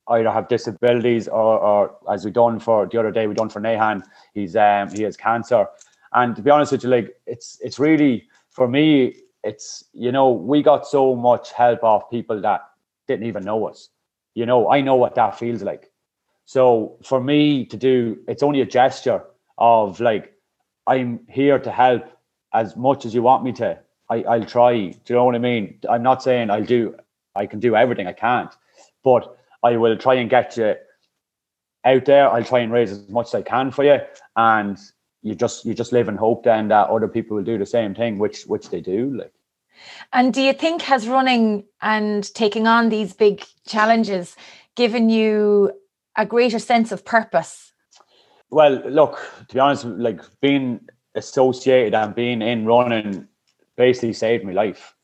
either 0.10 0.31
have 0.31 0.47
disabilities 0.47 1.27
or, 1.27 1.60
or 1.60 1.97
as 2.12 2.23
we 2.23 2.31
done 2.31 2.60
for 2.60 2.88
the 2.88 2.99
other 2.99 3.12
day, 3.12 3.27
we 3.27 3.33
done 3.33 3.49
for 3.49 3.60
Nahan, 3.62 4.03
he's 4.33 4.55
um 4.55 4.89
he 4.89 5.03
has 5.03 5.17
cancer. 5.17 5.67
And 6.13 6.36
to 6.36 6.41
be 6.41 6.49
honest 6.49 6.71
with 6.71 6.83
you, 6.83 6.89
like 6.89 7.15
it's 7.25 7.60
it's 7.62 7.79
really 7.79 8.27
for 8.49 8.67
me, 8.67 9.15
it's 9.43 9.83
you 9.93 10.12
know, 10.12 10.31
we 10.31 10.63
got 10.63 10.88
so 10.88 11.15
much 11.15 11.51
help 11.51 11.83
off 11.83 12.10
people 12.10 12.41
that 12.41 12.62
didn't 13.07 13.27
even 13.27 13.43
know 13.43 13.67
us. 13.67 13.89
You 14.33 14.45
know, 14.45 14.69
I 14.71 14.81
know 14.81 14.95
what 14.95 15.15
that 15.15 15.38
feels 15.38 15.63
like. 15.63 15.91
So 16.45 16.97
for 17.03 17.21
me 17.21 17.65
to 17.65 17.77
do 17.77 18.17
it's 18.27 18.43
only 18.43 18.62
a 18.62 18.65
gesture 18.65 19.23
of 19.57 19.99
like 19.99 20.33
I'm 20.88 21.19
here 21.27 21.60
to 21.60 21.71
help 21.71 22.03
as 22.53 22.77
much 22.77 23.05
as 23.05 23.13
you 23.13 23.21
want 23.21 23.43
me 23.43 23.51
to. 23.53 23.79
I, 24.10 24.23
I'll 24.23 24.45
try. 24.45 24.73
Do 24.73 24.99
you 25.10 25.15
know 25.15 25.25
what 25.25 25.36
I 25.36 25.39
mean? 25.39 25.79
I'm 25.89 26.03
not 26.03 26.23
saying 26.23 26.49
I'll 26.49 26.63
do 26.63 26.95
I 27.38 27.45
can 27.45 27.60
do 27.60 27.76
everything. 27.76 28.08
I 28.08 28.13
can't. 28.13 28.54
But 29.04 29.38
I 29.63 29.78
will 29.78 29.97
try 29.97 30.15
and 30.15 30.30
get 30.30 30.58
you 30.58 30.76
out 31.86 32.06
there. 32.06 32.30
I'll 32.30 32.43
try 32.43 32.60
and 32.60 32.71
raise 32.71 32.91
as 32.91 33.08
much 33.10 33.28
as 33.28 33.36
I 33.36 33.41
can 33.41 33.71
for 33.71 33.84
you. 33.84 34.00
And 34.36 34.78
you 35.21 35.36
just 35.36 35.65
you 35.65 35.73
just 35.73 35.91
live 35.91 36.08
in 36.08 36.15
hope 36.15 36.43
then 36.43 36.67
that 36.69 36.89
other 36.89 37.08
people 37.08 37.38
will 37.38 37.43
do 37.43 37.58
the 37.58 37.65
same 37.65 37.95
thing, 37.95 38.17
which 38.17 38.43
which 38.43 38.69
they 38.69 38.82
do. 38.82 39.17
Like 39.17 39.34
and 40.13 40.34
do 40.34 40.41
you 40.41 40.54
think 40.54 40.82
has 40.84 41.08
running 41.08 41.65
and 41.82 42.34
taking 42.34 42.67
on 42.67 42.89
these 42.89 43.13
big 43.13 43.45
challenges 43.67 44.36
given 44.76 45.10
you 45.10 45.71
a 46.15 46.26
greater 46.26 46.60
sense 46.60 46.91
of 46.91 47.06
purpose? 47.06 47.73
Well, 48.50 48.82
look, 48.89 49.19
to 49.50 49.54
be 49.54 49.60
honest, 49.60 49.86
like 49.86 50.21
being 50.41 50.80
associated 51.15 51.93
and 51.93 52.15
being 52.15 52.41
in 52.41 52.65
running 52.65 53.28
basically 53.76 54.13
saved 54.13 54.45
my 54.45 54.54
life. 54.54 54.95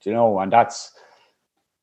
Do 0.00 0.10
you 0.10 0.16
know? 0.16 0.38
And 0.38 0.52
that's 0.52 0.92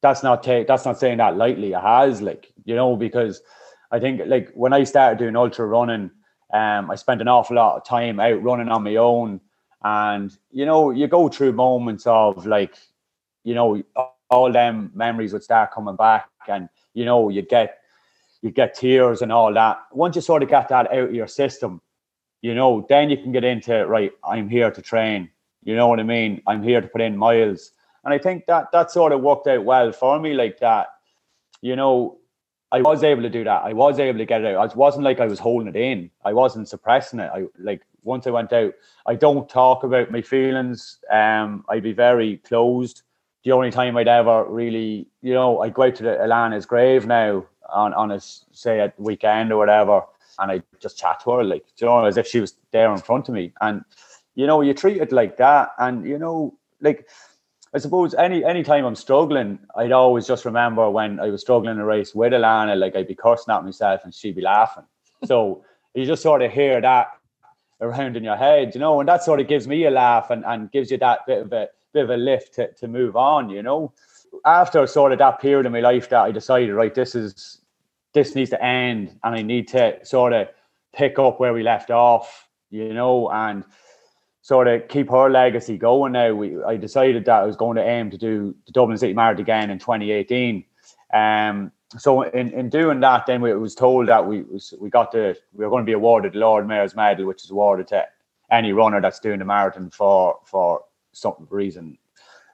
that's 0.04 0.22
not 0.22 0.44
take 0.44 0.68
that's 0.68 0.86
not 0.86 1.00
saying 1.00 1.18
that 1.18 1.38
lightly. 1.38 1.72
It 1.72 1.82
has, 1.82 2.22
like, 2.22 2.54
you 2.66 2.76
know, 2.76 2.96
because 2.96 3.42
I 3.90 4.00
think 4.00 4.22
like 4.28 4.52
when 4.54 4.74
I 4.74 4.84
started 4.84 5.18
doing 5.18 5.36
ultra 5.36 5.66
running, 5.66 6.12
um, 6.54 6.92
I 6.92 6.96
spent 6.96 7.22
an 7.22 7.28
awful 7.28 7.56
lot 7.56 7.78
of 7.78 7.86
time 7.86 8.20
out 8.20 8.44
running 8.44 8.70
on 8.70 8.84
my 8.84 8.98
own. 8.98 9.42
And 9.84 10.38
you 10.52 10.66
know, 10.66 10.92
you 10.92 11.08
go 11.08 11.30
through 11.30 11.54
moments 11.54 12.06
of 12.06 12.46
like, 12.46 12.76
you 13.44 13.56
know, 13.56 13.82
all 14.30 14.52
them 14.52 14.92
memories 14.94 15.34
would 15.34 15.44
start 15.44 15.72
coming 15.72 15.96
back, 15.96 16.30
and 16.48 16.70
you 16.94 17.06
know, 17.06 17.30
you 17.30 17.42
get 17.42 17.80
you 18.42 18.52
get 18.52 18.76
tears 18.76 19.22
and 19.22 19.32
all 19.32 19.54
that. 19.54 19.80
Once 19.94 20.16
you 20.16 20.22
sort 20.22 20.44
of 20.44 20.50
get 20.50 20.68
that 20.68 20.92
out 20.92 20.98
of 20.98 21.14
your 21.14 21.28
system, 21.28 21.82
you 22.42 22.54
know, 22.54 22.86
then 22.90 23.10
you 23.10 23.18
can 23.18 23.32
get 23.32 23.46
into 23.46 23.86
right. 23.88 24.12
I'm 24.24 24.50
here 24.50 24.70
to 24.70 24.82
train. 24.82 25.30
You 25.64 25.78
know 25.78 25.88
what 25.88 26.02
I 26.02 26.04
mean? 26.04 26.42
I'm 26.46 26.62
here 26.62 26.82
to 26.82 26.88
put 26.88 27.00
in 27.00 27.16
miles, 27.16 27.72
and 28.04 28.14
I 28.14 28.18
think 28.18 28.46
that 28.48 28.72
that 28.72 28.92
sort 28.92 29.12
of 29.12 29.22
worked 29.22 29.48
out 29.48 29.64
well 29.64 29.92
for 29.92 30.20
me. 30.20 30.34
Like 30.34 30.60
that, 30.60 30.88
you 31.62 31.76
know, 31.76 32.18
I 32.72 32.82
was 32.82 33.04
able 33.04 33.22
to 33.22 33.30
do 33.30 33.44
that. 33.44 33.64
I 33.64 33.74
was 33.74 34.00
able 34.00 34.20
to 34.20 34.26
get 34.26 34.42
it 34.42 34.56
out. 34.56 34.72
It 34.72 34.78
wasn't 34.78 35.06
like 35.06 35.20
I 35.20 35.28
was 35.28 35.40
holding 35.40 35.68
it 35.68 35.76
in. 35.76 36.10
I 36.26 36.34
wasn't 36.34 36.68
suppressing 36.68 37.20
it. 37.20 37.32
I 37.34 37.46
like 37.60 37.82
once 38.04 38.28
I 38.28 38.32
went 38.32 38.52
out, 38.54 38.74
I 39.06 39.16
don't 39.16 39.48
talk 39.48 39.84
about 39.84 40.12
my 40.12 40.22
feelings. 40.22 41.00
Um, 41.12 41.66
I'd 41.70 41.84
be 41.84 41.94
very 41.94 42.38
closed. 42.38 43.04
The 43.44 43.52
only 43.52 43.72
time 43.72 43.98
I'd 43.98 44.08
ever 44.08 44.46
really, 44.46 45.08
you 45.22 45.34
know, 45.34 45.62
I 45.62 45.70
go 45.70 45.84
out 45.84 45.96
to 45.96 46.04
the 46.04 46.18
Alana's 46.22 46.66
grave 46.66 47.06
now 47.06 47.46
on 47.70 47.94
on 47.94 48.12
a 48.12 48.20
say 48.20 48.80
a 48.80 48.94
weekend 48.98 49.52
or 49.52 49.58
whatever 49.58 50.04
and 50.40 50.52
I 50.52 50.62
just 50.80 50.98
chat 50.98 51.22
to 51.24 51.32
her 51.32 51.44
like 51.44 51.66
you 51.78 51.88
know 51.88 52.06
as 52.06 52.18
if 52.18 52.28
she 52.28 52.40
was 52.40 52.56
there 52.72 52.92
in 52.92 53.00
front 53.00 53.28
of 53.28 53.36
me 53.36 53.54
and 53.62 53.84
you 54.36 54.48
know 54.48 54.62
you 54.62 54.74
treat 54.74 55.02
it 55.02 55.12
like 55.12 55.38
that 55.38 55.72
and 55.78 56.06
you 56.06 56.18
know 56.18 56.58
like 56.82 57.08
I 57.76 57.80
suppose 57.80 58.14
any 58.14 58.44
any 58.46 58.64
time 58.64 58.86
I'm 58.86 58.96
struggling 58.96 59.60
I'd 59.76 59.92
always 59.92 60.28
just 60.28 60.46
remember 60.46 60.90
when 60.90 61.20
I 61.20 61.30
was 61.30 61.42
struggling 61.42 61.76
in 61.76 61.80
a 61.80 61.86
race 61.86 62.14
with 62.14 62.34
Alana 62.34 62.78
like 62.78 62.96
I'd 62.96 63.08
be 63.08 63.16
cursing 63.16 63.54
at 63.54 63.64
myself 63.64 64.02
and 64.04 64.14
she'd 64.14 64.36
be 64.36 64.42
laughing. 64.42 64.86
So 65.26 65.64
you 65.94 66.06
just 66.06 66.22
sort 66.22 66.42
of 66.42 66.52
hear 66.52 66.82
that 66.82 67.08
around 67.80 68.18
in 68.18 68.26
your 68.26 68.36
head 68.36 68.76
you 68.76 68.82
know 68.82 69.00
and 69.00 69.08
that 69.08 69.24
sort 69.24 69.40
of 69.40 69.48
gives 69.48 69.68
me 69.68 69.86
a 69.86 69.92
laugh 69.92 70.30
and, 70.32 70.44
and 70.46 70.72
gives 70.72 70.92
you 70.92 70.98
that 70.98 71.26
bit 71.26 71.44
of 71.44 71.54
a 71.54 71.70
bit 71.94 72.04
of 72.04 72.10
a 72.10 72.18
lift 72.18 72.56
to, 72.56 72.72
to 72.74 72.88
move 72.88 73.16
on 73.16 73.50
you 73.50 73.64
know? 73.64 73.94
After 74.46 74.86
sort 74.86 75.14
of 75.14 75.20
that 75.20 75.40
period 75.40 75.66
in 75.66 75.72
my 75.72 75.80
life 75.80 76.10
that 76.10 76.24
I 76.24 76.32
decided 76.32 76.74
right 76.74 76.94
this 76.94 77.16
is 77.16 77.62
this 78.14 78.36
needs 78.36 78.50
to 78.52 78.64
end 78.64 79.18
and 79.24 79.36
I 79.36 79.42
need 79.42 79.68
to 79.70 80.06
sort 80.06 80.34
of 80.34 80.50
pick 80.94 81.20
up 81.20 81.40
where 81.40 81.54
we 81.54 81.64
left 81.64 81.92
off, 81.92 82.48
you 82.70 82.94
know, 82.94 83.30
and 83.32 83.64
sort 84.44 84.68
of 84.68 84.88
keep 84.90 85.10
her 85.10 85.30
legacy 85.30 85.78
going 85.78 86.12
now. 86.12 86.34
We 86.34 86.62
I 86.64 86.78
decided 86.78 87.26
that 87.26 87.42
I 87.42 87.46
was 87.46 87.56
going 87.56 87.78
to 87.78 87.84
aim 87.84 88.12
to 88.12 88.18
do 88.18 88.56
the 88.68 88.72
Dublin 88.72 88.98
City 88.98 89.14
Marathon 89.14 89.42
again 89.42 89.72
in 89.72 89.80
2018. 89.80 90.64
Um, 91.14 91.72
so 91.98 92.24
in, 92.24 92.52
in 92.52 92.70
doing 92.70 93.00
that, 93.00 93.26
then 93.26 93.42
we 93.42 93.54
was 93.54 93.74
told 93.74 94.08
that 94.08 94.28
we 94.28 94.42
was, 94.42 94.74
we 94.80 94.90
got 94.90 95.12
the 95.12 95.38
we 95.54 95.64
were 95.64 95.72
going 95.72 95.84
to 95.84 95.90
be 95.90 95.94
awarded 95.94 96.36
Lord 96.36 96.68
Mayor's 96.68 96.96
Medal, 96.96 97.26
which 97.26 97.44
is 97.44 97.52
awarded 97.52 97.88
to 97.88 98.06
any 98.52 98.74
runner 98.74 99.02
that's 99.02 99.20
doing 99.20 99.40
the 99.40 99.46
marathon 99.46 99.90
for 99.90 100.40
for 100.46 100.84
some 101.14 101.48
reason 101.50 101.98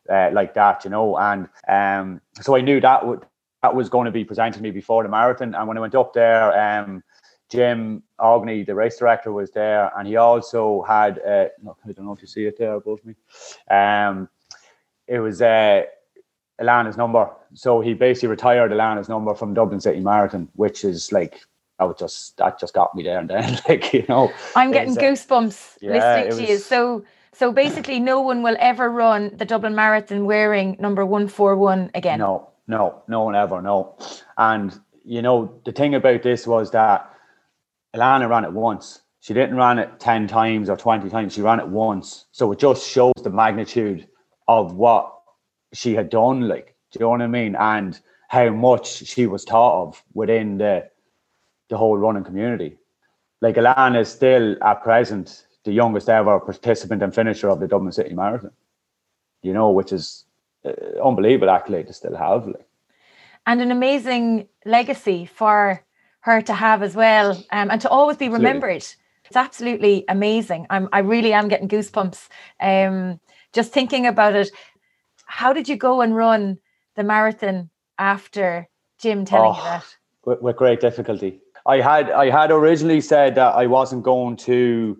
uh, 0.10 0.30
like 0.32 0.54
that, 0.54 0.84
you 0.84 0.92
know. 0.92 1.18
And 1.18 1.50
um, 1.68 2.22
so 2.40 2.56
I 2.56 2.62
knew 2.62 2.80
that 2.82 3.06
would 3.06 3.26
that 3.64 3.76
was 3.76 3.90
going 3.90 4.06
to 4.06 4.12
be 4.12 4.24
presented 4.24 4.58
to 4.58 4.64
me 4.64 4.72
before 4.72 5.02
the 5.02 5.10
marathon. 5.10 5.56
And 5.56 5.68
when 5.68 5.78
I 5.78 5.82
went 5.82 5.96
up 5.96 6.14
there, 6.14 6.54
um, 6.58 7.04
Jim 7.50 8.04
Aughney, 8.20 8.66
the 8.66 8.76
race 8.76 8.98
director, 8.98 9.32
was 9.32 9.52
there, 9.52 9.92
and 9.98 10.08
he 10.08 10.16
also 10.16 10.84
had 10.88 11.20
uh, 11.20 11.48
I 11.68 11.92
don't 11.92 12.06
know 12.06 12.14
if 12.14 12.22
you 12.22 12.28
see 12.28 12.46
it 12.46 12.58
there 12.58 12.74
above 12.74 13.04
me. 13.04 13.16
Um, 13.70 14.30
it 15.08 15.20
was 15.20 15.42
uh, 15.42 15.84
Alana's 16.62 16.98
number, 16.98 17.30
so 17.54 17.82
he 17.82 17.94
basically 17.94 18.30
retired 18.30 18.72
Alana's 18.72 19.10
number 19.10 19.34
from 19.34 19.54
Dublin 19.54 19.80
City 19.80 20.00
Marathon, 20.00 20.48
which 20.56 20.84
is 20.84 21.12
like 21.12 21.42
I 21.80 21.86
was 21.86 21.98
just 21.98 22.38
that 22.38 22.60
just 22.60 22.74
got 22.74 22.94
me 22.96 23.04
there 23.04 23.20
and 23.20 23.30
then, 23.30 23.60
like 23.70 23.94
you 23.94 24.06
know. 24.08 24.32
I'm 24.56 24.72
getting 24.72 24.98
uh, 24.98 25.02
goosebumps 25.02 25.78
yeah, 25.82 25.92
listening 25.92 26.32
to 26.32 26.42
was, 26.42 26.50
you. 26.50 26.58
So 26.60 27.04
so 27.34 27.52
basically, 27.52 28.00
no 28.00 28.22
one 28.22 28.44
will 28.44 28.58
ever 28.60 28.90
run 28.90 29.36
the 29.38 29.46
Dublin 29.46 29.74
Marathon 29.74 30.26
wearing 30.26 30.76
number 30.80 31.06
one 31.06 31.28
four 31.28 31.56
one 31.56 31.90
again. 31.96 32.20
No, 32.20 32.50
no, 32.68 33.02
no 33.08 33.24
one 33.24 33.36
ever, 33.36 33.62
no. 33.62 33.96
And 34.38 34.78
you 35.04 35.22
know, 35.22 35.60
the 35.66 35.72
thing 35.72 35.96
about 35.96 36.22
this 36.22 36.46
was 36.46 36.70
that 36.72 37.12
Alana 37.96 38.30
ran 38.30 38.46
it 38.46 38.54
once. 38.54 39.02
She 39.22 39.34
didn't 39.34 39.56
run 39.56 39.80
it 39.80 40.00
10 40.00 40.28
times 40.28 40.70
or 40.70 40.78
20 40.78 41.10
times. 41.10 41.34
She 41.34 41.42
ran 41.42 41.60
it 41.60 41.68
once. 41.68 42.26
So 42.32 42.52
it 42.52 42.60
just 42.60 42.88
shows 42.88 43.14
the 43.22 43.30
magnitude 43.30 44.08
of 44.48 44.74
what 44.76 45.14
she 45.74 45.94
had 45.96 46.10
done. 46.10 46.48
Like, 46.48 46.76
do 46.92 47.00
you 47.00 47.06
know 47.06 47.10
what 47.10 47.22
I 47.22 47.28
mean? 47.28 47.56
And 47.56 48.00
how 48.30 48.50
much 48.52 49.06
she 49.06 49.26
was 49.26 49.44
taught 49.44 49.82
of 49.88 50.04
within 50.14 50.58
the 50.58 50.90
the 51.70 51.78
whole 51.78 51.98
running 51.98 52.24
community. 52.24 52.78
Like 53.42 53.56
Alana 53.56 54.02
is 54.02 54.10
still 54.10 54.56
at 54.64 54.82
present 54.84 55.46
the 55.64 55.72
youngest 55.72 56.10
ever 56.10 56.40
participant 56.40 57.04
and 57.04 57.14
finisher 57.14 57.50
of 57.50 57.60
the 57.60 57.68
Dublin 57.68 57.92
City 57.92 58.14
Marathon. 58.16 58.52
You 59.44 59.54
know, 59.54 59.70
which 59.70 59.92
is 59.94 60.26
uh, 60.66 60.72
unbelievable 61.04 61.50
accolade 61.50 61.88
to 61.88 61.94
still 61.94 62.16
have. 62.16 62.48
Like. 62.48 62.68
and 63.46 63.62
an 63.62 63.72
amazing 63.72 64.48
legacy 64.66 65.26
for 65.26 65.84
her 66.22 66.42
to 66.42 66.54
have 66.54 66.84
as 66.84 66.96
well, 66.96 67.32
um, 67.52 67.72
and 67.72 67.82
to 67.82 67.90
always 67.90 68.18
be 68.18 68.30
remembered. 68.30 68.78
Absolutely. 68.78 69.06
It's 69.26 69.38
absolutely 69.38 70.06
amazing. 70.10 70.66
I'm, 70.70 70.90
I 70.92 71.00
really 71.00 71.34
am 71.34 71.48
getting 71.48 71.68
goosebumps 71.68 72.28
um, 72.60 73.20
just 73.54 73.72
thinking 73.72 74.08
about 74.08 74.36
it. 74.36 74.50
How 75.26 75.54
did 75.54 75.70
you 75.70 75.76
go 75.76 76.02
and 76.02 76.16
run 76.16 76.58
the 76.96 77.04
marathon 77.04 77.70
after 78.00 78.68
Jim 78.98 79.26
telling 79.26 79.54
oh, 79.54 79.58
you 79.58 79.64
that? 79.64 79.86
With, 80.26 80.42
with 80.42 80.56
great 80.56 80.80
difficulty. 80.80 81.40
I 81.66 81.82
had 81.82 82.10
I 82.10 82.30
had 82.32 82.52
originally 82.52 83.02
said 83.02 83.36
that 83.36 83.54
I 83.54 83.68
wasn't 83.68 84.04
going 84.04 84.38
to, 84.38 84.98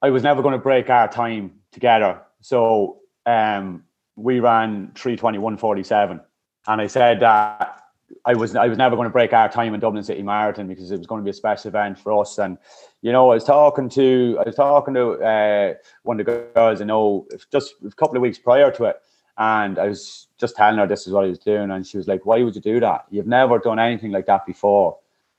I 0.00 0.08
was 0.08 0.22
never 0.22 0.40
going 0.40 0.52
to 0.52 0.58
break 0.58 0.88
our 0.88 1.08
time 1.08 1.52
together. 1.70 2.20
So 2.40 3.00
um, 3.26 3.84
we 4.16 4.40
ran 4.40 4.92
321.47. 4.94 6.20
And 6.66 6.80
I 6.80 6.86
said 6.86 7.20
that 7.20 7.81
I 8.24 8.34
was 8.34 8.54
I 8.56 8.66
was 8.68 8.78
never 8.78 8.96
going 8.96 9.06
to 9.06 9.12
break 9.12 9.32
our 9.32 9.48
time 9.48 9.74
in 9.74 9.80
Dublin 9.80 10.04
City 10.04 10.22
Marathon 10.22 10.66
because 10.66 10.90
it 10.90 10.98
was 10.98 11.06
going 11.06 11.20
to 11.20 11.24
be 11.24 11.30
a 11.30 11.34
special 11.34 11.68
event 11.68 11.98
for 11.98 12.20
us. 12.20 12.38
And 12.38 12.58
you 13.00 13.12
know, 13.12 13.30
I 13.30 13.34
was 13.34 13.44
talking 13.44 13.88
to 13.90 14.38
I 14.40 14.44
was 14.44 14.54
talking 14.54 14.94
to 14.94 15.12
uh, 15.22 15.74
one 16.02 16.20
of 16.20 16.26
the 16.26 16.32
girls 16.54 16.80
I 16.80 16.84
know 16.84 17.26
just 17.50 17.74
a 17.84 17.90
couple 17.90 18.16
of 18.16 18.22
weeks 18.22 18.38
prior 18.38 18.70
to 18.72 18.84
it, 18.84 18.96
and 19.38 19.78
I 19.78 19.88
was 19.88 20.28
just 20.38 20.56
telling 20.56 20.78
her 20.78 20.86
this 20.86 21.06
is 21.06 21.12
what 21.12 21.24
I 21.24 21.28
was 21.28 21.38
doing, 21.38 21.70
and 21.70 21.86
she 21.86 21.96
was 21.96 22.08
like, 22.08 22.26
"Why 22.26 22.42
would 22.42 22.54
you 22.54 22.60
do 22.60 22.80
that? 22.80 23.06
You've 23.10 23.26
never 23.26 23.58
done 23.58 23.78
anything 23.78 24.12
like 24.12 24.26
that 24.26 24.46
before. 24.46 24.98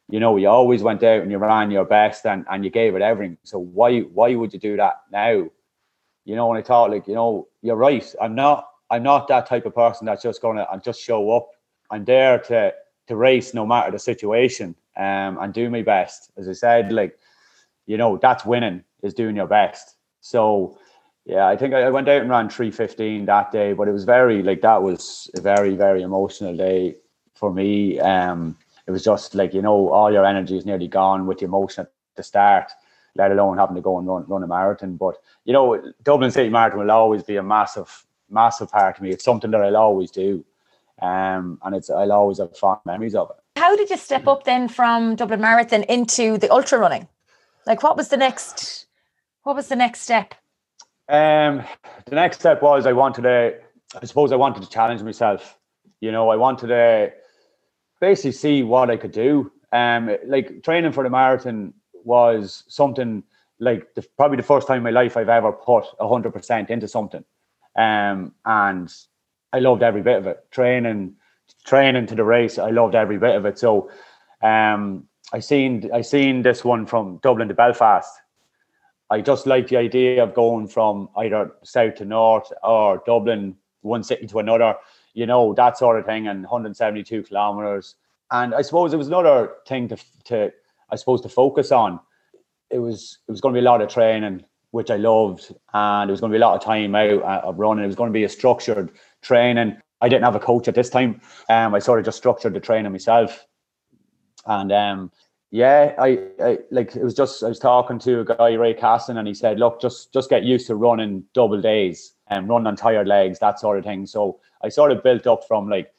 You 0.10 0.20
know, 0.20 0.36
you 0.38 0.50
always 0.50 0.84
went 0.84 1.04
out 1.04 1.22
and 1.22 1.32
you 1.32 1.38
ran 1.38 1.72
your 1.72 1.86
best 1.86 2.26
and 2.26 2.46
and 2.50 2.64
you 2.64 2.70
gave 2.70 2.96
it 2.96 3.02
everything. 3.02 3.38
So 3.44 3.60
why 3.60 4.02
why 4.02 4.36
would 4.36 4.54
you 4.54 4.60
do 4.60 4.78
that 4.78 5.02
now? 5.12 5.50
You 6.26 6.36
know, 6.36 6.48
when 6.48 6.58
I 6.58 6.62
thought 6.62 6.92
like, 6.92 7.08
you 7.08 7.16
know, 7.16 7.48
you're 7.62 7.76
right. 7.76 8.14
I'm 8.22 8.36
not 8.36 8.68
I'm 8.90 9.04
not 9.04 9.28
that 9.30 9.48
type 9.48 9.66
of 9.66 9.76
person 9.76 10.06
that's 10.06 10.24
just 10.24 10.42
gonna 10.42 10.68
and 10.72 10.84
just 10.84 11.02
show 11.02 11.32
up. 11.32 11.50
I'm 11.92 12.06
there 12.06 12.40
to 12.40 12.74
to 13.08 13.16
race 13.16 13.54
no 13.54 13.66
matter 13.66 13.92
the 13.92 14.00
situation 14.00 14.76
um, 14.96 15.38
and 15.42 15.54
do 15.54 15.70
my 15.70 15.82
best. 15.82 16.32
As 16.38 16.48
I 16.48 16.54
said, 16.54 16.92
like 16.92 17.18
you 17.86 17.98
know, 17.98 18.18
that's 18.18 18.46
winning 18.46 18.84
is 19.02 19.14
doing 19.14 19.36
your 19.36 19.48
best. 19.48 19.96
So 20.22 20.78
yeah, 21.26 21.48
I 21.48 21.56
think 21.56 21.74
I 21.74 21.90
went 21.90 22.10
out 22.10 22.22
and 22.22 22.30
ran 22.30 22.50
315 22.50 23.26
that 23.26 23.52
day, 23.52 23.74
but 23.74 23.88
it 23.88 23.92
was 23.92 24.04
very 24.04 24.44
like 24.44 24.62
that 24.62 24.82
was 24.82 25.30
a 25.36 25.42
very, 25.42 25.76
very 25.76 26.02
emotional 26.02 26.56
day 26.56 26.98
for 27.34 27.54
me. 27.54 28.00
Um, 28.00 28.58
it 28.88 28.92
was 28.92 29.04
just 29.04 29.34
like, 29.34 29.54
you 29.54 29.62
know, 29.62 29.90
all 29.90 30.12
your 30.12 30.26
energy 30.26 30.58
is 30.58 30.66
nearly 30.66 30.88
gone 30.88 31.26
with 31.26 31.40
the 31.40 31.46
emotion 31.46 31.84
at 31.84 31.92
the 32.16 32.24
start, 32.24 32.72
let 33.16 33.32
alone 33.32 33.58
having 33.58 33.76
to 33.76 33.82
go 33.82 33.98
and 33.98 34.08
run, 34.08 34.26
run 34.28 34.44
a 34.44 34.48
marathon. 34.48 34.98
But, 34.98 35.16
you 35.46 35.54
know, 35.54 35.82
Dublin 36.04 36.32
City 36.32 36.50
Marathon 36.50 36.80
will 36.80 36.92
always 36.92 37.24
be 37.24 37.38
a 37.38 37.44
massive, 37.44 38.06
massive 38.30 38.70
part 38.72 38.98
of 38.98 39.02
me. 39.02 39.12
It's 39.12 39.24
something 39.24 39.52
that 39.52 39.62
I'll 39.62 39.78
always 39.78 40.12
do. 40.12 40.44
Um, 41.02 41.60
and 41.64 41.76
it's 41.76 41.90
I'll 41.90 42.12
always 42.12 42.38
have 42.38 42.56
fond 42.58 42.80
memories 42.86 43.16
of 43.16 43.30
it. 43.32 43.60
How 43.60 43.76
did 43.76 43.90
you 43.90 43.98
step 43.98 44.28
up 44.28 44.44
then 44.44 44.68
from 44.68 45.16
Dublin 45.16 45.42
Marathon 45.42 45.84
into 45.84 46.38
the 46.38 46.52
ultra 46.52 46.80
running? 46.80 47.08
Like, 47.66 47.84
what 47.84 47.98
was 47.98 48.10
the 48.10 48.18
next? 48.18 48.86
What 49.44 49.56
was 49.56 49.68
the 49.68 49.76
next 49.76 50.02
step? 50.02 50.36
Um, 51.10 51.64
the 52.06 52.16
next 52.16 52.40
step 52.40 52.62
was 52.62 52.86
I 52.86 52.94
wanted 52.94 53.24
to. 53.24 53.56
I 54.02 54.06
suppose 54.06 54.32
I 54.32 54.38
wanted 54.38 54.64
to 54.64 54.70
challenge 54.70 55.02
myself. 55.02 55.58
You 56.02 56.12
know, 56.12 56.30
I 56.30 56.36
wanted 56.36 56.68
to 56.68 57.14
basically 58.02 58.32
see 58.32 58.64
what 58.64 58.90
I 58.90 58.98
could 58.98 59.12
do. 59.12 59.52
Um, 59.72 60.16
like 60.26 60.64
training 60.64 60.92
for 60.92 61.04
the 61.04 61.10
marathon 61.10 61.74
was 61.94 62.64
something 62.68 63.24
like 63.60 63.94
the, 63.96 64.06
probably 64.18 64.38
the 64.38 64.44
first 64.44 64.68
time 64.68 64.78
in 64.78 64.84
my 64.84 64.90
life 64.90 65.16
I've 65.16 65.30
ever 65.30 65.52
put 65.52 65.86
hundred 66.00 66.34
percent 66.34 66.70
into 66.70 66.88
something. 66.88 67.24
Um, 67.76 68.34
and 68.46 68.94
I 69.54 69.60
loved 69.60 69.84
every 69.84 70.02
bit 70.02 70.18
of 70.18 70.28
it. 70.28 70.44
Training, 70.52 71.16
training 71.64 72.08
to 72.08 72.16
the 72.16 72.24
race, 72.24 72.58
I 72.58 72.72
loved 72.72 72.96
every 72.96 73.18
bit 73.18 73.36
of 73.36 73.46
it. 73.46 73.60
So, 73.60 73.90
um, 74.42 75.08
I 75.32 75.40
seen 75.40 75.90
I 75.94 76.02
seen 76.02 76.42
this 76.42 76.64
one 76.64 76.86
from 76.86 77.18
Dublin 77.24 77.48
to 77.48 77.54
Belfast. 77.54 78.12
I 79.10 79.22
just 79.22 79.46
like 79.48 79.68
the 79.68 79.78
idea 79.78 80.24
of 80.24 80.34
going 80.34 80.68
from 80.68 81.10
either 81.18 81.52
south 81.64 81.96
to 81.96 82.06
north 82.06 82.52
or 82.64 83.02
Dublin, 83.06 83.56
one 83.82 84.04
city 84.04 84.28
to 84.28 84.40
another, 84.40 84.76
you 85.14 85.26
know, 85.26 85.54
that 85.54 85.78
sort 85.78 86.00
of 86.00 86.06
thing, 86.06 86.28
and 86.28 86.44
172 86.44 87.24
kilometers. 87.24 87.96
And 88.32 88.56
I 88.56 88.62
suppose 88.64 88.94
it 88.94 88.98
was 88.98 89.08
another 89.08 89.52
thing 89.68 89.88
to 89.90 89.98
to 90.26 90.52
I 90.90 90.96
suppose 90.96 91.22
to 91.22 91.30
focus 91.30 91.72
on. 91.72 92.00
It 92.70 92.80
was 92.80 93.20
it 93.28 93.32
was 93.32 93.42
going 93.42 93.54
to 93.54 93.60
be 93.60 93.66
a 93.66 93.70
lot 93.70 93.82
of 93.82 93.90
training, 93.90 94.44
which 94.72 94.92
I 94.92 94.98
loved, 94.98 95.54
and 95.74 96.10
it 96.10 96.14
was 96.14 96.20
going 96.20 96.32
to 96.32 96.38
be 96.38 96.42
a 96.42 96.48
lot 96.48 96.56
of 96.56 96.64
time 96.64 96.96
out 96.96 97.22
uh, 97.24 97.42
of 97.44 97.60
running. 97.60 97.84
It 97.84 97.88
was 97.88 97.96
going 97.96 98.10
to 98.10 98.20
be 98.20 98.24
a 98.24 98.30
structured 98.30 98.92
training. 99.24 99.78
I 100.02 100.10
didn't 100.10 100.26
have 100.26 100.36
a 100.36 100.40
coach 100.40 100.68
at 100.68 100.76
this 100.76 100.90
time. 100.90 101.22
Um, 101.50 101.74
I 101.74 101.80
sort 101.80 102.00
of 102.00 102.06
just 102.06 102.18
structured 102.18 102.54
the 102.54 102.60
training 102.60 102.92
myself, 102.92 103.48
and 104.46 104.72
um, 104.72 105.12
yeah, 105.54 105.94
I, 106.00 106.20
I 106.44 106.58
like 106.72 106.96
it 106.96 107.04
was 107.04 107.14
just 107.14 107.44
I 107.44 107.48
was 107.48 107.60
talking 107.60 108.00
to 108.00 108.22
a 108.22 108.26
guy 108.26 108.54
Ray 108.54 108.74
Casson 108.74 109.18
and 109.20 109.28
he 109.28 109.36
said, 109.36 109.60
look, 109.60 109.80
just 109.80 110.12
just 110.12 110.30
get 110.32 110.44
used 110.44 110.66
to 110.66 110.76
running 110.76 111.24
double 111.34 111.62
days 111.62 112.14
and 112.28 112.50
run 112.50 112.66
on 112.66 112.76
tired 112.76 113.08
legs, 113.08 113.38
that 113.38 113.60
sort 113.60 113.78
of 113.78 113.86
thing. 113.86 114.08
So 114.08 114.40
I 114.64 114.70
sort 114.70 114.92
of 114.92 115.04
built 115.04 115.28
up 115.28 115.48
from 115.48 115.70
like 115.70 115.94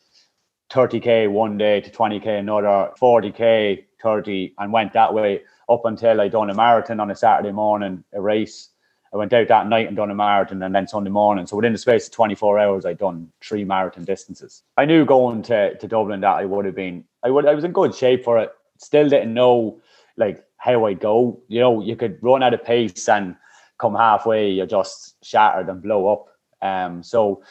30k 0.70 1.30
one 1.30 1.56
day 1.56 1.80
to 1.80 1.88
20k 1.88 2.40
another, 2.40 2.90
40k, 3.00 3.84
30, 4.02 4.54
and 4.58 4.72
went 4.72 4.92
that 4.94 5.14
way 5.14 5.42
up 5.68 5.82
until 5.84 6.20
I 6.20 6.26
done 6.26 6.50
a 6.50 6.54
marathon 6.54 6.98
on 6.98 7.12
a 7.12 7.14
Saturday 7.14 7.52
morning, 7.52 8.02
a 8.12 8.20
race. 8.20 8.70
I 9.14 9.16
went 9.16 9.32
out 9.32 9.46
that 9.46 9.68
night 9.68 9.86
and 9.86 9.96
done 9.96 10.10
a 10.10 10.14
marathon 10.14 10.60
and 10.62 10.74
then 10.74 10.88
Sunday 10.88 11.10
morning. 11.10 11.46
So 11.46 11.56
within 11.56 11.72
the 11.72 11.78
space 11.78 12.06
of 12.06 12.12
24 12.12 12.58
hours, 12.58 12.84
I'd 12.84 12.98
done 12.98 13.30
three 13.40 13.64
marathon 13.64 14.04
distances. 14.04 14.64
I 14.76 14.84
knew 14.86 15.04
going 15.04 15.42
to, 15.44 15.78
to 15.78 15.86
Dublin 15.86 16.20
that 16.22 16.36
I 16.36 16.44
would 16.44 16.64
have 16.64 16.74
been 16.74 17.04
I 17.22 17.30
would 17.30 17.46
I 17.46 17.54
was 17.54 17.64
in 17.64 17.72
good 17.72 17.94
shape 17.94 18.24
for 18.24 18.38
it 18.38 18.52
still 18.78 19.08
didn't 19.08 19.32
know 19.32 19.80
like 20.16 20.44
how 20.56 20.86
I'd 20.86 21.00
go. 21.00 21.40
You 21.48 21.60
know, 21.60 21.82
you 21.82 21.96
could 21.96 22.18
run 22.22 22.42
at 22.42 22.54
a 22.54 22.58
pace 22.58 23.08
and 23.08 23.36
come 23.78 23.94
halfway, 23.94 24.50
you're 24.50 24.66
just 24.66 25.24
shattered 25.24 25.68
and 25.68 25.82
blow 25.82 26.12
up. 26.12 26.26
Um, 26.62 27.02
so 27.02 27.42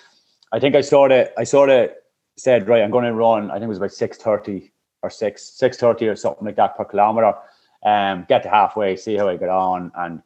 I 0.51 0.59
think 0.59 0.75
I 0.75 0.81
sort 0.81 1.11
of 1.11 1.29
I 1.37 1.43
sort 1.43 1.69
of 1.69 1.91
said, 2.37 2.67
right, 2.67 2.83
I'm 2.83 2.91
going 2.91 3.05
to 3.05 3.13
run. 3.13 3.51
I 3.51 3.55
think 3.55 3.65
it 3.65 3.69
was 3.69 3.77
about 3.77 3.91
six 3.91 4.17
thirty 4.17 4.71
or 5.01 5.09
six 5.09 5.43
six 5.43 5.77
thirty 5.77 6.07
or 6.07 6.15
something 6.15 6.45
like 6.45 6.55
that 6.55 6.77
per 6.77 6.85
kilometer. 6.85 7.33
Um, 7.85 8.25
get 8.29 8.43
to 8.43 8.49
halfway, 8.49 8.95
see 8.95 9.15
how 9.15 9.27
I 9.27 9.35
get 9.35 9.49
on, 9.49 9.91
and 9.95 10.21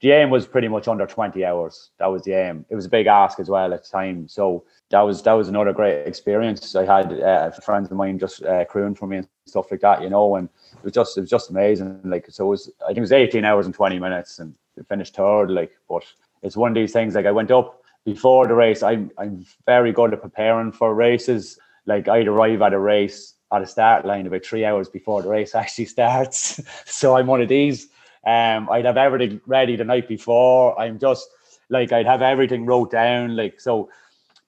the 0.00 0.12
aim 0.12 0.30
was 0.30 0.46
pretty 0.46 0.68
much 0.68 0.88
under 0.88 1.06
20 1.06 1.44
hours. 1.44 1.90
That 1.98 2.06
was 2.06 2.22
the 2.22 2.32
aim. 2.32 2.64
It 2.68 2.74
was 2.74 2.86
a 2.86 2.90
big 2.90 3.06
ask 3.06 3.40
as 3.40 3.48
well 3.48 3.72
at 3.72 3.82
the 3.82 3.88
time. 3.88 4.28
So 4.28 4.64
that 4.90 5.00
was 5.00 5.22
that 5.22 5.32
was 5.32 5.48
another 5.48 5.72
great 5.72 6.06
experience. 6.06 6.74
I 6.76 6.84
had 6.84 7.20
uh, 7.20 7.50
friends 7.50 7.90
of 7.90 7.96
mine 7.96 8.18
just 8.18 8.44
uh, 8.44 8.64
crewing 8.66 8.94
for 8.94 9.06
me 9.06 9.18
and 9.18 9.28
stuff 9.46 9.70
like 9.70 9.80
that, 9.80 10.02
you 10.02 10.10
know, 10.10 10.36
and 10.36 10.48
it 10.72 10.84
was 10.84 10.92
just 10.92 11.16
it 11.18 11.22
was 11.22 11.30
just 11.30 11.50
amazing. 11.50 12.00
Like 12.04 12.26
so, 12.30 12.46
it 12.46 12.50
was 12.50 12.70
I 12.84 12.88
think 12.88 12.98
it 12.98 13.02
was 13.02 13.12
18 13.12 13.44
hours 13.44 13.66
and 13.66 13.74
20 13.74 13.98
minutes, 13.98 14.38
and 14.38 14.54
finished 14.88 15.16
third. 15.16 15.50
Like, 15.50 15.72
but 15.88 16.04
it's 16.42 16.56
one 16.56 16.70
of 16.70 16.74
these 16.74 16.92
things. 16.92 17.14
Like 17.14 17.26
I 17.26 17.32
went 17.32 17.50
up 17.50 17.82
before 18.04 18.46
the 18.46 18.54
race. 18.54 18.82
I'm 18.82 19.10
I'm 19.18 19.44
very 19.66 19.92
good 19.92 20.12
at 20.12 20.22
preparing 20.22 20.72
for 20.72 20.94
races. 20.94 21.58
Like 21.86 22.08
I'd 22.08 22.28
arrive 22.28 22.62
at 22.62 22.72
a 22.72 22.78
race 22.78 23.34
at 23.52 23.62
a 23.62 23.66
start 23.66 24.04
line 24.04 24.26
about 24.26 24.44
three 24.44 24.64
hours 24.64 24.88
before 24.88 25.22
the 25.22 25.28
race 25.28 25.54
actually 25.54 25.86
starts. 25.86 26.60
so 26.84 27.16
I'm 27.16 27.26
one 27.26 27.42
of 27.42 27.48
these. 27.48 27.88
Um, 28.26 28.68
I'd 28.70 28.84
have 28.84 28.96
everything 28.96 29.40
ready 29.46 29.76
the 29.76 29.84
night 29.84 30.08
before. 30.08 30.78
I'm 30.78 30.98
just 30.98 31.28
like 31.68 31.92
I'd 31.92 32.06
have 32.06 32.22
everything 32.22 32.66
wrote 32.66 32.90
down. 32.90 33.36
Like 33.36 33.60
so, 33.60 33.90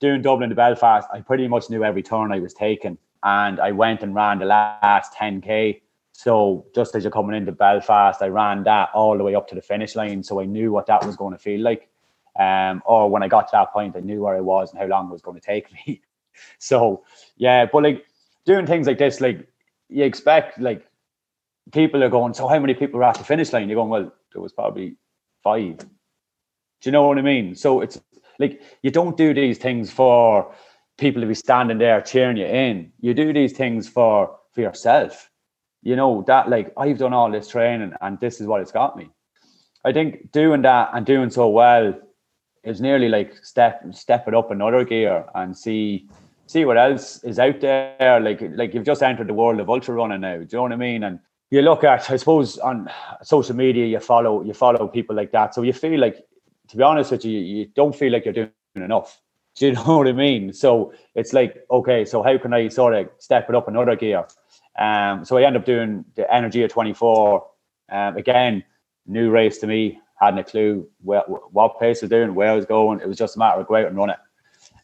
doing 0.00 0.22
Dublin 0.22 0.50
to 0.50 0.56
Belfast, 0.56 1.06
I 1.12 1.20
pretty 1.20 1.48
much 1.48 1.70
knew 1.70 1.84
every 1.84 2.02
turn 2.02 2.32
I 2.32 2.40
was 2.40 2.54
taking, 2.54 2.98
and 3.22 3.60
I 3.60 3.72
went 3.72 4.02
and 4.02 4.14
ran 4.14 4.38
the 4.38 4.46
last 4.46 5.12
10k. 5.14 5.80
So 6.12 6.64
just 6.74 6.94
as 6.94 7.04
you're 7.04 7.10
coming 7.10 7.36
into 7.36 7.52
Belfast, 7.52 8.22
I 8.22 8.28
ran 8.28 8.64
that 8.64 8.88
all 8.94 9.18
the 9.18 9.24
way 9.24 9.34
up 9.34 9.48
to 9.48 9.54
the 9.54 9.60
finish 9.60 9.94
line, 9.94 10.22
so 10.22 10.40
I 10.40 10.46
knew 10.46 10.72
what 10.72 10.86
that 10.86 11.04
was 11.04 11.16
going 11.16 11.32
to 11.32 11.38
feel 11.38 11.60
like. 11.60 11.90
Um, 12.38 12.82
or 12.86 13.10
when 13.10 13.22
I 13.22 13.28
got 13.28 13.48
to 13.48 13.52
that 13.52 13.72
point, 13.72 13.96
I 13.96 14.00
knew 14.00 14.22
where 14.22 14.36
I 14.36 14.40
was 14.40 14.70
and 14.70 14.80
how 14.80 14.86
long 14.86 15.08
it 15.08 15.12
was 15.12 15.22
going 15.22 15.38
to 15.38 15.46
take 15.46 15.68
me. 15.86 16.00
so 16.58 17.02
yeah, 17.36 17.66
but 17.66 17.82
like 17.82 18.06
doing 18.46 18.66
things 18.66 18.86
like 18.86 18.98
this, 18.98 19.20
like 19.20 19.46
you 19.88 20.04
expect 20.04 20.58
like 20.58 20.86
people 21.72 22.02
are 22.02 22.08
going, 22.08 22.34
so 22.34 22.46
how 22.48 22.58
many 22.58 22.74
people 22.74 23.00
are 23.00 23.04
at 23.04 23.16
the 23.16 23.24
finish 23.24 23.52
line? 23.52 23.68
You're 23.68 23.76
going, 23.76 23.90
well, 23.90 24.12
there 24.32 24.42
was 24.42 24.52
probably 24.52 24.96
five. 25.42 25.78
Do 25.78 25.86
you 26.84 26.92
know 26.92 27.06
what 27.06 27.18
I 27.18 27.22
mean? 27.22 27.54
So 27.54 27.80
it's 27.80 28.00
like 28.38 28.62
you 28.82 28.90
don't 28.90 29.16
do 29.16 29.32
these 29.32 29.58
things 29.58 29.90
for 29.90 30.54
people 30.98 31.20
to 31.22 31.26
be 31.26 31.34
standing 31.34 31.78
there 31.78 32.00
cheering 32.00 32.36
you 32.36 32.46
in. 32.46 32.92
You 33.00 33.14
do 33.14 33.32
these 33.32 33.52
things 33.52 33.88
for 33.88 34.36
for 34.52 34.60
yourself. 34.60 35.30
You 35.82 35.96
know 35.96 36.24
that 36.26 36.48
like 36.48 36.72
I've 36.76 36.98
done 36.98 37.12
all 37.12 37.30
this 37.30 37.48
training 37.48 37.92
and 38.00 38.18
this 38.20 38.40
is 38.40 38.46
what 38.46 38.60
it's 38.60 38.72
got 38.72 38.96
me. 38.96 39.10
I 39.84 39.92
think 39.92 40.32
doing 40.32 40.62
that 40.62 40.90
and 40.92 41.06
doing 41.06 41.30
so 41.30 41.48
well 41.48 41.94
is 42.64 42.80
nearly 42.80 43.08
like 43.08 43.44
step 43.44 43.82
step 43.94 44.26
it 44.26 44.34
up 44.34 44.50
another 44.50 44.84
gear 44.84 45.24
and 45.34 45.56
see 45.56 46.08
see 46.46 46.64
what 46.64 46.78
else 46.78 47.22
is 47.24 47.38
out 47.38 47.60
there. 47.60 48.20
Like 48.20 48.42
like 48.54 48.74
you've 48.74 48.84
just 48.84 49.02
entered 49.02 49.28
the 49.28 49.34
world 49.34 49.60
of 49.60 49.70
ultra 49.70 49.94
running 49.94 50.20
now. 50.20 50.38
Do 50.38 50.42
you 50.42 50.48
know 50.58 50.62
what 50.62 50.72
I 50.72 50.76
mean? 50.76 51.04
And 51.04 51.20
you 51.50 51.62
look 51.62 51.84
at, 51.84 52.10
I 52.10 52.16
suppose, 52.16 52.58
on 52.58 52.90
social 53.22 53.54
media, 53.54 53.86
you 53.86 54.00
follow 54.00 54.42
you 54.42 54.52
follow 54.52 54.88
people 54.88 55.14
like 55.14 55.32
that, 55.32 55.54
so 55.54 55.62
you 55.62 55.72
feel 55.72 56.00
like, 56.00 56.24
to 56.68 56.76
be 56.76 56.82
honest 56.82 57.12
with 57.12 57.24
you, 57.24 57.38
you 57.38 57.66
don't 57.66 57.94
feel 57.94 58.12
like 58.12 58.24
you're 58.24 58.34
doing 58.34 58.50
enough. 58.74 59.20
Do 59.56 59.68
you 59.68 59.72
know 59.72 59.98
what 59.98 60.08
I 60.08 60.12
mean? 60.12 60.52
So 60.52 60.92
it's 61.14 61.32
like, 61.32 61.64
okay, 61.70 62.04
so 62.04 62.22
how 62.22 62.36
can 62.36 62.52
I 62.52 62.68
sort 62.68 62.94
of 62.94 63.08
step 63.18 63.48
it 63.48 63.54
up 63.54 63.68
another 63.68 63.96
gear? 63.96 64.26
Um, 64.78 65.24
so 65.24 65.38
I 65.38 65.44
end 65.44 65.56
up 65.56 65.64
doing 65.64 66.04
the 66.14 66.26
Energia 66.30 66.66
of 66.66 66.72
24. 66.72 67.46
Um, 67.90 68.16
again, 68.18 68.64
new 69.06 69.30
race 69.30 69.56
to 69.58 69.66
me, 69.66 69.98
hadn't 70.20 70.40
a 70.40 70.44
clue 70.44 70.86
where, 71.02 71.22
what 71.22 71.80
pace 71.80 72.02
was 72.02 72.10
doing, 72.10 72.34
where 72.34 72.50
I 72.50 72.56
was 72.56 72.66
going. 72.66 73.00
It 73.00 73.08
was 73.08 73.16
just 73.16 73.36
a 73.36 73.38
matter 73.38 73.60
of 73.60 73.66
go 73.66 73.76
out 73.76 73.86
and 73.86 73.96
run 73.96 74.10
it. 74.10 74.18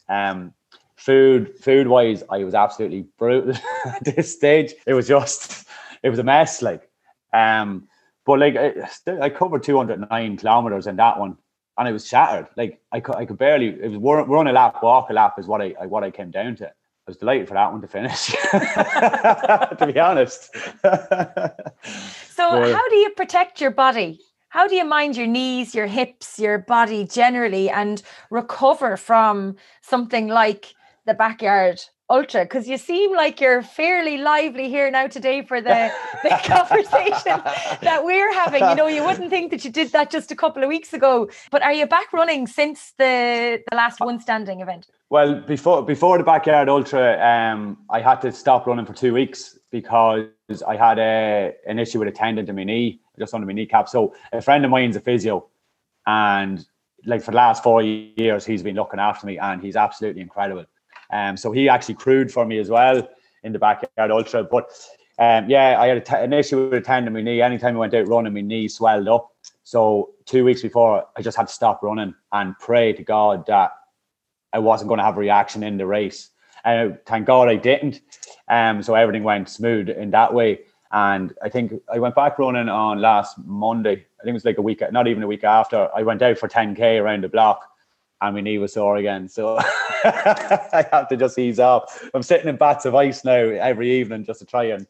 Um, 0.09 0.53
food, 0.95 1.57
food 1.59 1.87
wise, 1.87 2.23
I 2.31 2.43
was 2.43 2.55
absolutely 2.55 3.05
brutal 3.19 3.53
at 3.85 4.03
this 4.03 4.33
stage. 4.33 4.73
It 4.87 4.93
was 4.93 5.07
just, 5.07 5.67
it 6.03 6.09
was 6.09 6.19
a 6.19 6.23
mess. 6.23 6.61
Like, 6.61 6.89
um, 7.33 7.87
but 8.25 8.39
like 8.39 8.55
I, 8.55 8.73
I 9.21 9.29
covered 9.29 9.63
209 9.63 10.37
kilometers 10.37 10.87
in 10.87 10.97
that 10.97 11.19
one, 11.19 11.37
and 11.77 11.87
it 11.87 11.91
was 11.91 12.07
shattered. 12.07 12.47
Like 12.55 12.81
I 12.91 12.99
could, 12.99 13.15
I 13.15 13.25
could 13.25 13.37
barely. 13.37 13.67
It 13.67 13.91
was 13.91 14.27
run 14.27 14.47
a 14.47 14.51
lap, 14.51 14.83
walk 14.83 15.09
a 15.09 15.13
lap 15.13 15.35
is 15.39 15.47
what 15.47 15.61
I, 15.61 15.69
what 15.87 16.03
I 16.03 16.11
came 16.11 16.31
down 16.31 16.55
to. 16.57 16.67
I 16.67 17.09
was 17.09 17.17
delighted 17.17 17.49
for 17.49 17.55
that 17.55 17.71
one 17.71 17.81
to 17.81 17.87
finish. 17.87 18.27
to 18.51 19.91
be 19.93 19.99
honest. 19.99 20.55
so, 20.83 22.49
but, 22.49 22.71
how 22.71 22.89
do 22.89 22.95
you 22.95 23.09
protect 23.17 23.59
your 23.59 23.71
body? 23.71 24.21
How 24.47 24.67
do 24.67 24.75
you 24.75 24.85
mind 24.85 25.17
your 25.17 25.27
knees, 25.27 25.75
your 25.75 25.87
hips, 25.87 26.39
your 26.39 26.59
body 26.59 27.05
generally, 27.05 27.69
and 27.69 28.01
recover 28.29 28.95
from 28.95 29.57
something 29.81 30.27
like 30.27 30.75
the 31.05 31.13
backyard 31.13 31.81
ultra 32.09 32.43
because 32.43 32.67
you 32.67 32.77
seem 32.77 33.15
like 33.15 33.39
you're 33.39 33.61
fairly 33.61 34.17
lively 34.17 34.69
here 34.69 34.89
now 34.91 35.07
today 35.07 35.41
for 35.41 35.61
the, 35.61 35.91
the 36.21 36.29
conversation 36.43 37.41
that 37.81 38.01
we're 38.03 38.33
having. 38.33 38.61
You 38.61 38.75
know 38.75 38.87
you 38.87 39.03
wouldn't 39.03 39.29
think 39.29 39.51
that 39.51 39.63
you 39.63 39.71
did 39.71 39.91
that 39.91 40.11
just 40.11 40.31
a 40.31 40.35
couple 40.35 40.63
of 40.63 40.69
weeks 40.69 40.93
ago 40.93 41.29
but 41.51 41.61
are 41.61 41.73
you 41.73 41.85
back 41.85 42.11
running 42.13 42.47
since 42.47 42.93
the 42.97 43.61
the 43.69 43.75
last 43.75 43.99
one 43.99 44.19
standing 44.19 44.61
event? 44.61 44.87
well 45.09 45.35
before 45.35 45.83
before 45.83 46.17
the 46.17 46.23
backyard 46.23 46.69
ultra 46.69 47.21
um 47.21 47.77
i 47.89 47.99
had 47.99 48.19
to 48.21 48.31
stop 48.31 48.65
running 48.65 48.85
for 48.85 48.93
two 48.93 49.13
weeks 49.13 49.59
because 49.69 50.27
i 50.67 50.75
had 50.75 50.97
a 50.97 51.53
an 51.67 51.77
issue 51.77 51.99
with 51.99 52.07
a 52.07 52.11
tendon 52.11 52.45
to 52.45 52.53
my 52.53 52.63
knee 52.63 52.99
just 53.19 53.33
under 53.33 53.45
my 53.45 53.53
kneecap. 53.53 53.89
So 53.89 54.13
a 54.31 54.41
friend 54.41 54.65
of 54.65 54.71
mine's 54.71 54.95
a 54.95 54.99
physio 54.99 55.47
and 56.05 56.65
like 57.05 57.21
for 57.21 57.31
the 57.31 57.37
last 57.37 57.63
four 57.63 57.81
years 57.81 58.45
he's 58.45 58.63
been 58.63 58.75
looking 58.75 58.99
after 58.99 59.27
me 59.27 59.37
and 59.37 59.61
he's 59.61 59.75
absolutely 59.75 60.21
incredible 60.21 60.65
um, 61.13 61.37
so 61.37 61.51
he 61.51 61.69
actually 61.69 61.95
crewed 61.95 62.31
for 62.31 62.43
me 62.43 62.57
as 62.57 62.69
well 62.69 63.07
in 63.43 63.53
the 63.53 63.59
backyard 63.59 64.09
ultra. 64.09 64.43
But 64.43 64.71
um, 65.19 65.47
yeah, 65.47 65.79
I 65.79 65.87
had 65.87 65.97
a 65.97 66.01
t- 66.01 66.15
an 66.15 66.33
issue 66.33 66.69
with 66.69 66.73
a 66.73 66.81
tendon 66.81 67.07
in 67.07 67.13
my 67.13 67.21
knee. 67.21 67.41
Anytime 67.41 67.75
I 67.75 67.79
went 67.79 67.93
out 67.93 68.07
running, 68.07 68.33
my 68.33 68.41
knee 68.41 68.67
swelled 68.67 69.07
up. 69.07 69.29
So 69.63 70.09
two 70.25 70.43
weeks 70.43 70.63
before, 70.63 71.05
I 71.15 71.21
just 71.21 71.37
had 71.37 71.47
to 71.47 71.53
stop 71.53 71.83
running 71.83 72.15
and 72.31 72.57
pray 72.57 72.93
to 72.93 73.03
God 73.03 73.45
that 73.45 73.71
I 74.53 74.59
wasn't 74.59 74.87
going 74.87 74.97
to 74.97 75.03
have 75.03 75.17
a 75.17 75.19
reaction 75.19 75.63
in 75.63 75.77
the 75.77 75.85
race. 75.85 76.31
And 76.65 76.97
thank 77.05 77.27
God 77.27 77.47
I 77.47 77.57
didn't. 77.57 78.01
Um, 78.47 78.81
so 78.81 78.95
everything 78.95 79.23
went 79.23 79.49
smooth 79.49 79.89
in 79.89 80.09
that 80.11 80.33
way. 80.33 80.61
And 80.91 81.33
I 81.43 81.49
think 81.49 81.73
I 81.91 81.99
went 81.99 82.15
back 82.15 82.39
running 82.39 82.69
on 82.69 83.01
last 83.01 83.37
Monday. 83.45 83.91
I 83.91 84.23
think 84.23 84.29
it 84.29 84.33
was 84.33 84.45
like 84.45 84.57
a 84.57 84.63
week, 84.63 84.81
not 84.91 85.07
even 85.07 85.21
a 85.21 85.27
week 85.27 85.43
after. 85.43 85.89
I 85.95 86.01
went 86.01 86.21
out 86.21 86.39
for 86.39 86.47
10k 86.47 86.99
around 86.99 87.23
the 87.23 87.29
block 87.29 87.72
and 88.23 88.35
my 88.35 88.41
knee 88.41 88.57
was 88.57 88.73
sore 88.73 88.97
again. 88.97 89.27
So 89.27 89.57
I 90.03 90.85
have 90.91 91.09
to 91.09 91.17
just 91.17 91.37
ease 91.37 91.59
up. 91.59 91.89
I'm 92.13 92.23
sitting 92.23 92.47
in 92.47 92.55
bats 92.55 92.85
of 92.85 92.95
ice 92.95 93.25
now 93.25 93.33
every 93.33 93.99
evening 93.99 94.25
just 94.25 94.39
to 94.39 94.45
try 94.45 94.65
and. 94.65 94.87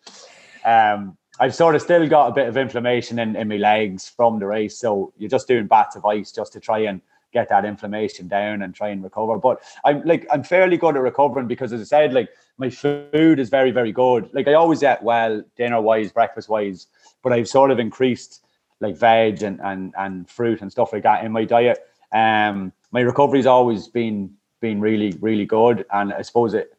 Um, 0.66 1.18
I've 1.40 1.56
sort 1.56 1.74
of 1.74 1.82
still 1.82 2.08
got 2.08 2.28
a 2.28 2.34
bit 2.34 2.48
of 2.48 2.58
inflammation 2.58 3.18
in, 3.18 3.36
in 3.36 3.48
my 3.48 3.58
legs 3.58 4.08
from 4.08 4.38
the 4.40 4.46
race. 4.46 4.78
So 4.78 5.14
you're 5.18 5.32
just 5.32 5.48
doing 5.48 5.66
bats 5.66 5.96
of 5.96 6.06
ice 6.06 6.32
just 6.32 6.54
to 6.54 6.60
try 6.60 6.80
and 6.80 7.02
get 7.34 7.50
that 7.50 7.66
inflammation 7.66 8.28
down 8.28 8.62
and 8.62 8.76
try 8.76 8.90
and 8.90 9.04
recover. 9.04 9.40
But 9.40 9.62
I'm 9.84 10.04
like 10.04 10.28
I'm 10.32 10.44
fairly 10.44 10.78
good 10.78 10.96
at 10.96 11.02
recovering 11.02 11.48
because 11.48 11.74
as 11.74 11.82
I 11.82 11.86
said, 11.86 12.14
like 12.14 12.30
my 12.58 12.70
food 12.70 13.40
is 13.40 13.50
very, 13.50 13.72
very 13.72 13.92
good. 13.92 14.30
Like 14.32 14.48
I 14.48 14.54
always 14.54 14.84
eat 14.84 15.02
well, 15.02 15.44
dinner 15.58 15.82
wise, 15.82 16.12
breakfast 16.12 16.50
wise, 16.50 16.86
but 17.24 17.34
I've 17.34 17.50
sort 17.50 17.72
of 17.72 17.80
increased 17.80 18.46
like 18.80 18.96
veg 18.96 19.42
and 19.42 19.60
and 19.62 19.94
and 19.98 20.30
fruit 20.30 20.62
and 20.62 20.72
stuff 20.72 20.94
like 20.94 21.04
that 21.04 21.26
in 21.26 21.32
my 21.32 21.46
diet. 21.46 21.80
Um 22.12 22.72
my 22.94 23.02
recovery's 23.02 23.46
always 23.46 23.88
been 23.88 24.34
been 24.62 24.80
really 24.80 25.18
really 25.20 25.46
good, 25.46 25.86
and 25.92 26.14
I 26.14 26.22
suppose 26.22 26.54
it 26.54 26.74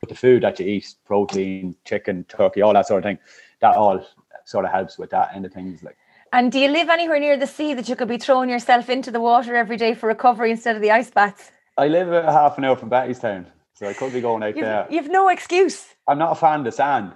with 0.00 0.08
the 0.08 0.16
food 0.16 0.42
that 0.42 0.58
you 0.58 0.66
eat, 0.66 0.94
protein, 1.04 1.76
chicken, 1.84 2.24
turkey, 2.24 2.62
all 2.62 2.72
that 2.72 2.88
sort 2.88 2.98
of 2.98 3.04
thing, 3.04 3.18
that 3.60 3.76
all 3.76 4.04
sort 4.46 4.64
of 4.64 4.72
helps 4.72 4.98
with 4.98 5.10
that 5.10 5.34
end 5.34 5.44
of 5.44 5.52
things. 5.52 5.82
Like. 5.82 5.96
And 6.32 6.50
do 6.50 6.58
you 6.58 6.68
live 6.68 6.88
anywhere 6.88 7.20
near 7.20 7.36
the 7.36 7.46
sea 7.46 7.74
that 7.74 7.88
you 7.88 7.96
could 7.96 8.08
be 8.08 8.16
throwing 8.16 8.48
yourself 8.48 8.88
into 8.88 9.10
the 9.10 9.20
water 9.20 9.54
every 9.54 9.76
day 9.76 9.94
for 9.94 10.06
recovery 10.06 10.50
instead 10.50 10.74
of 10.74 10.82
the 10.82 10.90
ice 10.90 11.10
baths? 11.10 11.52
I 11.76 11.88
live 11.88 12.08
about 12.08 12.32
half 12.32 12.56
an 12.56 12.64
hour 12.64 12.76
from 12.76 12.90
Bettystown, 12.90 13.46
so 13.74 13.86
I 13.86 13.92
could 13.92 14.12
be 14.12 14.20
going 14.20 14.42
out 14.42 14.56
you've, 14.56 14.64
there. 14.64 14.86
You've 14.90 15.10
no 15.10 15.28
excuse. 15.28 15.86
I'm 16.08 16.18
not 16.18 16.32
a 16.32 16.34
fan 16.34 16.60
of 16.60 16.64
the 16.64 16.72
sand. 16.72 17.12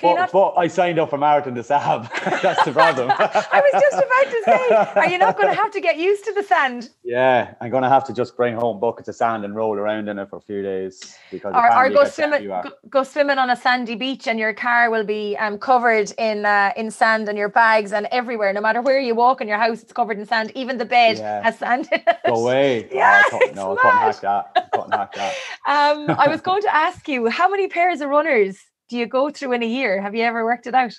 But, 0.00 0.14
not... 0.14 0.32
but, 0.32 0.54
I 0.56 0.66
signed 0.66 0.98
up 0.98 1.08
for 1.08 1.16
Marathon 1.16 1.54
des 1.54 1.62
Sables. 1.62 2.06
That's 2.42 2.62
the 2.64 2.72
problem. 2.72 3.10
I 3.18 3.62
was 3.72 3.82
just 3.82 3.96
about 3.96 4.30
to 4.30 4.42
say, 4.44 5.00
are 5.00 5.08
you 5.08 5.16
not 5.16 5.36
going 5.38 5.48
to 5.48 5.54
have 5.54 5.70
to 5.72 5.80
get 5.80 5.98
used 5.98 6.24
to 6.26 6.34
the 6.34 6.42
sand? 6.42 6.90
Yeah, 7.02 7.54
I'm 7.62 7.70
going 7.70 7.82
to 7.82 7.88
have 7.88 8.04
to 8.04 8.12
just 8.12 8.36
bring 8.36 8.54
home 8.56 8.78
buckets 8.78 9.08
of 9.08 9.16
sand 9.16 9.44
and 9.46 9.56
roll 9.56 9.74
around 9.74 10.08
in 10.08 10.18
it 10.18 10.28
for 10.28 10.36
a 10.36 10.40
few 10.40 10.62
days 10.62 11.16
because 11.30 11.54
or, 11.54 11.74
or 11.74 11.88
go 11.88 12.04
swimming 12.04 12.46
go, 12.46 12.62
go, 12.90 13.02
swimming 13.04 13.38
on 13.38 13.48
a 13.48 13.56
sandy 13.56 13.94
beach 13.94 14.28
and 14.28 14.38
your 14.38 14.52
car 14.52 14.90
will 14.90 15.04
be 15.04 15.34
um, 15.38 15.56
covered 15.56 16.12
in 16.18 16.44
uh, 16.44 16.72
in 16.76 16.90
sand 16.90 17.28
and 17.28 17.38
your 17.38 17.48
bags 17.48 17.92
and 17.92 18.06
everywhere. 18.12 18.52
No 18.52 18.60
matter 18.60 18.82
where 18.82 19.00
you 19.00 19.14
walk 19.14 19.40
in 19.40 19.48
your 19.48 19.58
house, 19.58 19.82
it's 19.82 19.94
covered 19.94 20.18
in 20.18 20.26
sand. 20.26 20.52
Even 20.54 20.76
the 20.76 20.84
bed 20.84 21.16
yeah. 21.16 21.42
has 21.42 21.58
sand 21.58 21.88
in 21.90 22.00
it. 22.06 22.18
Go 22.26 22.34
away. 22.34 22.88
Yeah, 22.92 23.22
oh, 23.32 23.40
I 23.42 23.52
no, 23.52 23.72
I 23.72 23.80
couldn't 23.80 23.98
hack 23.98 24.20
that. 24.20 24.52
I 24.56 24.76
couldn't 24.76 24.92
hack 24.92 25.14
that. 25.14 25.34
Um, 25.66 26.10
I 26.18 26.28
was 26.28 26.42
going 26.42 26.62
to 26.62 26.74
ask 26.74 27.08
you, 27.08 27.28
how 27.28 27.48
many 27.48 27.68
pairs 27.68 28.02
of 28.02 28.10
runners 28.10 28.58
do 28.88 28.96
you 28.96 29.06
go 29.06 29.30
through 29.30 29.52
in 29.52 29.62
a 29.62 29.66
year? 29.66 30.00
Have 30.00 30.14
you 30.14 30.22
ever 30.22 30.44
worked 30.44 30.66
it 30.66 30.74
out? 30.74 30.98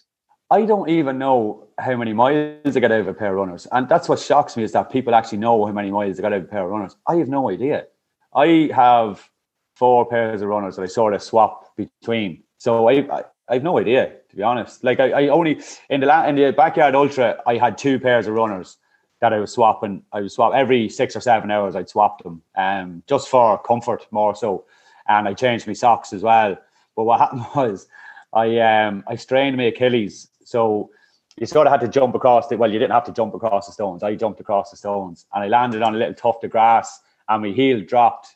I 0.50 0.64
don't 0.64 0.90
even 0.90 1.18
know 1.18 1.68
how 1.78 1.98
many 1.98 2.14
miles 2.14 2.78
I 2.78 2.80
get 2.80 2.92
out 2.92 3.02
of 3.02 3.08
a 3.08 3.14
pair 3.14 3.32
of 3.32 3.36
runners. 3.36 3.68
And 3.72 3.90
that's 3.90 4.08
what 4.08 4.20
shocks 4.20 4.56
me 4.56 4.64
is 4.64 4.72
that 4.72 4.92
people 4.92 5.14
actually 5.14 5.40
know 5.40 5.66
how 5.66 5.74
many 5.74 5.92
miles 5.92 6.18
I 6.18 6.22
got 6.22 6.34
out 6.34 6.40
of 6.40 6.46
a 6.46 6.48
pair 6.48 6.64
of 6.64 6.70
runners. 6.70 6.96
I 7.06 7.16
have 7.16 7.28
no 7.28 7.50
idea. 7.50 7.86
I 8.34 8.70
have 8.74 9.30
four 9.76 10.06
pairs 10.06 10.42
of 10.42 10.48
runners 10.48 10.78
that 10.78 10.84
I 10.84 10.88
sort 10.88 11.14
of 11.14 11.22
swap 11.22 11.76
between. 11.76 12.44
So 12.58 12.88
I, 12.88 12.94
I, 12.94 13.24
I 13.50 13.54
have 13.56 13.64
no 13.64 13.78
idea, 13.78 14.14
to 14.30 14.36
be 14.36 14.44
honest. 14.44 14.84
Like 14.84 15.00
I, 15.00 15.12
I 15.12 15.28
only 15.28 15.62
in 15.90 16.02
the 16.02 16.30
in 16.30 16.36
the 16.36 16.52
backyard 16.52 16.96
ultra, 16.96 17.42
I 17.46 17.58
had 17.58 17.78
two 17.78 18.00
pairs 18.00 18.28
of 18.28 18.34
runners 18.34 18.78
that 19.20 19.34
I 19.34 19.40
was 19.40 19.52
swapping. 19.52 20.04
I 20.14 20.22
was 20.22 20.34
swap 20.34 20.54
every 20.54 20.90
six 20.90 21.16
or 21.16 21.22
seven 21.22 21.52
hours. 21.52 21.76
I'd 21.76 21.90
swap 21.90 22.24
them, 22.24 22.42
um, 22.56 23.04
just 23.08 23.28
for 23.28 23.58
comfort 23.60 24.08
more 24.12 24.36
so. 24.36 24.66
And 25.08 25.28
I 25.28 25.34
changed 25.34 25.68
my 25.68 25.74
socks 25.74 26.14
as 26.14 26.24
well. 26.24 26.58
But 26.98 27.06
what 27.06 27.20
happened 27.20 27.46
was 27.56 27.88
I 28.34 28.60
um 28.60 29.06
I 29.08 29.16
strained 29.16 29.56
my 29.56 29.64
Achilles. 29.64 30.28
So 30.44 30.90
you 31.38 31.46
sort 31.46 31.68
of 31.68 31.72
had 31.72 31.82
to 31.82 31.88
jump 31.88 32.16
across 32.16 32.48
the 32.48 32.58
well, 32.58 32.72
you 32.72 32.80
didn't 32.80 32.92
have 32.92 33.06
to 33.06 33.14
jump 33.14 33.34
across 33.34 33.68
the 33.68 33.72
stones. 33.72 34.04
I 34.04 34.16
jumped 34.16 34.42
across 34.42 34.72
the 34.72 34.78
stones 34.78 35.28
and 35.34 35.44
I 35.44 35.48
landed 35.48 35.82
on 35.82 35.96
a 35.96 35.98
little 35.98 36.16
tuft 36.16 36.44
of 36.44 36.52
grass 36.52 37.00
and 37.30 37.44
my 37.44 37.50
heel 37.50 37.82
dropped 37.82 38.36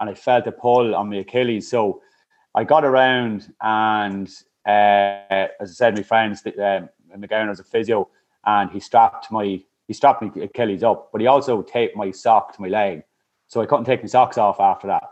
and 0.00 0.10
I 0.10 0.14
felt 0.14 0.46
a 0.46 0.52
pull 0.52 0.94
on 0.94 1.08
my 1.08 1.16
Achilles. 1.16 1.70
So 1.70 2.02
I 2.54 2.64
got 2.64 2.84
around 2.84 3.54
and 3.62 4.28
uh, 4.66 5.48
as 5.60 5.70
I 5.70 5.72
said, 5.72 5.96
my 5.96 6.02
friends 6.02 6.42
um, 6.44 6.88
McGowan 7.16 7.48
was 7.48 7.60
a 7.60 7.64
physio 7.64 8.08
and 8.44 8.70
he 8.70 8.80
strapped 8.80 9.30
my 9.30 9.62
he 9.86 9.94
strapped 9.94 10.22
my 10.22 10.44
Achilles 10.44 10.84
up, 10.84 11.10
but 11.10 11.20
he 11.20 11.26
also 11.26 11.62
taped 11.62 11.96
my 11.96 12.12
sock 12.12 12.54
to 12.54 12.62
my 12.62 12.68
leg. 12.68 13.02
So 13.48 13.60
I 13.60 13.66
couldn't 13.66 13.86
take 13.86 14.02
my 14.02 14.06
socks 14.06 14.38
off 14.38 14.60
after 14.60 14.86
that. 14.86 15.02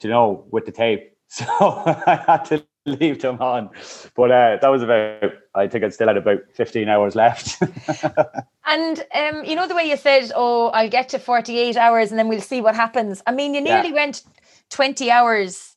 You 0.00 0.10
know, 0.10 0.46
with 0.50 0.64
the 0.64 0.72
tape. 0.72 1.11
So 1.32 1.46
I 2.06 2.22
had 2.26 2.44
to 2.46 2.66
leave 2.84 3.22
them 3.22 3.40
on. 3.40 3.70
But 4.14 4.30
uh, 4.30 4.58
that 4.60 4.68
was 4.68 4.82
about, 4.82 5.32
I 5.54 5.66
think 5.66 5.82
I 5.82 5.88
still 5.88 6.08
had 6.08 6.18
about 6.18 6.40
15 6.52 6.88
hours 6.90 7.14
left. 7.14 7.62
and 8.66 9.06
um, 9.14 9.42
you 9.44 9.56
know, 9.56 9.66
the 9.66 9.74
way 9.74 9.84
you 9.84 9.96
said, 9.96 10.30
oh, 10.34 10.68
I'll 10.68 10.90
get 10.90 11.08
to 11.10 11.18
48 11.18 11.76
hours 11.78 12.10
and 12.10 12.18
then 12.18 12.28
we'll 12.28 12.42
see 12.42 12.60
what 12.60 12.74
happens. 12.74 13.22
I 13.26 13.32
mean, 13.32 13.54
you 13.54 13.62
nearly 13.62 13.88
yeah. 13.88 13.94
went 13.94 14.24
20 14.68 15.10
hours 15.10 15.74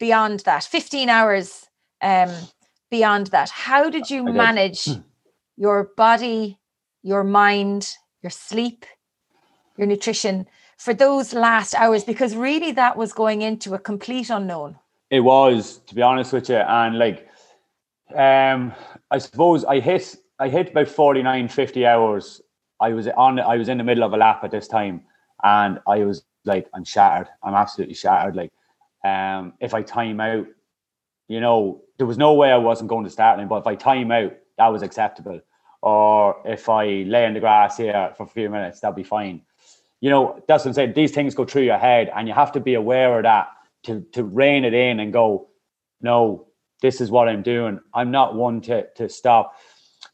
beyond 0.00 0.40
that, 0.40 0.64
15 0.64 1.10
hours 1.10 1.66
um, 2.00 2.34
beyond 2.90 3.26
that. 3.26 3.50
How 3.50 3.90
did 3.90 4.08
you 4.08 4.24
manage 4.24 4.86
hmm. 4.86 5.00
your 5.58 5.90
body, 5.98 6.58
your 7.02 7.24
mind, 7.24 7.94
your 8.22 8.30
sleep, 8.30 8.86
your 9.76 9.86
nutrition? 9.86 10.46
For 10.78 10.94
those 10.94 11.34
last 11.34 11.74
hours 11.74 12.04
because 12.04 12.34
really 12.34 12.72
that 12.72 12.96
was 12.96 13.12
going 13.12 13.42
into 13.42 13.74
a 13.74 13.78
complete 13.78 14.30
unknown. 14.30 14.78
It 15.10 15.20
was, 15.20 15.78
to 15.88 15.94
be 15.94 16.02
honest 16.02 16.32
with 16.32 16.48
you. 16.48 16.56
And 16.56 16.98
like 16.98 17.28
um 18.14 18.72
I 19.10 19.18
suppose 19.18 19.64
I 19.64 19.80
hit 19.80 20.16
I 20.38 20.48
hit 20.48 20.70
about 20.70 20.88
49, 20.88 21.48
50 21.48 21.84
hours. 21.84 22.40
I 22.80 22.90
was 22.90 23.08
on 23.08 23.40
I 23.40 23.56
was 23.56 23.68
in 23.68 23.78
the 23.78 23.84
middle 23.84 24.04
of 24.04 24.14
a 24.14 24.16
lap 24.16 24.44
at 24.44 24.52
this 24.52 24.68
time 24.68 25.02
and 25.42 25.80
I 25.86 26.04
was 26.04 26.24
like, 26.44 26.68
I'm 26.72 26.84
shattered. 26.84 27.28
I'm 27.42 27.54
absolutely 27.54 27.94
shattered. 27.94 28.36
Like 28.36 28.52
um 29.04 29.54
if 29.60 29.74
I 29.74 29.82
time 29.82 30.20
out, 30.20 30.46
you 31.26 31.40
know, 31.40 31.82
there 31.98 32.06
was 32.06 32.18
no 32.18 32.34
way 32.34 32.52
I 32.52 32.56
wasn't 32.56 32.88
going 32.88 33.04
to 33.04 33.10
start 33.10 33.36
line, 33.38 33.48
but 33.48 33.58
if 33.58 33.66
I 33.66 33.74
time 33.74 34.12
out, 34.12 34.32
that 34.58 34.68
was 34.68 34.82
acceptable. 34.82 35.40
Or 35.82 36.40
if 36.44 36.68
I 36.68 36.84
lay 36.86 37.24
in 37.24 37.34
the 37.34 37.40
grass 37.40 37.76
here 37.76 38.12
for 38.16 38.22
a 38.22 38.28
few 38.28 38.48
minutes, 38.48 38.80
that'd 38.80 38.96
be 38.96 39.02
fine. 39.02 39.42
You 40.00 40.10
know, 40.10 40.42
that's 40.46 40.64
what 40.64 40.78
I'm. 40.78 40.92
These 40.92 41.12
things 41.12 41.34
go 41.34 41.44
through 41.44 41.62
your 41.62 41.78
head, 41.78 42.10
and 42.14 42.28
you 42.28 42.34
have 42.34 42.52
to 42.52 42.60
be 42.60 42.74
aware 42.74 43.18
of 43.18 43.24
that 43.24 43.48
to 43.84 44.04
to 44.12 44.24
rein 44.24 44.64
it 44.64 44.74
in 44.74 45.00
and 45.00 45.12
go, 45.12 45.48
no, 46.00 46.46
this 46.80 47.00
is 47.00 47.10
what 47.10 47.28
I'm 47.28 47.42
doing. 47.42 47.80
I'm 47.94 48.10
not 48.10 48.34
one 48.34 48.60
to 48.62 48.86
to 48.96 49.08
stop. 49.08 49.54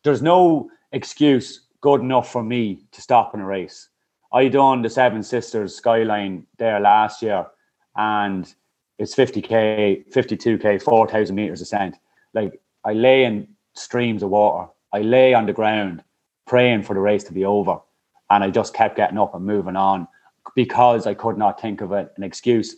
There's 0.03 0.23
no 0.23 0.71
excuse 0.93 1.67
good 1.81 2.01
enough 2.01 2.31
for 2.31 2.43
me 2.43 2.87
to 2.93 3.01
stop 3.03 3.35
in 3.35 3.41
a 3.41 3.47
race. 3.47 3.89
I 4.33 4.49
done 4.49 4.83
the 4.83 4.91
Seven 4.91 5.23
Sisters 5.23 5.77
Skyline 5.77 6.47
there 6.59 6.81
last 6.81 7.23
year, 7.23 7.47
and 7.95 8.53
it's 8.99 9.15
50k, 9.15 10.11
52k, 10.13 10.83
4,000 10.83 11.35
meters 11.37 11.61
ascent. 11.61 11.97
Like 12.33 12.61
I 12.85 12.95
lay 12.95 13.25
in 13.25 13.49
streams 13.75 14.23
of 14.23 14.31
water. 14.31 14.71
I 14.93 15.01
lay 15.01 15.35
on 15.35 15.47
the 15.47 15.53
ground 15.53 16.03
praying 16.47 16.85
for 16.85 16.95
the 16.95 17.01
race 17.01 17.25
to 17.25 17.33
be 17.33 17.45
over. 17.45 17.79
And 18.35 18.43
I 18.43 18.51
just 18.51 18.75
kept 18.75 18.97
getting 18.97 19.17
up 19.17 19.37
and 19.37 19.45
moving 19.45 19.77
on 19.77 20.09
because 20.57 21.07
I 21.07 21.15
could 21.15 21.39
not 21.39 21.61
think 21.61 21.81
of 21.81 21.93
an 21.93 22.09
excuse 22.19 22.75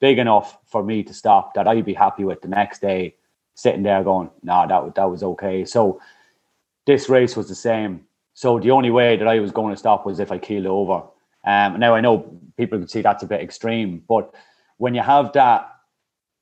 big 0.00 0.18
enough 0.18 0.56
for 0.64 0.82
me 0.82 1.02
to 1.02 1.12
stop 1.12 1.52
that 1.54 1.68
I'd 1.68 1.84
be 1.84 1.92
happy 1.92 2.24
with 2.24 2.40
the 2.40 2.48
next 2.48 2.80
day 2.80 3.16
sitting 3.54 3.82
there 3.82 4.02
going, 4.02 4.30
nah, 4.42 4.66
that, 4.66 4.94
that 4.94 5.10
was 5.10 5.22
okay. 5.22 5.66
So 5.66 6.00
this 6.86 7.10
race 7.10 7.36
was 7.36 7.48
the 7.48 7.54
same. 7.54 8.06
So 8.32 8.58
the 8.58 8.70
only 8.70 8.90
way 8.90 9.18
that 9.18 9.28
I 9.28 9.40
was 9.40 9.52
going 9.52 9.74
to 9.74 9.78
stop 9.78 10.06
was 10.06 10.20
if 10.20 10.32
I 10.32 10.38
keeled 10.38 10.66
over. 10.66 11.02
Um, 11.44 11.78
now 11.78 11.94
I 11.94 12.00
know 12.00 12.40
people 12.56 12.78
can 12.78 12.88
see 12.88 13.02
that's 13.02 13.22
a 13.22 13.26
bit 13.26 13.42
extreme, 13.42 14.02
but 14.08 14.34
when 14.78 14.94
you 14.94 15.02
have 15.02 15.34
that 15.34 15.70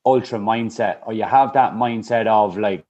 ultra 0.06 0.38
mindset 0.38 0.98
or 1.04 1.14
you 1.14 1.24
have 1.24 1.52
that 1.54 1.72
mindset 1.72 2.28
of 2.28 2.56
like, 2.56 2.84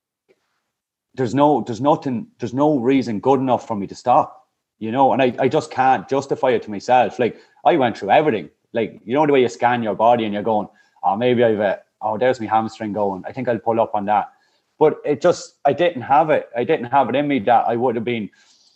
there's 1.14 1.34
no, 1.34 1.62
there's 1.62 1.80
nothing, 1.80 2.26
there's 2.38 2.54
no 2.54 2.78
reason 2.78 3.20
good 3.20 3.40
enough 3.40 3.66
for 3.66 3.74
me 3.74 3.86
to 3.86 3.94
stop 3.94 4.41
you 4.82 4.90
know, 4.90 5.12
and 5.12 5.22
I, 5.22 5.32
I 5.38 5.46
just 5.46 5.70
can't 5.70 6.08
justify 6.08 6.50
it 6.50 6.62
to 6.62 6.70
myself. 6.72 7.20
Like 7.20 7.40
I 7.64 7.76
went 7.76 7.96
through 7.96 8.10
everything. 8.10 8.50
Like, 8.72 9.00
you 9.04 9.14
know, 9.14 9.24
the 9.24 9.32
way 9.32 9.42
you 9.42 9.48
scan 9.48 9.80
your 9.80 9.94
body 9.94 10.24
and 10.24 10.34
you're 10.34 10.42
going, 10.42 10.66
oh, 11.04 11.16
maybe 11.16 11.44
I've, 11.44 11.60
a, 11.60 11.82
oh, 12.00 12.18
there's 12.18 12.40
my 12.40 12.46
hamstring 12.46 12.92
going. 12.92 13.22
I 13.24 13.30
think 13.30 13.46
I'll 13.48 13.60
pull 13.60 13.80
up 13.80 13.94
on 13.94 14.06
that. 14.06 14.32
But 14.80 15.00
it 15.04 15.20
just, 15.20 15.54
I 15.64 15.72
didn't 15.72 16.02
have 16.02 16.30
it. 16.30 16.50
I 16.56 16.64
didn't 16.64 16.86
have 16.86 17.08
it 17.08 17.14
in 17.14 17.28
me 17.28 17.38
that 17.38 17.68
I 17.68 17.76
would 17.76 17.94
have 17.94 18.04
been, 18.04 18.28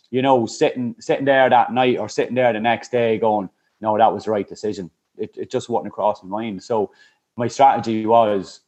you 0.09 0.21
know, 0.21 0.45
sitting, 0.45 0.95
sitting 0.97 1.25
there 1.25 1.49
that 1.49 1.73
night 1.73 1.97
or 1.97 2.07
sitting 2.07 2.35
there 2.35 2.53
the 2.53 2.61
next 2.61 2.89
day 2.89 3.17
going, 3.17 3.49
no, 3.81 3.97
that 3.97 4.13
was 4.13 4.23
the 4.23 4.31
right 4.31 4.47
decision. 4.47 4.89
It, 5.17 5.35
it 5.37 5.51
just 5.51 5.67
wasn't 5.67 5.87
across 5.87 6.23
my 6.23 6.29
mind. 6.29 6.63
So 6.63 6.93
my 7.35 7.49
strategy 7.49 8.05
was 8.05 8.61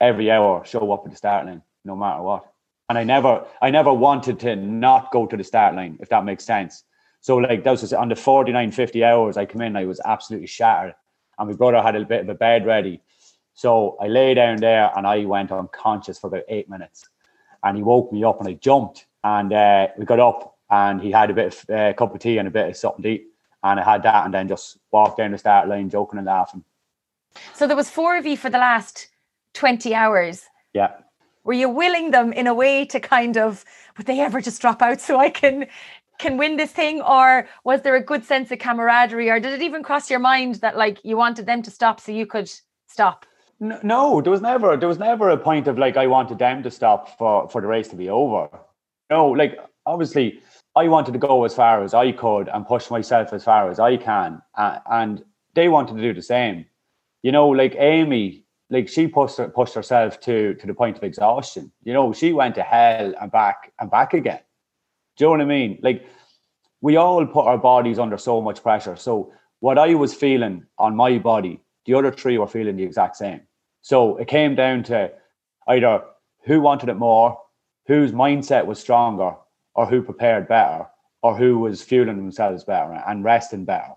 every 0.00 0.30
hour 0.30 0.64
show 0.64 0.90
up 0.90 1.04
at 1.04 1.10
the 1.10 1.18
start 1.18 1.44
line, 1.44 1.60
no 1.84 1.96
matter 1.96 2.22
what 2.22 2.51
and 2.92 2.98
I 2.98 3.04
never 3.04 3.46
I 3.62 3.70
never 3.70 3.90
wanted 3.90 4.38
to 4.40 4.54
not 4.54 5.10
go 5.12 5.24
to 5.24 5.34
the 5.34 5.42
start 5.42 5.74
line, 5.74 5.96
if 6.02 6.10
that 6.10 6.26
makes 6.26 6.44
sense. 6.44 6.84
So 7.22 7.36
like 7.36 7.64
that 7.64 7.70
was 7.70 7.80
just 7.80 7.94
on 7.94 8.10
the 8.10 8.16
49, 8.16 8.70
50 8.70 9.02
hours 9.02 9.38
I 9.38 9.46
come 9.46 9.62
in, 9.62 9.76
I 9.76 9.86
was 9.86 9.98
absolutely 10.04 10.46
shattered. 10.46 10.94
And 11.38 11.48
my 11.48 11.56
brother 11.56 11.80
had 11.80 11.96
a 11.96 12.04
bit 12.04 12.20
of 12.20 12.28
a 12.28 12.34
bed 12.34 12.66
ready. 12.66 13.00
So 13.54 13.96
I 13.98 14.08
lay 14.08 14.34
down 14.34 14.58
there 14.58 14.90
and 14.94 15.06
I 15.06 15.24
went 15.24 15.50
unconscious 15.50 16.18
for 16.18 16.26
about 16.26 16.42
eight 16.48 16.68
minutes. 16.68 17.08
And 17.64 17.78
he 17.78 17.82
woke 17.82 18.12
me 18.12 18.24
up 18.24 18.40
and 18.40 18.48
I 18.50 18.54
jumped 18.54 19.06
and 19.24 19.54
uh, 19.54 19.88
we 19.96 20.04
got 20.04 20.20
up 20.20 20.58
and 20.68 21.00
he 21.00 21.10
had 21.10 21.30
a 21.30 21.34
bit 21.34 21.46
of 21.46 21.64
a 21.70 21.80
uh, 21.80 21.92
cup 21.94 22.14
of 22.14 22.20
tea 22.20 22.36
and 22.36 22.46
a 22.46 22.50
bit 22.50 22.68
of 22.68 22.76
something 22.76 23.04
to 23.04 23.08
eat. 23.08 23.26
And 23.64 23.80
I 23.80 23.84
had 23.84 24.02
that 24.02 24.26
and 24.26 24.34
then 24.34 24.48
just 24.48 24.76
walked 24.90 25.16
down 25.16 25.30
the 25.30 25.38
start 25.38 25.66
line 25.66 25.88
joking 25.88 26.18
and 26.18 26.26
laughing. 26.26 26.62
So 27.54 27.66
there 27.66 27.76
was 27.76 27.88
four 27.88 28.18
of 28.18 28.26
you 28.26 28.36
for 28.36 28.50
the 28.50 28.58
last 28.58 29.08
20 29.54 29.94
hours. 29.94 30.44
Yeah 30.74 30.90
were 31.44 31.52
you 31.52 31.68
willing 31.68 32.10
them 32.10 32.32
in 32.32 32.46
a 32.46 32.54
way 32.54 32.84
to 32.84 33.00
kind 33.00 33.36
of 33.36 33.64
would 33.96 34.06
they 34.06 34.20
ever 34.20 34.40
just 34.40 34.60
drop 34.60 34.80
out 34.82 35.00
so 35.00 35.18
i 35.18 35.28
can 35.28 35.66
can 36.22 36.36
win 36.38 36.56
this 36.56 36.72
thing? 36.72 37.02
Or 37.02 37.48
was 37.64 37.82
there 37.82 37.96
a 37.96 38.02
good 38.02 38.24
sense 38.24 38.50
of 38.50 38.58
camaraderie? 38.58 39.28
Or 39.28 39.40
did 39.40 39.52
it 39.52 39.62
even 39.62 39.82
cross 39.82 40.08
your 40.08 40.20
mind 40.20 40.56
that 40.56 40.76
like 40.76 41.04
you 41.04 41.16
wanted 41.16 41.46
them 41.46 41.62
to 41.62 41.70
stop 41.70 42.00
so 42.00 42.12
you 42.12 42.26
could 42.26 42.50
stop? 42.86 43.26
No, 43.60 43.78
no 43.82 44.20
there 44.20 44.30
was 44.30 44.40
never 44.40 44.76
there 44.76 44.88
was 44.88 44.98
never 44.98 45.28
a 45.30 45.36
point 45.36 45.68
of 45.68 45.78
like 45.78 45.96
i 45.96 46.06
wanted 46.06 46.38
them 46.38 46.62
to 46.62 46.70
stop 46.70 47.18
for 47.18 47.48
for 47.48 47.60
the 47.60 47.66
race 47.66 47.88
to 47.88 47.96
be 47.96 48.08
over. 48.08 48.48
No 49.10 49.28
like 49.28 49.58
obviously 49.84 50.40
i 50.76 50.88
wanted 50.88 51.12
to 51.12 51.18
go 51.18 51.44
as 51.44 51.54
far 51.54 51.82
as 51.82 51.92
i 51.92 52.12
could 52.12 52.48
and 52.48 52.66
push 52.66 52.90
myself 52.90 53.32
as 53.32 53.44
far 53.44 53.68
as 53.68 53.78
i 53.80 53.96
can 53.96 54.40
uh, 54.56 54.78
and 54.90 55.24
they 55.54 55.68
wanted 55.68 55.96
to 55.96 56.02
do 56.02 56.14
the 56.14 56.22
same. 56.22 56.64
You 57.22 57.32
know 57.32 57.48
like 57.48 57.74
amy 57.78 58.41
like 58.72 58.88
she 58.88 59.06
pushed 59.06 59.38
pushed 59.54 59.74
herself 59.74 60.18
to 60.20 60.54
to 60.54 60.66
the 60.66 60.74
point 60.74 60.96
of 60.96 61.04
exhaustion. 61.04 61.70
You 61.84 61.92
know, 61.92 62.12
she 62.12 62.32
went 62.32 62.54
to 62.56 62.62
hell 62.62 63.14
and 63.20 63.30
back 63.30 63.72
and 63.78 63.90
back 63.90 64.14
again. 64.14 64.40
Do 65.16 65.24
you 65.24 65.26
know 65.26 65.30
what 65.32 65.40
I 65.42 65.44
mean? 65.44 65.78
Like 65.82 66.06
we 66.80 66.96
all 66.96 67.26
put 67.26 67.46
our 67.46 67.58
bodies 67.58 67.98
under 67.98 68.16
so 68.16 68.40
much 68.40 68.62
pressure. 68.62 68.96
So 68.96 69.32
what 69.60 69.78
I 69.78 69.94
was 69.94 70.14
feeling 70.14 70.64
on 70.78 70.96
my 70.96 71.18
body, 71.18 71.60
the 71.84 71.94
other 71.94 72.10
three 72.10 72.38
were 72.38 72.48
feeling 72.48 72.76
the 72.76 72.82
exact 72.82 73.16
same. 73.16 73.42
So 73.82 74.16
it 74.16 74.26
came 74.26 74.54
down 74.54 74.84
to 74.84 75.12
either 75.68 76.02
who 76.44 76.60
wanted 76.60 76.88
it 76.88 76.96
more, 76.96 77.38
whose 77.86 78.12
mindset 78.12 78.66
was 78.66 78.80
stronger, 78.80 79.34
or 79.74 79.86
who 79.86 80.02
prepared 80.02 80.48
better, 80.48 80.86
or 81.22 81.36
who 81.36 81.58
was 81.58 81.82
fueling 81.82 82.16
themselves 82.16 82.64
better 82.64 83.00
and 83.06 83.22
resting 83.22 83.64
better. 83.64 83.92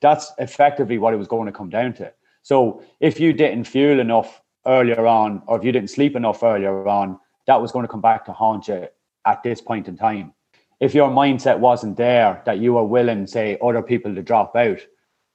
That's 0.00 0.32
effectively 0.38 0.98
what 0.98 1.14
it 1.14 1.18
was 1.18 1.28
going 1.28 1.46
to 1.46 1.52
come 1.52 1.70
down 1.70 1.94
to. 1.94 2.12
So 2.42 2.82
if 3.00 3.20
you 3.20 3.32
didn't 3.32 3.64
fuel 3.64 4.00
enough 4.00 4.42
earlier 4.66 5.06
on, 5.06 5.42
or 5.46 5.58
if 5.58 5.64
you 5.64 5.72
didn't 5.72 5.90
sleep 5.90 6.16
enough 6.16 6.42
earlier 6.42 6.86
on, 6.88 7.18
that 7.46 7.60
was 7.60 7.72
going 7.72 7.84
to 7.84 7.90
come 7.90 8.00
back 8.00 8.24
to 8.26 8.32
haunt 8.32 8.68
you 8.68 8.88
at 9.24 9.42
this 9.42 9.60
point 9.60 9.88
in 9.88 9.96
time. 9.96 10.32
If 10.80 10.94
your 10.94 11.10
mindset 11.10 11.58
wasn't 11.58 11.96
there, 11.96 12.42
that 12.44 12.58
you 12.58 12.74
were 12.74 12.84
willing, 12.84 13.26
say, 13.26 13.58
other 13.62 13.82
people 13.82 14.14
to 14.14 14.22
drop 14.22 14.56
out, 14.56 14.80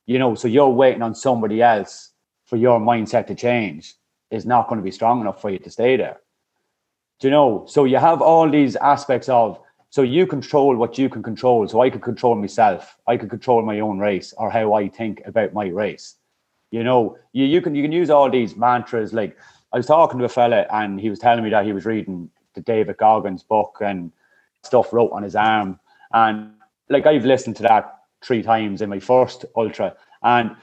you 0.06 0.20
know, 0.20 0.36
so 0.36 0.48
you're 0.48 0.70
waiting 0.70 1.02
on 1.02 1.16
somebody 1.16 1.62
else 1.62 2.12
for 2.46 2.58
your 2.58 2.80
mindset 2.80 3.28
to 3.28 3.36
change 3.36 3.96
is 4.32 4.46
not 4.46 4.68
going 4.68 4.80
to 4.80 4.84
be 4.84 4.92
strong 4.92 5.22
enough 5.22 5.42
for 5.42 5.50
you 5.50 5.60
to 5.60 5.70
stay 5.70 5.96
there. 5.98 6.20
Do 7.20 7.28
you 7.28 7.32
know? 7.32 7.66
So 7.68 7.86
you 7.86 7.98
have 7.98 8.22
all 8.22 8.50
these 8.50 8.76
aspects 8.76 9.30
of 9.30 9.60
so 9.90 10.02
you 10.02 10.28
control 10.28 10.76
what 10.76 10.98
you 10.98 11.10
can 11.10 11.24
control. 11.24 11.68
So 11.68 11.82
I 11.82 11.90
could 11.90 12.02
control 12.02 12.36
myself. 12.36 12.98
I 13.08 13.18
could 13.18 13.30
control 13.30 13.62
my 13.62 13.80
own 13.80 14.00
race 14.00 14.34
or 14.38 14.50
how 14.50 14.74
I 14.74 14.90
think 14.90 15.22
about 15.26 15.54
my 15.54 15.68
race. 15.68 16.16
You 16.72 16.84
know, 16.84 17.18
you, 17.34 17.46
you 17.46 17.62
can 17.62 17.76
you 17.76 17.84
can 17.84 17.92
use 17.92 18.10
all 18.10 18.30
these 18.30 18.56
mantras. 18.56 19.14
Like 19.14 19.38
I 19.74 19.78
was 19.78 19.86
talking 19.88 20.20
to 20.20 20.26
a 20.26 20.30
fella 20.30 20.66
and 20.72 21.00
he 21.00 21.10
was 21.10 21.20
telling 21.20 21.44
me 21.44 21.50
that 21.52 21.66
he 21.66 21.74
was 21.74 21.86
reading 21.86 22.30
the 22.56 22.62
David 22.62 22.98
Goggins 22.98 23.44
book 23.44 23.78
and 23.82 24.12
stuff 24.64 24.94
wrote 24.94 25.12
on 25.12 25.24
his 25.24 25.36
arm. 25.36 25.80
And 26.14 26.52
like 26.90 27.06
I've 27.06 27.26
listened 27.26 27.56
to 27.58 27.64
that 27.64 28.00
three 28.24 28.44
times 28.44 28.82
in 28.82 28.90
my 28.90 29.00
first 29.00 29.46
ultra. 29.56 29.96
And 30.24 30.56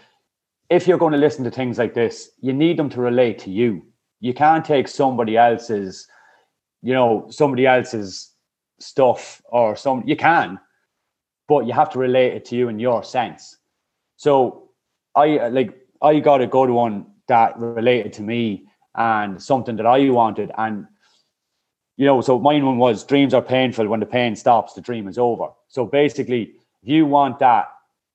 if 0.70 0.86
you're 0.88 0.98
going 0.98 1.12
to 1.12 1.18
listen 1.18 1.44
to 1.44 1.50
things 1.50 1.78
like 1.78 1.94
this, 1.94 2.30
you 2.40 2.52
need 2.52 2.78
them 2.78 2.90
to 2.90 3.00
relate 3.00 3.38
to 3.40 3.50
you. 3.50 3.86
You 4.20 4.34
can't 4.34 4.64
take 4.64 4.88
somebody 4.88 5.36
else's, 5.36 6.09
you 6.82 6.94
know, 6.94 7.26
somebody 7.30 7.66
else's 7.66 8.32
stuff 8.80 9.42
or 9.50 9.76
some 9.76 10.02
you 10.07 10.16
can, 10.16 10.61
but 11.48 11.66
you 11.66 11.72
have 11.74 11.90
to 11.90 11.98
relate 11.98 12.34
it 12.34 12.44
to 12.46 12.57
you 12.57 12.68
in 12.68 12.78
your 12.78 13.05
sense. 13.05 13.59
So 14.16 14.70
I 15.16 15.48
like 15.48 15.84
I 16.05 16.20
got 16.20 16.42
a 16.42 16.46
good 16.46 16.68
one 16.68 17.07
that 17.28 17.59
related 17.59 18.12
to 18.14 18.22
me 18.22 18.66
and 18.94 19.42
something 19.42 19.76
that 19.76 19.86
I 19.86 20.11
wanted. 20.11 20.52
And, 20.59 20.86
you 21.96 22.05
know, 22.05 22.20
so 22.20 22.38
mine 22.38 22.66
one 22.66 22.76
was 22.76 23.05
dreams 23.05 23.32
are 23.32 23.42
painful. 23.42 23.88
When 23.88 24.00
the 24.00 24.07
pain 24.07 24.36
stops, 24.36 24.74
the 24.74 24.82
dream 24.82 25.09
is 25.09 25.16
over. 25.16 25.48
So 25.68 25.86
basically, 25.86 26.52
if 26.82 26.88
you 26.88 27.07
want 27.07 27.38
that, 27.38 27.68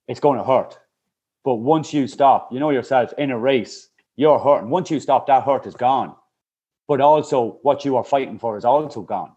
it's 0.07 0.19
going 0.19 0.37
to 0.37 0.43
hurt. 0.43 0.77
But 1.43 1.55
once 1.55 1.91
you 1.91 2.07
stop, 2.07 2.51
you 2.51 2.59
know 2.59 2.69
yourself 2.69 3.11
in 3.17 3.31
a 3.31 3.37
race, 3.37 3.89
you're 4.15 4.39
hurting. 4.39 4.69
Once 4.69 4.91
you 4.91 4.99
stop, 4.99 5.25
that 5.27 5.43
hurt 5.43 5.65
is 5.65 5.75
gone. 5.75 6.15
But 6.87 7.01
also, 7.01 7.59
what 7.63 7.85
you 7.85 7.97
are 7.97 8.03
fighting 8.03 8.37
for 8.37 8.57
is 8.57 8.65
also 8.65 9.01
gone. 9.01 9.31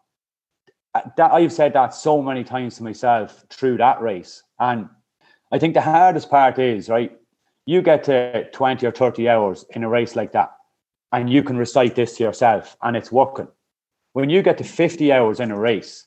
Uh, 0.95 1.03
that 1.17 1.33
I've 1.33 1.53
said 1.53 1.73
that 1.73 1.95
so 1.95 2.21
many 2.21 2.45
times 2.45 2.77
to 2.77 2.83
myself 2.83 3.45
through 3.49 3.79
that 3.79 4.03
race. 4.03 4.43
And 4.59 4.91
I 5.51 5.59
think 5.59 5.73
the 5.73 5.81
hardest 5.81 6.29
part 6.29 6.59
is, 6.59 6.91
right, 6.91 7.17
you 7.67 7.83
get 7.83 8.05
to 8.05 8.51
20 8.51 8.87
or 8.87 8.91
30 8.91 9.29
hours 9.29 9.65
in 9.71 9.85
a 9.85 9.89
race 9.89 10.17
like 10.17 10.33
that 10.33 10.53
and 11.13 11.31
you 11.31 11.43
can 11.43 11.57
recite 11.57 11.95
this 11.95 12.17
to 12.17 12.25
yourself 12.25 12.77
and 12.83 12.97
it's 12.97 13.13
working. 13.13 13.49
When 14.15 14.31
you 14.31 14.43
get 14.43 14.59
to 14.59 14.65
50 14.65 15.13
hours 15.13 15.41
in 15.41 15.51
a 15.51 15.59
race 15.59 16.07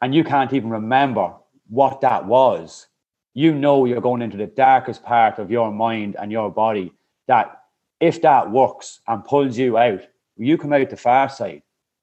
and 0.00 0.14
you 0.14 0.24
can't 0.24 0.52
even 0.52 0.70
remember 0.70 1.34
what 1.68 2.00
that 2.00 2.26
was, 2.26 2.88
you 3.34 3.54
know 3.54 3.84
you're 3.84 4.00
going 4.00 4.22
into 4.22 4.36
the 4.36 4.46
darkest 4.46 5.04
part 5.04 5.38
of 5.38 5.50
your 5.50 5.70
mind 5.70 6.16
and 6.18 6.32
your 6.32 6.50
body 6.50 6.92
that 7.28 7.62
if 8.00 8.22
that 8.22 8.50
works 8.50 9.00
and 9.06 9.24
pulls 9.24 9.56
you 9.56 9.78
out, 9.78 10.00
you 10.36 10.58
come 10.58 10.72
out 10.72 10.90
the 10.90 10.96
far 10.96 11.28
side, 11.28 11.62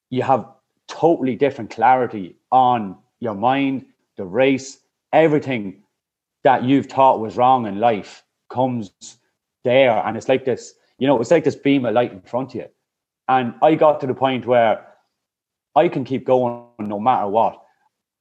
you 0.10 0.22
have 0.22 0.48
totally 0.88 1.36
different 1.36 1.70
clarity 1.70 2.36
on 2.52 2.96
your 3.20 3.34
mind, 3.34 3.86
the 4.16 4.24
race, 4.24 4.80
everything 5.12 5.84
that 6.44 6.64
you've 6.64 6.86
thought 6.86 7.20
was 7.20 7.36
wrong 7.36 7.66
in 7.66 7.80
life 7.80 8.24
comes 8.50 8.92
there 9.64 10.06
and 10.06 10.16
it's 10.18 10.30
like 10.30 10.46
this 10.46 10.74
you 10.98 11.08
know 11.08 11.20
it's 11.20 11.32
like 11.32 11.44
this 11.44 11.56
beam 11.56 11.86
of 11.86 11.94
light 11.94 12.12
in 12.12 12.22
front 12.22 12.50
of 12.50 12.56
you 12.56 12.68
and 13.28 13.54
i 13.62 13.76
got 13.76 14.00
to 14.00 14.08
the 14.08 14.14
point 14.14 14.46
where 14.46 14.88
i 15.76 15.88
can 15.88 16.04
keep 16.04 16.26
going 16.26 16.66
no 16.80 17.00
matter 17.00 17.28
what 17.28 17.62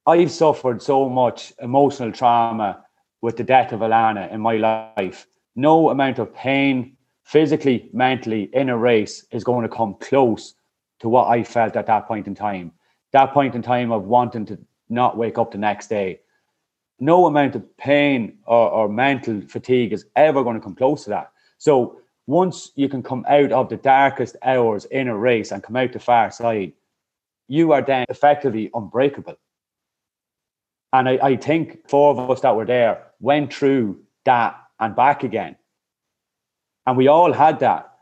i've 0.05 0.31
suffered 0.31 0.81
so 0.81 1.07
much 1.07 1.53
emotional 1.61 2.11
trauma 2.11 2.83
with 3.21 3.37
the 3.37 3.43
death 3.43 3.71
of 3.71 3.81
Alana 3.81 4.31
in 4.31 4.41
my 4.41 4.57
life. 4.57 5.27
No 5.55 5.89
amount 5.89 6.19
of 6.19 6.33
pain, 6.33 6.95
physically, 7.23 7.89
mentally, 7.93 8.49
in 8.53 8.69
a 8.69 8.77
race 8.77 9.25
is 9.31 9.43
going 9.43 9.63
to 9.63 9.75
come 9.75 9.95
close 9.99 10.53
to 10.99 11.09
what 11.09 11.27
I 11.27 11.43
felt 11.43 11.75
at 11.75 11.87
that 11.87 12.07
point 12.07 12.27
in 12.27 12.35
time. 12.35 12.71
That 13.13 13.33
point 13.33 13.55
in 13.55 13.61
time 13.61 13.91
of 13.91 14.03
wanting 14.03 14.45
to 14.47 14.59
not 14.89 15.17
wake 15.17 15.37
up 15.37 15.51
the 15.51 15.57
next 15.57 15.87
day. 15.87 16.21
No 16.99 17.25
amount 17.27 17.55
of 17.55 17.77
pain 17.77 18.39
or, 18.45 18.69
or 18.69 18.89
mental 18.89 19.41
fatigue 19.41 19.93
is 19.93 20.05
ever 20.15 20.43
going 20.43 20.55
to 20.55 20.63
come 20.63 20.75
close 20.75 21.03
to 21.03 21.11
that. 21.11 21.31
So 21.57 21.99
once 22.25 22.71
you 22.75 22.89
can 22.89 23.03
come 23.03 23.25
out 23.29 23.51
of 23.51 23.69
the 23.69 23.77
darkest 23.77 24.35
hours 24.43 24.85
in 24.85 25.07
a 25.07 25.17
race 25.17 25.51
and 25.51 25.63
come 25.63 25.75
out 25.75 25.93
the 25.93 25.99
far 25.99 26.31
side, 26.31 26.73
you 27.47 27.71
are 27.71 27.81
then 27.81 28.05
effectively 28.09 28.69
unbreakable. 28.73 29.37
And 30.93 31.07
I, 31.07 31.19
I 31.21 31.35
think 31.37 31.87
four 31.89 32.11
of 32.11 32.29
us 32.29 32.41
that 32.41 32.55
were 32.55 32.65
there 32.65 33.03
went 33.19 33.53
through 33.53 34.01
that 34.25 34.59
and 34.79 34.95
back 34.95 35.23
again. 35.23 35.55
And 36.85 36.97
we 36.97 37.07
all 37.07 37.33
had 37.33 37.59
that, 37.59 37.93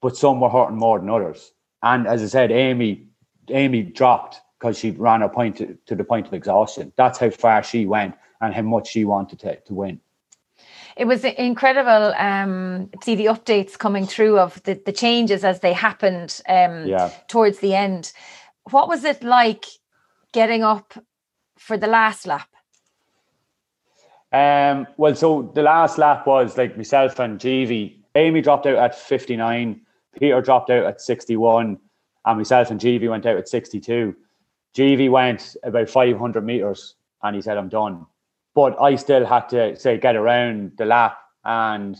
but 0.00 0.16
some 0.16 0.40
were 0.40 0.48
hurting 0.48 0.78
more 0.78 0.98
than 0.98 1.10
others. 1.10 1.52
And 1.82 2.06
as 2.06 2.22
I 2.22 2.26
said, 2.26 2.52
Amy, 2.52 3.06
Amy 3.48 3.82
dropped 3.82 4.40
because 4.62 4.78
she 4.78 4.92
ran 4.92 5.22
her 5.22 5.28
point 5.28 5.56
to, 5.56 5.76
to 5.86 5.96
the 5.96 6.04
point 6.04 6.28
of 6.28 6.32
exhaustion. 6.32 6.92
That's 6.94 7.18
how 7.18 7.30
far 7.30 7.64
she 7.64 7.84
went 7.84 8.14
and 8.40 8.54
how 8.54 8.62
much 8.62 8.88
she 8.90 9.04
wanted 9.04 9.40
to, 9.40 9.56
to 9.56 9.74
win 9.74 10.00
it 10.96 11.06
was 11.06 11.24
incredible 11.24 12.14
um, 12.18 12.90
see 13.02 13.14
the 13.14 13.26
updates 13.26 13.78
coming 13.78 14.06
through 14.06 14.38
of 14.38 14.62
the, 14.64 14.80
the 14.84 14.92
changes 14.92 15.44
as 15.44 15.60
they 15.60 15.72
happened 15.72 16.40
um, 16.48 16.86
yeah. 16.86 17.10
towards 17.28 17.60
the 17.60 17.74
end. 17.74 18.12
What 18.70 18.88
was 18.88 19.04
it 19.04 19.22
like 19.22 19.64
getting 20.32 20.62
up 20.62 20.92
for 21.56 21.76
the 21.76 21.86
last 21.86 22.26
lap? 22.26 22.48
Um, 24.32 24.86
well, 24.96 25.14
so 25.14 25.50
the 25.54 25.62
last 25.62 25.98
lap 25.98 26.26
was 26.26 26.56
like 26.56 26.76
myself 26.76 27.18
and 27.18 27.38
Jeevy. 27.38 27.96
Amy 28.14 28.42
dropped 28.42 28.66
out 28.66 28.76
at 28.76 28.94
59, 28.94 29.80
Peter 30.18 30.42
dropped 30.42 30.70
out 30.70 30.84
at 30.84 31.00
61, 31.00 31.78
and 32.24 32.38
myself 32.38 32.70
and 32.70 32.78
Jeevy 32.78 33.08
went 33.08 33.24
out 33.24 33.36
at 33.36 33.48
62. 33.48 34.14
Jeevy 34.76 35.10
went 35.10 35.56
about 35.64 35.88
500 35.88 36.44
meters 36.44 36.94
and 37.22 37.36
he 37.36 37.42
said, 37.42 37.56
I'm 37.56 37.68
done. 37.68 38.06
But 38.54 38.80
I 38.80 38.96
still 38.96 39.24
had 39.24 39.48
to 39.50 39.76
say 39.76 39.98
get 39.98 40.16
around 40.16 40.72
the 40.76 40.84
lap, 40.84 41.18
and 41.44 41.96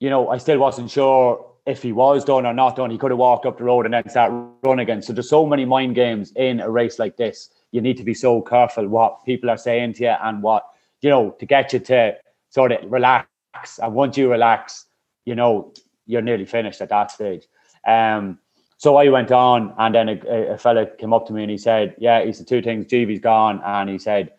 you 0.00 0.10
know 0.10 0.28
I 0.28 0.38
still 0.38 0.58
wasn't 0.58 0.90
sure 0.90 1.52
if 1.66 1.82
he 1.82 1.92
was 1.92 2.24
done 2.24 2.46
or 2.46 2.52
not 2.52 2.76
done. 2.76 2.90
He 2.90 2.98
could 2.98 3.12
have 3.12 3.18
walked 3.18 3.46
up 3.46 3.58
the 3.58 3.64
road 3.64 3.84
and 3.84 3.94
then 3.94 4.08
start 4.08 4.32
run 4.64 4.80
again. 4.80 5.02
So 5.02 5.12
there's 5.12 5.30
so 5.30 5.46
many 5.46 5.64
mind 5.64 5.94
games 5.94 6.32
in 6.34 6.60
a 6.60 6.68
race 6.68 6.98
like 6.98 7.16
this. 7.16 7.50
You 7.70 7.80
need 7.80 7.96
to 7.98 8.04
be 8.04 8.12
so 8.12 8.42
careful 8.42 8.88
what 8.88 9.24
people 9.24 9.48
are 9.50 9.56
saying 9.56 9.94
to 9.94 10.02
you 10.04 10.14
and 10.22 10.42
what 10.42 10.66
you 11.00 11.10
know 11.10 11.30
to 11.38 11.46
get 11.46 11.72
you 11.72 11.78
to 11.78 12.16
sort 12.50 12.72
of 12.72 12.90
relax. 12.90 13.28
And 13.80 13.94
once 13.94 14.16
you 14.16 14.28
relax, 14.28 14.86
you 15.24 15.36
know 15.36 15.72
you're 16.06 16.22
nearly 16.22 16.44
finished 16.44 16.80
at 16.80 16.88
that 16.88 17.12
stage. 17.12 17.46
Um, 17.86 18.40
so 18.76 18.96
I 18.96 19.08
went 19.08 19.32
on, 19.32 19.74
and 19.78 19.94
then 19.94 20.08
a, 20.08 20.52
a 20.54 20.58
fella 20.58 20.86
came 20.86 21.12
up 21.12 21.26
to 21.26 21.32
me 21.32 21.42
and 21.42 21.50
he 21.50 21.58
said, 21.58 21.94
"Yeah, 21.98 22.24
he 22.24 22.32
said 22.32 22.46
two 22.46 22.62
things. 22.62 22.86
Jeevy's 22.86 23.20
gone," 23.20 23.60
and 23.64 23.88
he 23.88 23.98
said 23.98 24.32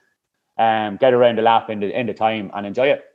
um, 0.57 0.97
get 0.97 1.13
around 1.13 1.37
the 1.37 1.41
lap 1.41 1.69
in 1.69 1.79
the 1.79 1.97
in 1.97 2.07
the 2.07 2.13
time 2.13 2.51
and 2.53 2.65
enjoy 2.65 2.87
it. 2.87 3.05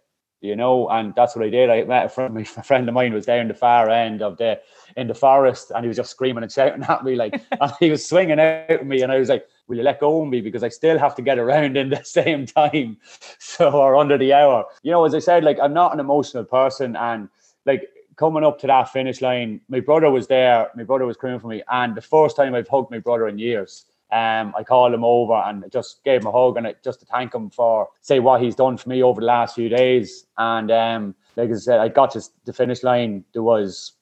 You 0.43 0.57
know, 0.57 0.89
and 0.89 1.15
that's 1.15 1.37
what 1.37 1.45
I 1.45 1.51
did. 1.51 1.69
I 1.69 1.85
met 1.85 2.07
a 2.07 2.09
friend, 2.09 2.39
a 2.39 2.45
friend 2.63 2.89
of 2.89 2.95
mine 2.95 3.13
was 3.13 3.27
there 3.27 3.43
in 3.43 3.49
the 3.49 3.55
far 3.55 3.91
end 3.91 4.23
of 4.23 4.39
the 4.39 4.59
in 4.97 5.07
the 5.07 5.15
forest, 5.15 5.71
and 5.71 5.85
he 5.85 5.89
was 5.89 5.99
just 5.99 6.11
screaming 6.11 6.43
and 6.43 6.51
shouting 6.51 6.83
at 6.89 7.05
me 7.05 7.15
like, 7.15 7.41
and 7.61 7.73
he 7.79 7.91
was 7.91 8.09
swinging 8.09 8.41
out 8.41 8.71
at 8.71 8.87
me, 8.87 9.03
and 9.03 9.13
I 9.13 9.19
was 9.19 9.29
like, 9.29 9.47
"Will 9.69 9.77
you 9.77 9.83
let 9.83 10.01
go 10.01 10.23
of 10.23 10.29
me 10.29 10.41
because 10.41 10.63
I 10.63 10.71
still 10.71 10.99
have 10.99 11.15
to 11.17 11.23
get 11.23 11.39
around 11.39 11.77
in 11.77 11.91
the 11.91 12.03
same 12.05 12.47
time, 12.47 12.97
so 13.39 13.71
or 13.71 13.97
under 13.97 14.17
the 14.17 14.33
hour." 14.33 14.65
You 14.83 14.93
know, 14.93 15.05
as 15.05 15.15
I 15.15 15.19
said, 15.19 15.45
like 15.45 15.59
I'm 15.61 15.75
not 15.75 15.93
an 15.93 16.01
emotional 16.01 16.45
person, 16.45 16.97
and 16.97 17.29
like 17.67 17.91
coming 18.21 18.45
up 18.45 18.61
to 18.61 18.69
that 18.69 18.93
finish 18.93 19.21
line, 19.21 19.61
my 19.69 19.81
brother 19.81 20.11
was 20.11 20.29
there. 20.29 20.69
My 20.77 20.85
brother 20.85 21.07
was 21.07 21.17
crewing 21.17 21.41
for 21.41 21.49
me, 21.49 21.63
and 21.73 21.97
the 21.97 22.03
first 22.03 22.37
time 22.37 22.55
I've 22.55 22.69
hugged 22.69 22.93
my 22.93 23.01
brother 23.01 23.27
in 23.27 23.39
years 23.39 23.87
um, 24.13 24.53
I 24.57 24.65
called 24.65 24.93
him 24.93 25.05
over 25.05 25.35
and 25.35 25.65
just 25.71 26.03
gave 26.05 26.23
him 26.23 26.27
a 26.27 26.33
hug 26.33 26.57
and 26.57 26.75
just 26.83 27.01
to 27.01 27.07
thank 27.07 27.35
him 27.35 27.49
for 27.49 27.89
say 28.01 28.19
what 28.19 28.43
he's 28.43 28.57
done 28.57 28.77
for 28.77 28.89
me 28.89 29.03
over 29.03 29.21
the 29.21 29.27
last 29.27 29.55
few 29.55 29.69
days. 29.69 30.27
And 30.37 30.71
um, 30.71 31.15
like 31.37 31.51
I 31.51 31.55
said, 31.55 31.79
I 31.79 31.89
got 31.89 32.11
to 32.13 32.23
the 32.45 32.53
finish 32.53 32.83
line. 32.83 33.25
There 33.33 33.43
was 33.43 33.93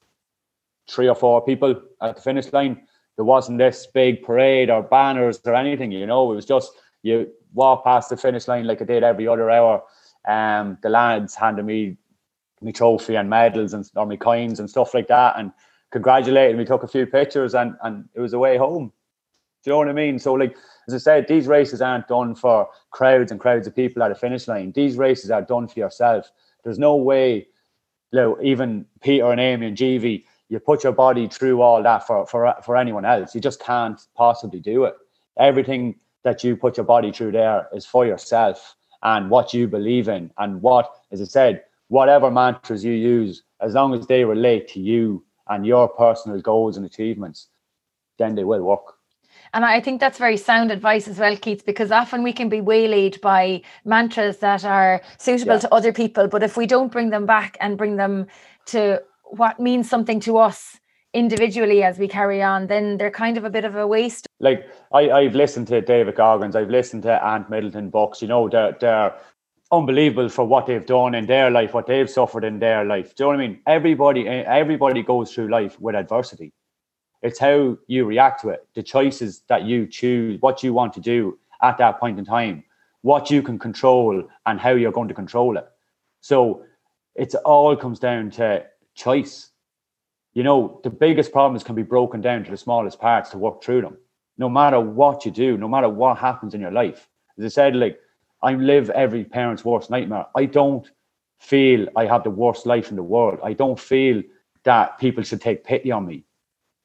three 0.89 1.09
or 1.09 1.15
four 1.15 1.45
people 1.45 1.83
at 2.01 2.17
the 2.17 2.23
finish 2.23 2.51
line. 2.53 2.87
There 3.17 3.25
wasn't 3.25 3.59
this 3.59 3.87
big 3.87 4.23
parade 4.23 4.71
or 4.71 4.83
banners 4.83 5.41
or 5.45 5.55
anything. 5.55 5.93
You 5.93 6.07
know, 6.07 6.33
it 6.33 6.37
was 6.37 6.47
just 6.47 6.73
you 7.03 7.31
walk 7.53 7.85
past 7.85 8.09
the 8.09 8.17
finish 8.17 8.49
line 8.49 8.67
like 8.67 8.81
I 8.81 8.87
did 8.87 9.03
every 9.03 9.29
other 9.29 9.51
hour. 9.51 9.83
Um, 10.27 10.79
the 10.83 10.89
lads 10.89 11.35
handed 11.35 11.67
me 11.67 11.99
my 12.61 12.71
trophy 12.71 13.17
and 13.17 13.29
medals 13.31 13.75
and 13.75 13.89
or 13.97 14.07
my 14.07 14.17
coins 14.17 14.61
and 14.61 14.69
stuff 14.69 14.95
like 14.95 15.09
that, 15.09 15.39
and 15.39 15.53
congratulated 15.91 16.57
me. 16.57 16.65
Took 16.65 16.83
a 16.83 16.89
few 16.89 17.07
pictures 17.07 17.55
and 17.55 17.75
and 17.83 18.09
it 18.15 18.21
was 18.21 18.33
away 18.33 18.57
home. 18.57 18.93
Do 19.65 19.71
you 19.71 19.73
know 19.73 19.79
what 19.79 19.89
I 19.89 19.93
mean? 19.93 20.19
So, 20.19 20.35
like 20.35 20.57
as 20.87 20.95
I 20.95 20.99
said, 20.99 21.27
these 21.29 21.47
races 21.47 21.83
aren't 21.83 22.09
done 22.09 22.35
for 22.35 22.69
crowds 22.91 23.31
and 23.31 23.41
crowds 23.41 23.67
of 23.67 23.75
people 23.75 24.03
at 24.03 24.11
a 24.11 24.15
finish 24.15 24.49
line. 24.49 24.73
These 24.73 24.97
races 24.97 25.31
are 25.31 25.43
done 25.43 25.69
for 25.69 25.79
yourself. 25.79 26.31
There's 26.65 26.79
no 26.79 26.97
way, 26.97 27.47
you 28.13 28.21
know, 28.21 28.39
even 28.43 28.87
Peter 29.01 29.31
and 29.31 29.41
Amy 29.41 29.67
and 29.67 29.77
Jeevy, 29.77 30.25
you 30.49 30.59
put 30.61 30.85
your 30.85 30.93
body 30.93 31.29
through 31.29 31.61
all 31.61 31.83
that 31.83 32.07
for 32.07 32.27
for 32.27 32.55
for 32.65 32.77
anyone 32.77 33.05
else. 33.05 33.35
You 33.35 33.41
just 33.41 33.61
can't 33.61 34.01
possibly 34.15 34.61
do 34.61 34.85
it. 34.85 34.95
Everything 35.39 35.97
that 36.25 36.43
you 36.43 36.57
put 36.57 36.77
your 36.77 36.87
body 36.87 37.13
through 37.13 37.33
there 37.33 37.69
is 37.73 37.87
for 37.87 38.07
yourself 38.07 38.75
and 39.03 39.31
what 39.31 39.55
you 39.55 39.69
believe 39.69 40.09
in 40.09 40.31
and 40.39 40.61
what, 40.61 40.91
as 41.13 41.21
I 41.21 41.25
said, 41.25 41.63
whatever 41.89 42.31
mantras 42.31 42.85
you 42.85 42.93
use, 42.93 43.43
as 43.61 43.75
long 43.75 43.95
as 43.95 44.07
they 44.07 44.25
relate 44.25 44.69
to 44.69 44.81
you 44.81 45.25
and 45.49 45.67
your 45.67 45.89
personal 45.89 46.41
goals 46.41 46.77
and 46.77 46.87
achievements, 46.87 47.49
then 48.19 48.35
they 48.35 48.45
will 48.45 48.63
work. 48.63 48.95
And 49.55 49.65
I 49.65 49.81
think 49.81 50.01
that's 50.01 50.19
very 50.19 50.37
sound 50.37 50.71
advice 50.71 51.09
as 51.09 51.19
well, 51.19 51.37
Keith, 51.37 51.65
because 51.65 51.91
often 51.91 52.23
we 52.23 52.33
can 52.33 52.49
be 52.49 52.61
waylaid 52.61 53.21
by 53.21 53.63
mantras 53.85 54.39
that 54.39 54.65
are 54.65 55.01
suitable 55.17 55.55
yeah. 55.55 55.61
to 55.61 55.75
other 55.75 55.93
people. 55.93 56.29
But 56.29 56.43
if 56.43 56.57
we 56.57 56.67
don't 56.67 56.93
bring 56.93 57.11
them 57.11 57.25
back 57.25 57.57
and 57.61 57.79
bring 57.79 57.97
them 57.97 58.27
to 58.67 59.03
what 59.25 59.59
means 59.59 59.89
something 59.89 60.21
to 60.21 60.37
us 60.37 60.79
individually 61.15 61.83
as 61.83 61.99
we 61.99 62.09
carry 62.09 62.43
on, 62.43 62.67
then 62.67 62.99
they're 62.99 63.11
kind 63.11 63.39
of 63.39 63.45
a 63.45 63.51
bit 63.51 63.65
of 63.65 63.75
a 63.75 63.87
waste. 63.87 64.27
Like 64.41 64.69
I, 64.93 65.11
I've 65.11 65.35
listened 65.35 65.67
to 65.69 65.81
David 65.81 66.17
Goggins, 66.17 66.55
I've 66.55 66.69
listened 66.69 67.03
to 67.05 67.25
Ant 67.25 67.49
Middleton 67.49 67.89
books, 67.89 68.21
you 68.21 68.29
know, 68.29 68.49
they're, 68.49 68.77
they're 68.79 69.15
unbelievable 69.71 70.29
for 70.29 70.45
what 70.45 70.67
they've 70.67 70.87
done 70.87 71.15
in 71.15 71.27
their 71.27 71.51
life, 71.51 71.75
what 71.75 71.87
they've 71.87 72.09
suffered 72.09 72.45
in 72.45 72.59
their 72.59 72.85
life. 72.85 73.15
Do 73.15 73.25
you 73.25 73.31
know 73.31 73.37
what 73.37 73.45
I 73.45 73.49
mean? 73.49 73.61
Everybody, 73.67 74.27
eh, 74.27 74.45
everybody 74.47 75.03
goes 75.03 75.33
through 75.33 75.49
life 75.49 75.79
with 75.81 75.95
adversity. 75.95 76.53
It's 77.23 77.39
how 77.39 77.77
you 77.87 78.05
react 78.05 78.41
to 78.43 78.51
it, 78.51 78.67
the 78.75 78.83
choices 78.83 79.43
that 79.49 79.65
you 79.65 79.87
choose, 79.87 80.41
what 80.41 80.63
you 80.63 80.73
want 80.73 80.93
to 80.95 81.01
do 81.01 81.39
at 81.63 81.77
that 81.79 81.99
point 81.99 82.19
in 82.19 82.25
time, 82.25 82.65
what 83.03 83.31
you 83.31 83.43
can 83.43 83.59
control, 83.59 84.23
and 84.47 84.61
how 84.61 84.71
you're 84.71 84.93
going 84.93 85.09
to 85.09 85.15
control 85.15 85.59
it. 85.59 85.67
So 86.21 86.65
it's 87.15 87.35
all 87.35 87.77
comes 87.77 87.99
down 87.99 88.31
to 88.33 88.65
choice. 88.95 89.51
You 90.33 90.45
know, 90.45 90.81
the 90.85 90.91
biggest 90.91 91.33
problems 91.33 91.65
can 91.65 91.75
be 91.75 91.83
broken 91.83 92.21
down 92.21 92.45
to 92.45 92.51
the 92.51 92.57
smallest 92.57 93.01
parts 93.01 93.31
to 93.31 93.39
work 93.39 93.63
through 93.63 93.83
them. 93.83 93.97
No 94.39 94.49
matter 94.49 94.79
what 94.79 95.25
you 95.25 95.33
do, 95.33 95.57
no 95.57 95.69
matter 95.69 95.89
what 95.89 96.19
happens 96.19 96.55
in 96.55 96.61
your 96.61 96.71
life. 96.71 97.09
As 97.37 97.45
I 97.45 97.49
said, 97.49 97.77
like 97.77 97.99
I 98.43 98.55
live 98.55 98.91
every 98.91 99.25
parent's 99.25 99.65
worst 99.65 99.91
nightmare. 99.91 100.27
I 100.37 100.45
don't 100.45 100.91
feel 101.39 101.89
I 101.97 102.07
have 102.07 102.25
the 102.25 102.31
worst 102.31 102.67
life 102.67 102.91
in 102.91 102.97
the 102.97 103.03
world. 103.03 103.39
I 103.43 103.53
don't 103.53 103.79
feel 103.79 104.23
that 104.65 104.99
people 104.99 105.23
should 105.23 105.41
take 105.41 105.65
pity 105.65 105.91
on 105.91 106.07
me. 106.07 106.25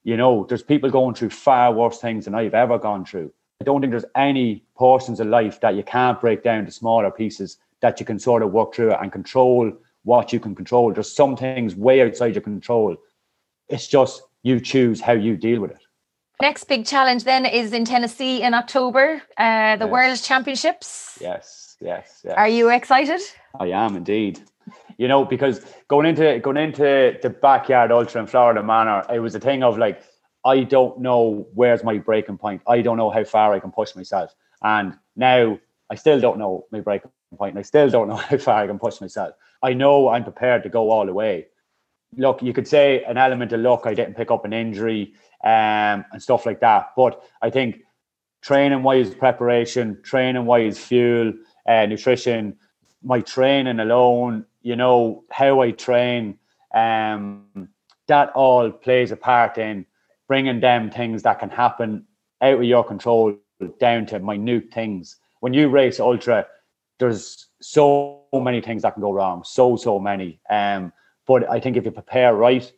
You 0.04 0.18
know, 0.18 0.46
there's 0.48 0.64
people 0.64 0.90
going 0.90 1.16
through 1.16 1.30
far 1.30 1.74
worse 1.74 2.00
things 2.00 2.26
than 2.26 2.36
I've 2.36 2.54
ever 2.54 2.78
gone 2.78 3.06
through. 3.06 3.32
I 3.62 3.64
don't 3.64 3.82
think 3.82 3.92
there's 3.92 4.06
any 4.16 4.64
portions 4.76 5.20
of 5.20 5.28
life 5.28 5.60
that 5.62 5.76
you 5.76 5.84
can't 5.84 6.20
break 6.20 6.44
down 6.44 6.66
to 6.66 6.72
smaller 6.72 7.12
pieces 7.12 7.58
that 7.82 8.00
you 8.00 8.06
can 8.06 8.20
sort 8.20 8.44
of 8.44 8.52
work 8.52 8.74
through 8.74 8.94
and 8.94 9.12
control 9.12 9.72
what 10.04 10.34
you 10.34 10.40
can 10.40 10.56
control. 10.56 10.92
There's 10.92 11.14
some 11.14 11.38
things 11.38 11.76
way 11.76 12.02
outside 12.02 12.36
your 12.36 12.42
control. 12.42 12.98
It's 13.70 13.88
just 13.88 14.24
you 14.42 14.60
choose 14.60 15.00
how 15.00 15.14
you 15.14 15.38
deal 15.38 15.62
with 15.62 15.72
it. 15.72 15.83
Next 16.42 16.66
big 16.66 16.86
challenge 16.86 17.24
then 17.24 17.46
is 17.46 17.74
in 17.74 17.86
Tennessee 17.86 18.42
in 18.42 18.54
October, 18.54 19.22
uh, 19.38 19.76
the 19.78 19.86
yes. 19.86 19.92
World 19.92 20.22
Championships. 20.22 21.18
Yes, 21.22 21.78
yes, 21.80 22.22
yes. 22.26 22.34
Are 22.36 22.50
you 22.50 22.70
excited? 22.70 23.22
I 23.60 23.68
am 23.68 23.96
indeed 23.96 24.42
you 24.98 25.08
know, 25.08 25.26
because 25.26 25.66
going 25.88 26.06
into 26.06 26.40
going 26.40 26.58
into 26.58 27.18
the 27.22 27.30
backyard 27.30 27.92
ultra 27.92 28.22
in 28.22 28.28
Florida 28.28 28.64
Manor, 28.64 29.04
it 29.14 29.20
was 29.20 29.36
a 29.36 29.40
thing 29.40 29.64
of 29.64 29.78
like, 29.78 30.02
I 30.46 30.64
don't 30.64 31.00
know 31.00 31.48
where's 31.54 31.84
my 31.84 31.98
breaking 31.98 32.38
point. 32.38 32.62
I 32.68 32.82
don't 32.82 32.98
know 32.98 33.10
how 33.10 33.24
far 33.24 33.54
I 33.54 33.60
can 33.60 33.72
push 33.72 33.96
myself. 33.96 34.34
And 34.62 34.98
now 35.16 35.60
I 35.90 35.96
still 35.96 36.20
don't 36.20 36.38
know 36.38 36.66
my 36.72 36.82
breaking 36.82 37.12
point, 37.38 37.52
and 37.52 37.60
I 37.60 37.64
still 37.64 37.90
don't 37.90 38.08
know 38.08 38.16
how 38.30 38.38
far 38.38 38.64
I 38.64 38.68
can 38.68 38.80
push 38.80 39.02
myself. 39.02 39.36
I 39.62 39.74
know 39.74 40.10
I'm 40.10 40.24
prepared 40.24 40.64
to 40.64 40.70
go 40.70 40.90
all 40.90 41.06
the 41.06 41.14
way. 41.14 41.48
Look, 42.18 42.42
you 42.42 42.54
could 42.54 42.68
say 42.68 43.04
an 43.04 43.18
element 43.18 43.52
of 43.54 43.62
luck. 43.62 43.82
I 43.86 43.94
didn't 43.94 44.16
pick 44.16 44.32
up 44.32 44.46
an 44.46 44.54
injury 44.54 45.14
um, 45.44 46.06
and 46.12 46.22
stuff 46.22 46.46
like 46.46 46.60
that, 46.62 46.92
but 46.96 47.24
I 47.42 47.50
think 47.50 47.82
training 48.42 48.84
wise 48.84 49.14
preparation, 49.14 50.00
training 50.04 50.46
wise 50.46 50.78
fuel, 50.78 51.34
uh, 51.68 51.86
nutrition, 51.86 52.58
my 53.02 53.22
training 53.22 53.80
alone, 53.80 54.46
you 54.62 54.76
know, 54.76 55.24
how 55.30 55.62
I 55.62 55.72
train, 55.72 56.38
um, 56.74 57.70
that 58.08 58.32
all 58.32 58.72
plays 58.72 59.12
a 59.12 59.16
part 59.16 59.58
in 59.58 59.86
bringing 60.28 60.60
them 60.60 60.90
things 60.90 61.24
that 61.24 61.40
can 61.40 61.50
happen 61.50 62.06
out 62.42 62.56
of 62.56 62.64
your 62.64 62.84
control 62.84 63.38
down 63.80 64.06
to 64.08 64.20
minute 64.20 64.74
things. 64.74 65.18
When 65.40 65.54
you 65.54 65.70
race 65.70 66.00
ultra, 66.00 66.48
there's 67.00 67.48
so 67.62 68.24
many 68.34 68.62
things 68.62 68.82
that 68.82 68.94
can 68.94 69.02
go 69.02 69.12
wrong, 69.12 69.44
so 69.46 69.76
so 69.76 70.00
many. 70.00 70.40
Um, 70.50 70.92
but 71.26 71.50
I 71.50 71.60
think 71.60 71.78
if 71.78 71.86
you 71.86 71.92
prepare 71.92 72.36
right, 72.36 72.72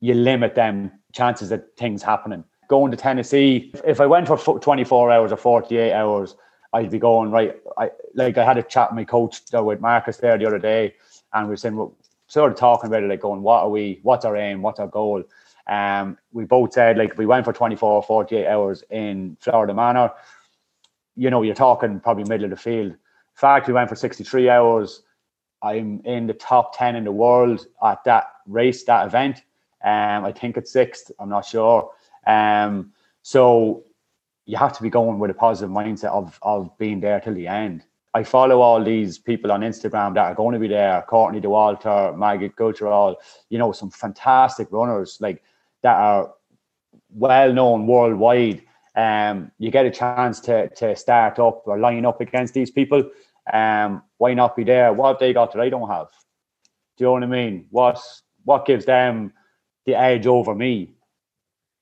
you 0.00 0.14
limit 0.14 0.54
them 0.54 0.92
chances 1.12 1.52
of 1.52 1.62
things 1.76 2.02
happening. 2.02 2.44
Going 2.68 2.90
to 2.90 2.96
Tennessee, 2.96 3.72
if 3.84 4.00
I 4.00 4.06
went 4.06 4.26
for 4.26 4.58
24 4.58 5.10
hours 5.10 5.32
or 5.32 5.36
48 5.36 5.92
hours, 5.92 6.34
I'd 6.72 6.90
be 6.90 6.98
going 6.98 7.30
right. 7.30 7.56
I 7.78 7.90
like 8.14 8.38
I 8.38 8.44
had 8.44 8.58
a 8.58 8.62
chat 8.62 8.90
with 8.90 8.96
my 8.96 9.04
coach 9.04 9.40
with 9.52 9.80
Marcus 9.80 10.18
there 10.18 10.36
the 10.36 10.46
other 10.46 10.58
day, 10.58 10.94
and 11.32 11.46
we 11.46 11.50
were 11.50 11.56
saying 11.56 11.76
we're 11.76 11.88
sort 12.26 12.52
of 12.52 12.58
talking 12.58 12.88
about 12.88 13.02
it, 13.02 13.08
like 13.08 13.20
going, 13.20 13.42
what 13.42 13.62
are 13.62 13.70
we? 13.70 14.00
What's 14.02 14.24
our 14.24 14.36
aim? 14.36 14.62
What's 14.62 14.80
our 14.80 14.88
goal? 14.88 15.22
Um, 15.68 16.18
we 16.32 16.44
both 16.44 16.72
said 16.72 16.98
like 16.98 17.16
we 17.16 17.26
went 17.26 17.44
for 17.44 17.52
24 17.52 17.90
or 17.90 18.02
48 18.02 18.46
hours 18.46 18.84
in 18.90 19.36
Florida 19.40 19.74
Manor. 19.74 20.12
You 21.14 21.30
know, 21.30 21.42
you're 21.42 21.54
talking 21.54 22.00
probably 22.00 22.24
middle 22.24 22.44
of 22.44 22.50
the 22.50 22.56
field. 22.56 22.92
In 22.92 22.98
fact, 23.34 23.68
we 23.68 23.74
went 23.74 23.88
for 23.88 23.96
63 23.96 24.50
hours. 24.50 25.02
I'm 25.66 26.00
in 26.04 26.26
the 26.26 26.34
top 26.34 26.76
10 26.76 26.96
in 26.96 27.04
the 27.04 27.12
world 27.12 27.66
at 27.84 28.04
that 28.04 28.24
race, 28.46 28.84
that 28.84 29.06
event. 29.06 29.42
Um, 29.84 30.24
I 30.24 30.32
think 30.32 30.56
it's 30.56 30.72
sixth. 30.72 31.10
I'm 31.18 31.28
not 31.28 31.44
sure. 31.44 31.90
Um, 32.26 32.92
so 33.22 33.84
you 34.46 34.56
have 34.56 34.72
to 34.76 34.82
be 34.82 34.90
going 34.90 35.18
with 35.18 35.30
a 35.30 35.34
positive 35.34 35.70
mindset 35.70 36.10
of 36.10 36.38
of 36.42 36.76
being 36.78 37.00
there 37.00 37.20
till 37.20 37.34
the 37.34 37.48
end. 37.48 37.84
I 38.14 38.22
follow 38.22 38.60
all 38.60 38.82
these 38.82 39.18
people 39.18 39.52
on 39.52 39.60
Instagram 39.60 40.14
that 40.14 40.24
are 40.24 40.34
going 40.34 40.54
to 40.54 40.58
be 40.58 40.68
there. 40.68 41.04
Courtney 41.06 41.40
Dauwalter, 41.40 42.16
Maggie 42.16 42.48
Guterl, 42.48 43.16
you 43.50 43.58
know, 43.58 43.72
some 43.72 43.90
fantastic 43.90 44.68
runners 44.70 45.18
like 45.20 45.42
that 45.82 45.96
are 45.96 46.32
well 47.10 47.52
known 47.52 47.86
worldwide. 47.86 48.62
Um, 48.94 49.50
you 49.58 49.70
get 49.70 49.84
a 49.84 49.90
chance 49.90 50.40
to 50.40 50.68
to 50.70 50.96
start 50.96 51.38
up 51.38 51.62
or 51.66 51.78
line 51.78 52.06
up 52.06 52.20
against 52.20 52.54
these 52.54 52.70
people. 52.70 53.10
Um, 53.52 54.02
why 54.18 54.34
not 54.34 54.56
be 54.56 54.64
there? 54.64 54.92
What 54.92 55.08
have 55.08 55.18
they 55.18 55.32
got 55.32 55.52
that 55.52 55.60
I 55.60 55.68
don't 55.68 55.88
have? 55.88 56.08
Do 56.96 57.04
you 57.04 57.06
know 57.06 57.12
what 57.12 57.22
I 57.22 57.26
mean? 57.26 57.66
What 57.70 58.00
what 58.44 58.66
gives 58.66 58.84
them 58.84 59.32
the 59.84 59.94
edge 59.94 60.26
over 60.26 60.54
me? 60.54 60.86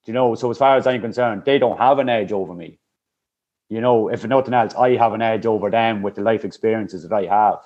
Do 0.05 0.13
you 0.13 0.15
know? 0.15 0.35
So 0.35 0.51
as 0.51 0.59
far 0.59 0.77
as 0.77 0.87
I'm 0.87 1.01
concerned, 1.01 1.43
they 1.45 1.59
don't 1.59 1.79
have 1.79 1.99
an 1.99 2.09
edge 2.09 2.33
over 2.33 2.55
me 2.55 2.79
you 3.69 3.81
know, 3.81 4.09
if 4.09 4.25
nothing 4.25 4.55
else, 4.55 4.75
I 4.75 4.97
have 4.97 5.15
an 5.15 5.23
edge 5.23 5.47
over 5.47 5.71
them 5.71 6.03
with 6.03 6.15
the 6.15 6.23
life 6.23 6.45
experiences 6.45 7.03
that 7.03 7.13
I 7.13 7.25
have. 7.25 7.59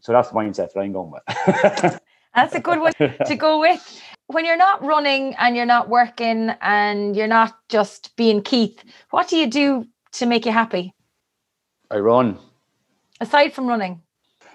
So 0.00 0.12
that's 0.12 0.28
the 0.28 0.34
mindset 0.34 0.72
that 0.72 0.80
I'm 0.80 0.92
going 0.92 1.10
with. 1.10 1.22
that's 2.34 2.54
a 2.54 2.60
good 2.60 2.80
one 2.80 2.92
to 3.26 3.36
go 3.36 3.60
with. 3.60 4.02
When 4.26 4.44
you're 4.44 4.56
not 4.56 4.84
running 4.84 5.34
and 5.36 5.56
you're 5.56 5.66
not 5.66 5.88
working 5.88 6.50
and 6.60 7.16
you're 7.16 7.26
not 7.26 7.56
just 7.68 8.14
being 8.16 8.42
Keith, 8.42 8.84
what 9.10 9.28
do 9.28 9.36
you 9.36 9.46
do 9.46 9.86
to 10.12 10.26
make 10.26 10.44
you 10.44 10.52
happy? 10.52 10.92
I 11.90 11.96
run. 11.98 12.38
Aside 13.20 13.52
from 13.52 13.66
running, 13.66 14.02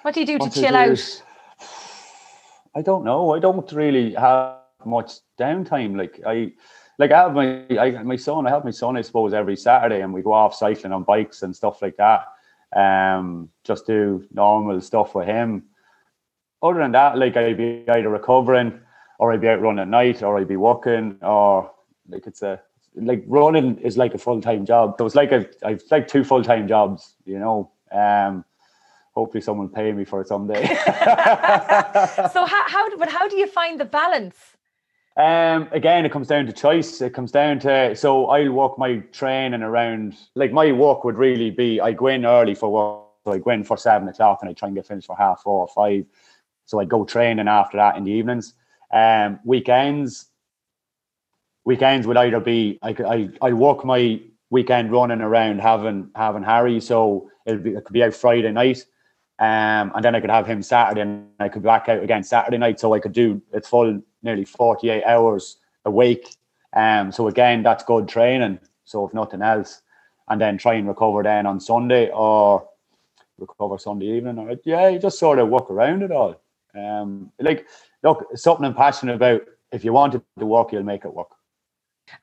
what 0.03 0.13
do 0.13 0.21
you 0.21 0.25
do 0.25 0.37
what 0.37 0.51
to 0.51 0.61
chill 0.61 0.75
out? 0.75 1.23
I 2.75 2.81
don't 2.81 3.03
know. 3.03 3.33
I 3.33 3.39
don't 3.39 3.69
really 3.71 4.13
have 4.13 4.57
much 4.85 5.13
downtime. 5.39 5.97
Like 5.97 6.21
I 6.25 6.53
like 6.97 7.11
I 7.11 7.19
have 7.23 7.33
my 7.33 7.65
I, 7.77 8.03
my 8.03 8.15
son. 8.15 8.47
I 8.47 8.51
have 8.51 8.63
my 8.63 8.71
son. 8.71 8.97
I 8.97 9.01
suppose 9.01 9.33
every 9.33 9.55
Saturday, 9.55 10.01
and 10.01 10.13
we 10.13 10.21
go 10.21 10.33
off 10.33 10.55
cycling 10.55 10.93
on 10.93 11.03
bikes 11.03 11.43
and 11.43 11.55
stuff 11.55 11.81
like 11.81 11.97
that. 11.97 12.25
Um, 12.75 13.49
just 13.63 13.85
do 13.85 14.25
normal 14.31 14.81
stuff 14.81 15.13
with 15.13 15.27
him. 15.27 15.63
Other 16.61 16.79
than 16.79 16.93
that, 16.93 17.17
like 17.17 17.35
I'd 17.35 17.57
be 17.57 17.83
either 17.87 18.09
recovering, 18.09 18.79
or 19.19 19.33
I'd 19.33 19.41
be 19.41 19.49
out 19.49 19.61
running 19.61 19.81
at 19.81 19.87
night, 19.89 20.23
or 20.23 20.37
I'd 20.37 20.47
be 20.47 20.55
walking, 20.55 21.17
or 21.21 21.71
like 22.07 22.25
it's 22.27 22.41
a 22.41 22.61
like 22.95 23.23
running 23.27 23.77
is 23.79 23.97
like 23.97 24.13
a 24.13 24.17
full 24.17 24.41
time 24.41 24.65
job. 24.65 24.95
So 24.97 25.05
it's 25.05 25.15
like 25.15 25.31
a 25.31 25.47
I've 25.63 25.83
like 25.91 26.07
two 26.07 26.23
full 26.23 26.43
time 26.43 26.67
jobs, 26.67 27.15
you 27.25 27.39
know. 27.39 27.71
Um, 27.91 28.45
hopefully 29.13 29.41
someone 29.41 29.67
will 29.67 29.75
pay 29.75 29.91
me 29.91 30.05
for 30.05 30.21
it 30.21 30.27
someday. 30.27 30.65
so 32.33 32.45
how, 32.45 32.63
how 32.67 32.97
but 32.97 33.09
how 33.09 33.27
do 33.27 33.37
you 33.37 33.47
find 33.47 33.79
the 33.79 33.85
balance? 33.85 34.35
Um, 35.15 35.67
again, 35.71 36.05
it 36.05 36.11
comes 36.11 36.27
down 36.27 36.47
to 36.47 36.53
choice. 36.53 36.99
It 37.01 37.13
comes 37.13 37.31
down 37.31 37.59
to 37.59 37.95
so 37.95 38.27
I'll 38.27 38.51
walk 38.51 38.79
my 38.79 38.97
training 39.11 39.61
around. 39.61 40.15
Like 40.35 40.51
my 40.51 40.71
walk 40.71 41.03
would 41.03 41.17
really 41.17 41.51
be 41.51 41.79
I 41.79 41.93
go 41.93 42.07
in 42.07 42.25
early 42.25 42.55
for 42.55 42.71
work. 42.71 43.03
So 43.25 43.31
I 43.31 43.37
go 43.37 43.51
in 43.51 43.63
for 43.63 43.77
seven 43.77 44.07
o'clock 44.07 44.39
and 44.41 44.49
I 44.49 44.53
try 44.53 44.67
and 44.67 44.75
get 44.75 44.87
finished 44.87 45.07
for 45.07 45.15
half 45.15 45.41
four 45.43 45.61
or 45.61 45.67
five. 45.67 46.05
So 46.65 46.79
I 46.79 46.85
go 46.85 47.05
training 47.05 47.47
after 47.47 47.77
that 47.77 47.95
in 47.95 48.03
the 48.03 48.11
evenings. 48.11 48.53
Um, 48.91 49.39
weekends, 49.45 50.25
weekends 51.63 52.05
would 52.07 52.17
either 52.17 52.39
be 52.39 52.79
I 52.81 52.89
I 52.89 53.29
I 53.41 53.53
walk 53.53 53.85
my 53.85 54.19
weekend 54.49 54.91
running 54.91 55.21
around 55.21 55.59
having 55.59 56.09
having 56.15 56.43
Harry. 56.43 56.81
So 56.81 57.29
it 57.45 57.65
it 57.67 57.85
could 57.85 57.93
be 57.93 58.03
out 58.03 58.15
Friday 58.15 58.51
night. 58.51 58.83
Um, 59.43 59.91
and 59.93 60.05
then 60.05 60.15
I 60.15 60.21
could 60.21 60.29
have 60.29 60.47
him 60.47 60.63
Saturday 60.63 61.01
and 61.01 61.27
I 61.37 61.49
could 61.49 61.63
back 61.63 61.89
out 61.89 62.01
again 62.01 62.23
Saturday 62.23 62.57
night. 62.57 62.79
So 62.79 62.93
I 62.93 62.99
could 62.99 63.11
do 63.11 63.41
it's 63.51 63.67
full 63.67 64.01
nearly 64.21 64.45
48 64.45 65.03
hours 65.03 65.57
a 65.83 65.91
week. 65.91 66.37
Um, 66.71 67.11
so 67.11 67.27
again, 67.27 67.61
that's 67.61 67.83
good 67.83 68.07
training. 68.07 68.59
So 68.85 69.05
if 69.05 69.13
nothing 69.13 69.41
else, 69.41 69.81
and 70.29 70.39
then 70.39 70.57
try 70.57 70.75
and 70.75 70.87
recover 70.87 71.23
then 71.23 71.45
on 71.45 71.59
Sunday 71.59 72.09
or 72.11 72.65
recover 73.37 73.77
Sunday 73.77 74.15
evening. 74.15 74.39
Or 74.39 74.55
yeah, 74.63 74.87
you 74.87 74.97
just 74.97 75.19
sort 75.19 75.39
of 75.39 75.49
walk 75.49 75.69
around 75.69 76.03
it 76.03 76.11
all. 76.11 76.41
Um, 76.73 77.29
like 77.37 77.67
look, 78.01 78.25
something 78.35 78.65
I'm 78.65 78.73
passionate 78.73 79.15
about. 79.15 79.41
If 79.73 79.83
you 79.83 79.91
want 79.91 80.15
it 80.15 80.21
to 80.39 80.45
work, 80.45 80.71
you'll 80.71 80.83
make 80.83 81.03
it 81.03 81.13
work. 81.13 81.31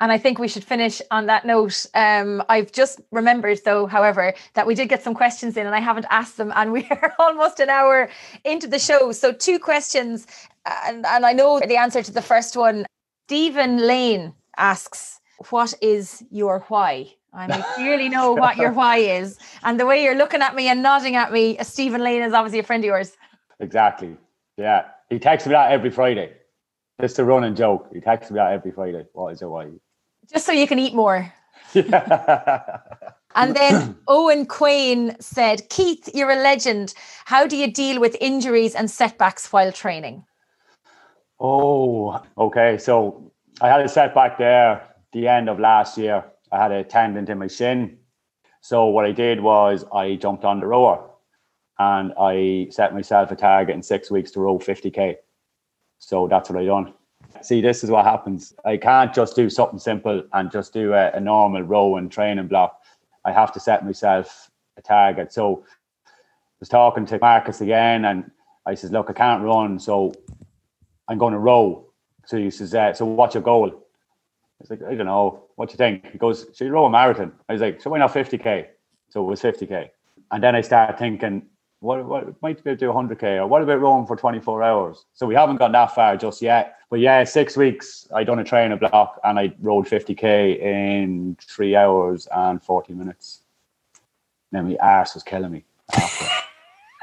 And 0.01 0.13
I 0.13 0.19
think 0.19 0.39
we 0.39 0.49
should 0.49 0.65
finish 0.65 1.03
on 1.11 1.27
that 1.27 1.45
note. 1.45 1.87
Um, 1.95 2.43
I've 2.49 2.73
just 2.73 3.01
remembered, 3.11 3.61
though, 3.65 3.87
however, 3.87 4.35
that 4.55 4.67
we 4.67 4.75
did 4.75 4.89
get 4.89 5.03
some 5.03 5.15
questions 5.15 5.57
in 5.57 5.67
and 5.67 5.75
I 5.75 5.81
haven't 5.81 6.07
asked 6.11 6.37
them, 6.37 6.53
and 6.55 6.73
we 6.77 6.87
are 6.91 7.15
almost 7.19 7.61
an 7.61 7.71
hour 7.71 8.09
into 8.45 8.67
the 8.67 8.79
show. 8.79 9.13
So, 9.13 9.33
two 9.33 9.59
questions, 9.59 10.27
and, 10.87 11.05
and 11.07 11.27
I 11.27 11.33
know 11.33 11.61
the 11.61 11.77
answer 11.77 12.03
to 12.03 12.13
the 12.13 12.23
first 12.23 12.57
one. 12.57 12.87
Stephen 13.27 13.79
Lane 13.79 14.35
asks, 14.57 15.21
What 15.51 15.75
is 15.81 16.23
your 16.31 16.65
why? 16.69 17.15
And 17.33 17.53
I 17.53 17.63
clearly 17.75 18.09
know 18.09 18.33
what 18.45 18.57
your 18.57 18.73
why 18.73 18.97
is. 18.99 19.39
And 19.63 19.79
the 19.79 19.87
way 19.87 20.03
you're 20.03 20.17
looking 20.17 20.43
at 20.43 20.55
me 20.55 20.69
and 20.69 20.83
nodding 20.83 21.17
at 21.17 21.33
me, 21.33 21.57
Stephen 21.63 22.03
Lane 22.03 22.23
is 22.23 22.33
obviously 22.33 22.59
a 22.59 22.63
friend 22.65 22.83
of 22.83 22.87
yours. 22.87 23.17
Exactly. 23.61 24.17
Yeah. 24.57 24.87
He 25.11 25.19
texts 25.19 25.47
me 25.47 25.53
that 25.53 25.73
every 25.73 25.91
Friday. 25.91 26.33
Just 27.01 27.19
a 27.19 27.25
running 27.25 27.55
joke. 27.55 27.89
He 27.93 28.01
texts 28.01 28.31
me 28.31 28.39
out 28.39 28.53
every 28.53 28.73
Friday. 28.73 29.05
What 29.13 29.33
is 29.33 29.43
it? 29.43 29.47
Why? 29.47 29.69
Just 30.31 30.47
so 30.47 30.53
you 30.53 30.67
can 30.67 30.79
eat 30.79 30.95
more. 30.95 31.33
and 31.75 33.57
then 33.57 33.97
Owen 34.09 34.47
Quain 34.47 35.17
said, 35.21 35.69
Keith, 35.71 36.09
you're 36.15 36.31
a 36.31 36.37
legend. 36.37 36.95
How 37.25 37.47
do 37.47 37.57
you 37.57 37.73
deal 37.73 38.01
with 38.01 38.17
injuries 38.21 38.75
and 38.75 38.91
setbacks 38.91 39.53
while 39.53 39.73
training? 39.73 40.25
Oh, 41.39 42.23
okay. 42.37 42.77
So 42.79 43.33
I 43.61 43.69
had 43.69 43.81
a 43.81 43.89
setback 43.89 44.39
there 44.39 44.83
the 45.13 45.27
end 45.27 45.49
of 45.49 45.59
last 45.59 45.97
year. 45.97 46.25
I 46.53 46.63
had 46.63 46.73
a 46.73 46.85
tendon 46.85 47.31
in 47.31 47.39
my 47.39 47.47
shin. 47.47 47.99
So 48.61 48.87
what 48.87 49.07
I 49.07 49.13
did 49.13 49.41
was 49.41 49.85
I 49.93 50.17
jumped 50.17 50.45
on 50.45 50.61
the 50.61 50.67
rower 50.67 51.09
and 51.79 52.13
I 52.21 52.69
set 52.71 52.93
myself 52.93 53.31
a 53.31 53.37
target 53.37 53.75
in 53.75 53.83
six 53.83 54.11
weeks 54.11 54.31
to 54.33 54.41
row 54.41 54.59
50k. 54.59 55.17
So 56.01 56.27
that's 56.27 56.51
what 56.51 56.61
I 56.61 56.65
done. 56.65 56.93
See, 57.43 57.61
this 57.61 57.85
is 57.85 57.91
what 57.91 58.05
happens. 58.05 58.55
I 58.65 58.77
can't 58.77 59.15
just 59.15 59.37
do 59.37 59.49
something 59.49 59.79
simple 59.79 60.25
and 60.33 60.51
just 60.51 60.73
do 60.73 60.95
a, 60.95 61.13
a 61.13 61.21
normal 61.21 61.63
row 61.63 61.97
and 61.97 62.11
training 62.11 62.49
block. 62.49 62.81
I 63.25 63.33
have 63.33 63.53
to 63.53 63.61
set 63.61 63.85
myself 63.85 64.51
a 64.77 64.83
target. 64.83 65.33
So 65.33 65.63
I 66.07 66.59
was 66.59 66.69
talking 66.69 67.07
to 67.07 67.19
Marcus 67.19 67.61
again, 67.61 68.07
and 68.07 68.31
I 68.67 68.75
says, 68.75 68.91
"Look, 68.91 69.11
I 69.11 69.13
can't 69.13 69.45
run, 69.45 69.79
so 69.79 70.13
I'm 71.07 71.19
going 71.19 71.35
to 71.35 71.39
row." 71.39 71.87
So 72.25 72.39
he 72.39 72.51
says, 72.51 72.75
uh, 72.75 72.93
"So 72.95 73.05
what's 73.05 73.35
your 73.35 73.43
goal?" 73.43 73.69
I 73.69 73.77
was 74.61 74.71
like, 74.71 74.83
"I 74.83 74.95
don't 74.95 75.07
know. 75.07 75.45
What 75.57 75.69
do 75.69 75.75
you 75.75 75.77
think?" 75.77 76.11
He 76.11 76.19
goes, 76.19 76.47
"So 76.55 76.65
you 76.65 76.73
row 76.73 76.87
a 76.87 76.91
marathon?" 76.91 77.33
I 77.49 77.53
was 77.53 77.63
like, 77.63 77.81
"So 77.81 77.91
why 77.91 77.99
not 77.99 78.13
50k?" 78.13 78.67
So 79.11 79.23
it 79.23 79.27
was 79.27 79.43
50k, 79.43 79.91
and 80.33 80.43
then 80.43 80.57
I 80.57 80.63
started 80.63 80.99
thinking, 80.99 81.43
what, 81.81 82.05
what 82.05 82.43
might 82.43 82.63
be 82.63 82.71
able 82.71 82.79
to 82.79 82.87
do 82.87 82.93
100k 82.93 83.39
or 83.39 83.47
what 83.47 83.63
about 83.63 83.81
rowing 83.81 84.07
for 84.07 84.15
24 84.15 84.63
hours? 84.63 85.07
So 85.15 85.27
we 85.27 85.35
haven't 85.35 85.57
gone 85.57 85.73
that 85.73 85.95
far 85.95 86.17
just 86.17 86.43
yet. 86.43 86.77
But 86.91 87.01
yeah 87.01 87.25
six 87.25 87.57
weeks 87.57 88.09
i 88.15 88.25
done 88.25 88.39
a 88.39 88.45
training 88.45 88.79
block 88.79 89.21
and 89.25 89.39
i 89.39 89.53
rode 89.61 89.87
50k 89.87 90.59
in 90.61 91.37
three 91.41 91.75
hours 91.75 92.29
and 92.35 92.63
40 92.63 92.93
minutes. 92.93 93.43
Then 94.53 94.69
my 94.69 94.77
arse 94.77 95.15
was 95.15 95.23
killing 95.23 95.53
me. 95.53 95.65
After. 95.95 96.27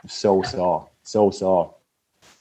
so 0.08 0.42
sore 0.44 0.90
so 1.04 1.32
sore. 1.32 1.74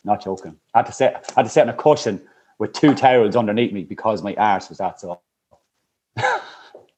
Not 0.04 0.22
joking. 0.22 0.56
I 0.74 0.78
had 0.78 0.86
to 0.86 0.92
sit 0.92 1.14
i 1.14 1.40
had 1.40 1.42
to 1.44 1.48
sit 1.48 1.62
on 1.62 1.68
a 1.70 1.74
cushion 1.74 2.20
with 2.58 2.72
two 2.72 2.94
towels 2.94 3.36
underneath 3.36 3.72
me 3.72 3.84
because 3.84 4.22
my 4.22 4.34
arse 4.34 4.68
was 4.68 4.78
that 4.78 5.00
sore. 5.00 5.20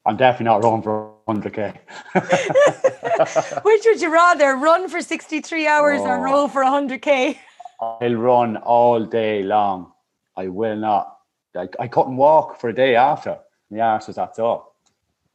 I'm 0.07 0.17
definitely 0.17 0.47
not 0.47 0.65
rowing 0.65 0.83
for 0.83 1.13
100k. 1.29 1.77
Which 3.65 3.83
would 3.85 4.01
you 4.01 4.11
rather 4.13 4.57
run 4.57 4.89
for 4.89 5.03
63 5.03 5.67
hours 5.67 6.01
oh, 6.01 6.07
or 6.07 6.19
row 6.25 6.49
for 6.49 6.63
100k? 6.63 7.37
I'll 7.81 8.15
run 8.15 8.57
all 8.57 9.05
day 9.05 9.43
long. 9.43 9.93
I 10.37 10.49
will 10.49 10.77
not. 10.77 11.19
I, 11.57 11.69
I 11.79 11.89
couldn't 11.89 12.17
walk 12.17 12.61
for 12.61 12.71
a 12.71 12.75
day 12.75 12.97
after. 12.97 13.39
My 13.71 13.81
arse 13.81 14.07
was 14.07 14.17
that's 14.17 14.39
all. 14.39 14.75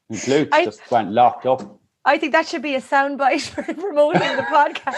My 0.09 0.17
glutes 0.17 0.49
I, 0.51 0.65
just 0.65 0.89
went 0.89 1.11
locked 1.11 1.45
up. 1.45 1.79
I 2.05 2.17
think 2.17 2.33
that 2.33 2.47
should 2.47 2.61
be 2.61 2.75
a 2.75 2.81
soundbite 2.81 3.41
for 3.49 3.63
promoting 3.63 4.21
the 4.35 4.43
podcast. 4.43 4.97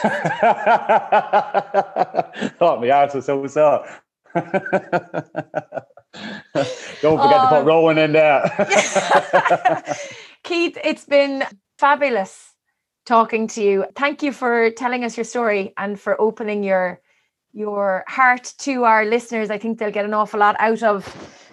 Thought 2.57 2.81
my 2.81 2.89
arse 2.89 3.13
was 3.13 3.25
so 3.25 3.45
sore. 3.47 3.85
Don't 7.01 7.17
forget 7.21 7.41
to 7.41 7.47
put 7.49 7.59
um, 7.59 7.65
Rowan 7.65 7.97
in 7.97 8.13
there. 8.13 8.43
Keith, 10.45 10.77
it's 10.83 11.05
been 11.05 11.43
fabulous 11.79 12.53
talking 13.07 13.47
to 13.47 13.63
you. 13.63 13.85
Thank 13.95 14.21
you 14.21 14.31
for 14.31 14.69
telling 14.69 15.03
us 15.03 15.17
your 15.17 15.23
story 15.23 15.73
and 15.75 15.99
for 15.99 16.21
opening 16.21 16.63
your 16.63 17.01
your 17.51 18.03
heart 18.07 18.53
to 18.59 18.83
our 18.83 19.05
listeners. 19.05 19.49
I 19.49 19.57
think 19.57 19.79
they'll 19.79 19.89
get 19.89 20.05
an 20.05 20.13
awful 20.13 20.39
lot 20.39 20.55
out 20.59 20.83
of 20.83 21.01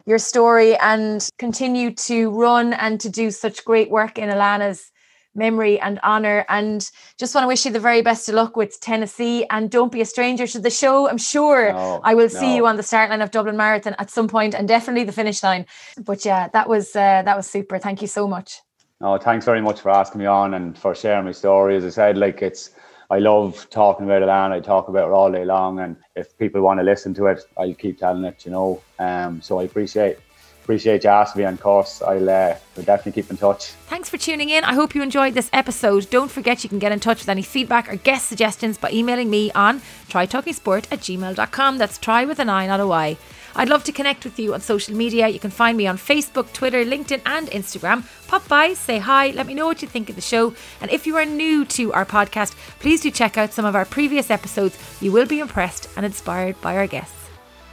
your 0.05 0.19
story 0.19 0.77
and 0.77 1.27
continue 1.39 1.93
to 2.09 2.29
run 2.33 2.75
and 2.75 3.01
to 3.01 3.09
do 3.09 3.31
such 3.31 3.65
great 3.65 3.89
work 3.91 4.19
in 4.19 4.29
Alana's 4.29 4.91
memory 5.35 5.81
and 5.81 5.99
honor. 6.03 6.45
And 6.51 6.87
just 7.19 7.35
want 7.35 7.45
to 7.45 7.49
wish 7.49 7.65
you 7.65 7.73
the 7.73 7.81
very 7.81 8.03
best 8.03 8.29
of 8.29 8.35
luck 8.35 8.57
with 8.57 8.79
Tennessee. 8.81 9.47
And 9.49 9.71
don't 9.71 9.91
be 9.91 10.03
a 10.03 10.05
stranger 10.05 10.47
to 10.49 10.59
the 10.59 10.69
show. 10.69 11.09
I'm 11.09 11.17
sure 11.17 11.73
no, 11.73 12.01
I 12.05 12.13
will 12.15 12.29
no. 12.29 12.41
see 12.41 12.57
you 12.57 12.67
on 12.67 12.77
the 12.77 12.83
start 12.83 13.09
line 13.09 13.23
of 13.23 13.31
Dublin 13.31 13.57
Marathon 13.57 13.95
at 13.99 14.11
some 14.11 14.29
point, 14.29 14.55
and 14.55 14.69
definitely 14.69 15.05
the 15.05 15.13
finish 15.13 15.43
line. 15.43 15.65
But 15.97 16.27
yeah, 16.27 16.49
that 16.49 16.69
was 16.69 16.95
uh, 16.95 17.23
that 17.23 17.39
was 17.39 17.49
super. 17.49 17.79
Thank 17.79 18.03
you 18.03 18.09
so 18.09 18.29
much. 18.29 18.61
No, 19.03 19.19
thanks 19.19 19.45
very 19.45 19.61
much 19.61 19.81
for 19.81 19.91
asking 19.91 20.21
me 20.21 20.27
on 20.27 20.55
and 20.55 20.79
for 20.79 20.95
sharing 20.95 21.25
my 21.25 21.33
story. 21.33 21.75
As 21.75 21.85
I 21.85 21.89
said, 21.89 22.17
like 22.17 22.41
it's 22.41 22.71
I 23.11 23.19
love 23.19 23.69
talking 23.69 24.07
about 24.07 24.23
it 24.23 24.29
and 24.29 24.55
I 24.55 24.61
talk 24.61 24.87
about 24.87 25.09
it 25.09 25.13
all 25.13 25.31
day 25.31 25.45
long. 25.45 25.81
And 25.81 25.97
if 26.15 26.39
people 26.39 26.63
want 26.63 26.79
to 26.79 26.85
listen 26.85 27.13
to 27.15 27.27
it, 27.27 27.45
I'll 27.59 27.75
keep 27.75 27.99
telling 27.99 28.23
it, 28.25 28.47
you 28.47 28.53
know. 28.53 28.81
Um, 29.01 29.43
so 29.43 29.59
I 29.59 29.65
appreciate 29.65 30.19
appreciate 30.63 31.03
you 31.03 31.11
asking 31.11 31.41
me, 31.41 31.47
and 31.47 31.59
of 31.59 31.63
course, 31.63 32.01
I'll 32.01 32.31
uh, 32.31 32.55
we'll 32.77 32.87
definitely 32.87 33.21
keep 33.21 33.29
in 33.29 33.37
touch. 33.37 33.71
Thanks 33.89 34.09
for 34.09 34.19
tuning 34.19 34.51
in. 34.51 34.63
I 34.63 34.75
hope 34.75 34.95
you 34.95 35.03
enjoyed 35.03 35.35
this 35.35 35.51
episode. 35.53 36.09
Don't 36.09 36.31
forget 36.31 36.63
you 36.63 36.71
can 36.71 36.79
get 36.79 36.93
in 36.93 37.01
touch 37.01 37.19
with 37.19 37.29
any 37.29 37.43
feedback 37.43 37.93
or 37.93 37.97
guest 37.97 38.29
suggestions 38.29 38.79
by 38.79 38.93
emailing 38.93 39.31
me 39.31 39.51
on 39.53 39.81
tritalkingsport 40.09 40.87
at 40.93 41.01
gmail.com. 41.01 41.79
That's 41.79 41.99
try 41.99 42.25
with 42.25 42.39
an 42.39 42.49
I, 42.49 42.69
not 42.69 42.79
a 42.79 42.87
Y. 42.87 43.17
I'd 43.55 43.69
love 43.69 43.85
to 43.85 43.93
connect 43.93 44.25
with 44.25 44.39
you 44.39 44.55
on 44.55 44.61
social 44.61 44.95
media. 44.95 45.29
You 45.29 45.39
can 45.39 45.51
find 45.51 45.77
me 45.77 45.87
on 45.87 45.97
Facebook, 45.97 46.53
Twitter, 46.53 46.85
LinkedIn, 46.85 47.23
and 47.27 47.49
Instagram. 47.49 48.05
Pop 48.29 48.47
by, 48.49 48.75
say 48.75 48.99
hi, 48.99 49.31
let 49.31 49.47
me 49.47 49.55
know 49.55 49.67
what 49.67 49.83
you 49.83 49.89
think 49.89 50.09
of 50.09 50.17
the 50.17 50.23
show. 50.23 50.55
And 50.81 50.91
if 50.91 51.07
you 51.07 51.17
are 51.17 51.25
new 51.25 51.65
to 51.67 51.93
our 51.93 52.07
podcast, 52.07 52.55
please 52.79 53.01
do 53.01 53.11
check 53.11 53.37
out 53.37 53.53
some 53.53 53.65
of 53.65 53.75
our 53.75 53.85
previous 53.85 54.31
episodes. 54.31 54.79
You 55.01 55.13
will 55.13 55.27
be 55.27 55.41
impressed 55.41 55.89
and 55.97 56.07
inspired 56.07 56.61
by 56.61 56.77
our 56.77 56.87
guests. 56.87 57.17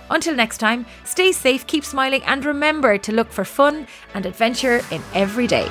Until 0.09 0.35
next 0.35 0.57
time, 0.57 0.85
stay 1.05 1.31
safe, 1.31 1.67
keep 1.67 1.85
smiling, 1.85 2.23
and 2.23 2.43
remember 2.43 2.97
to 2.97 3.11
look 3.11 3.31
for 3.31 3.45
fun 3.45 3.87
and 4.13 4.25
adventure 4.25 4.81
in 4.91 5.01
every 5.13 5.47
day. 5.47 5.69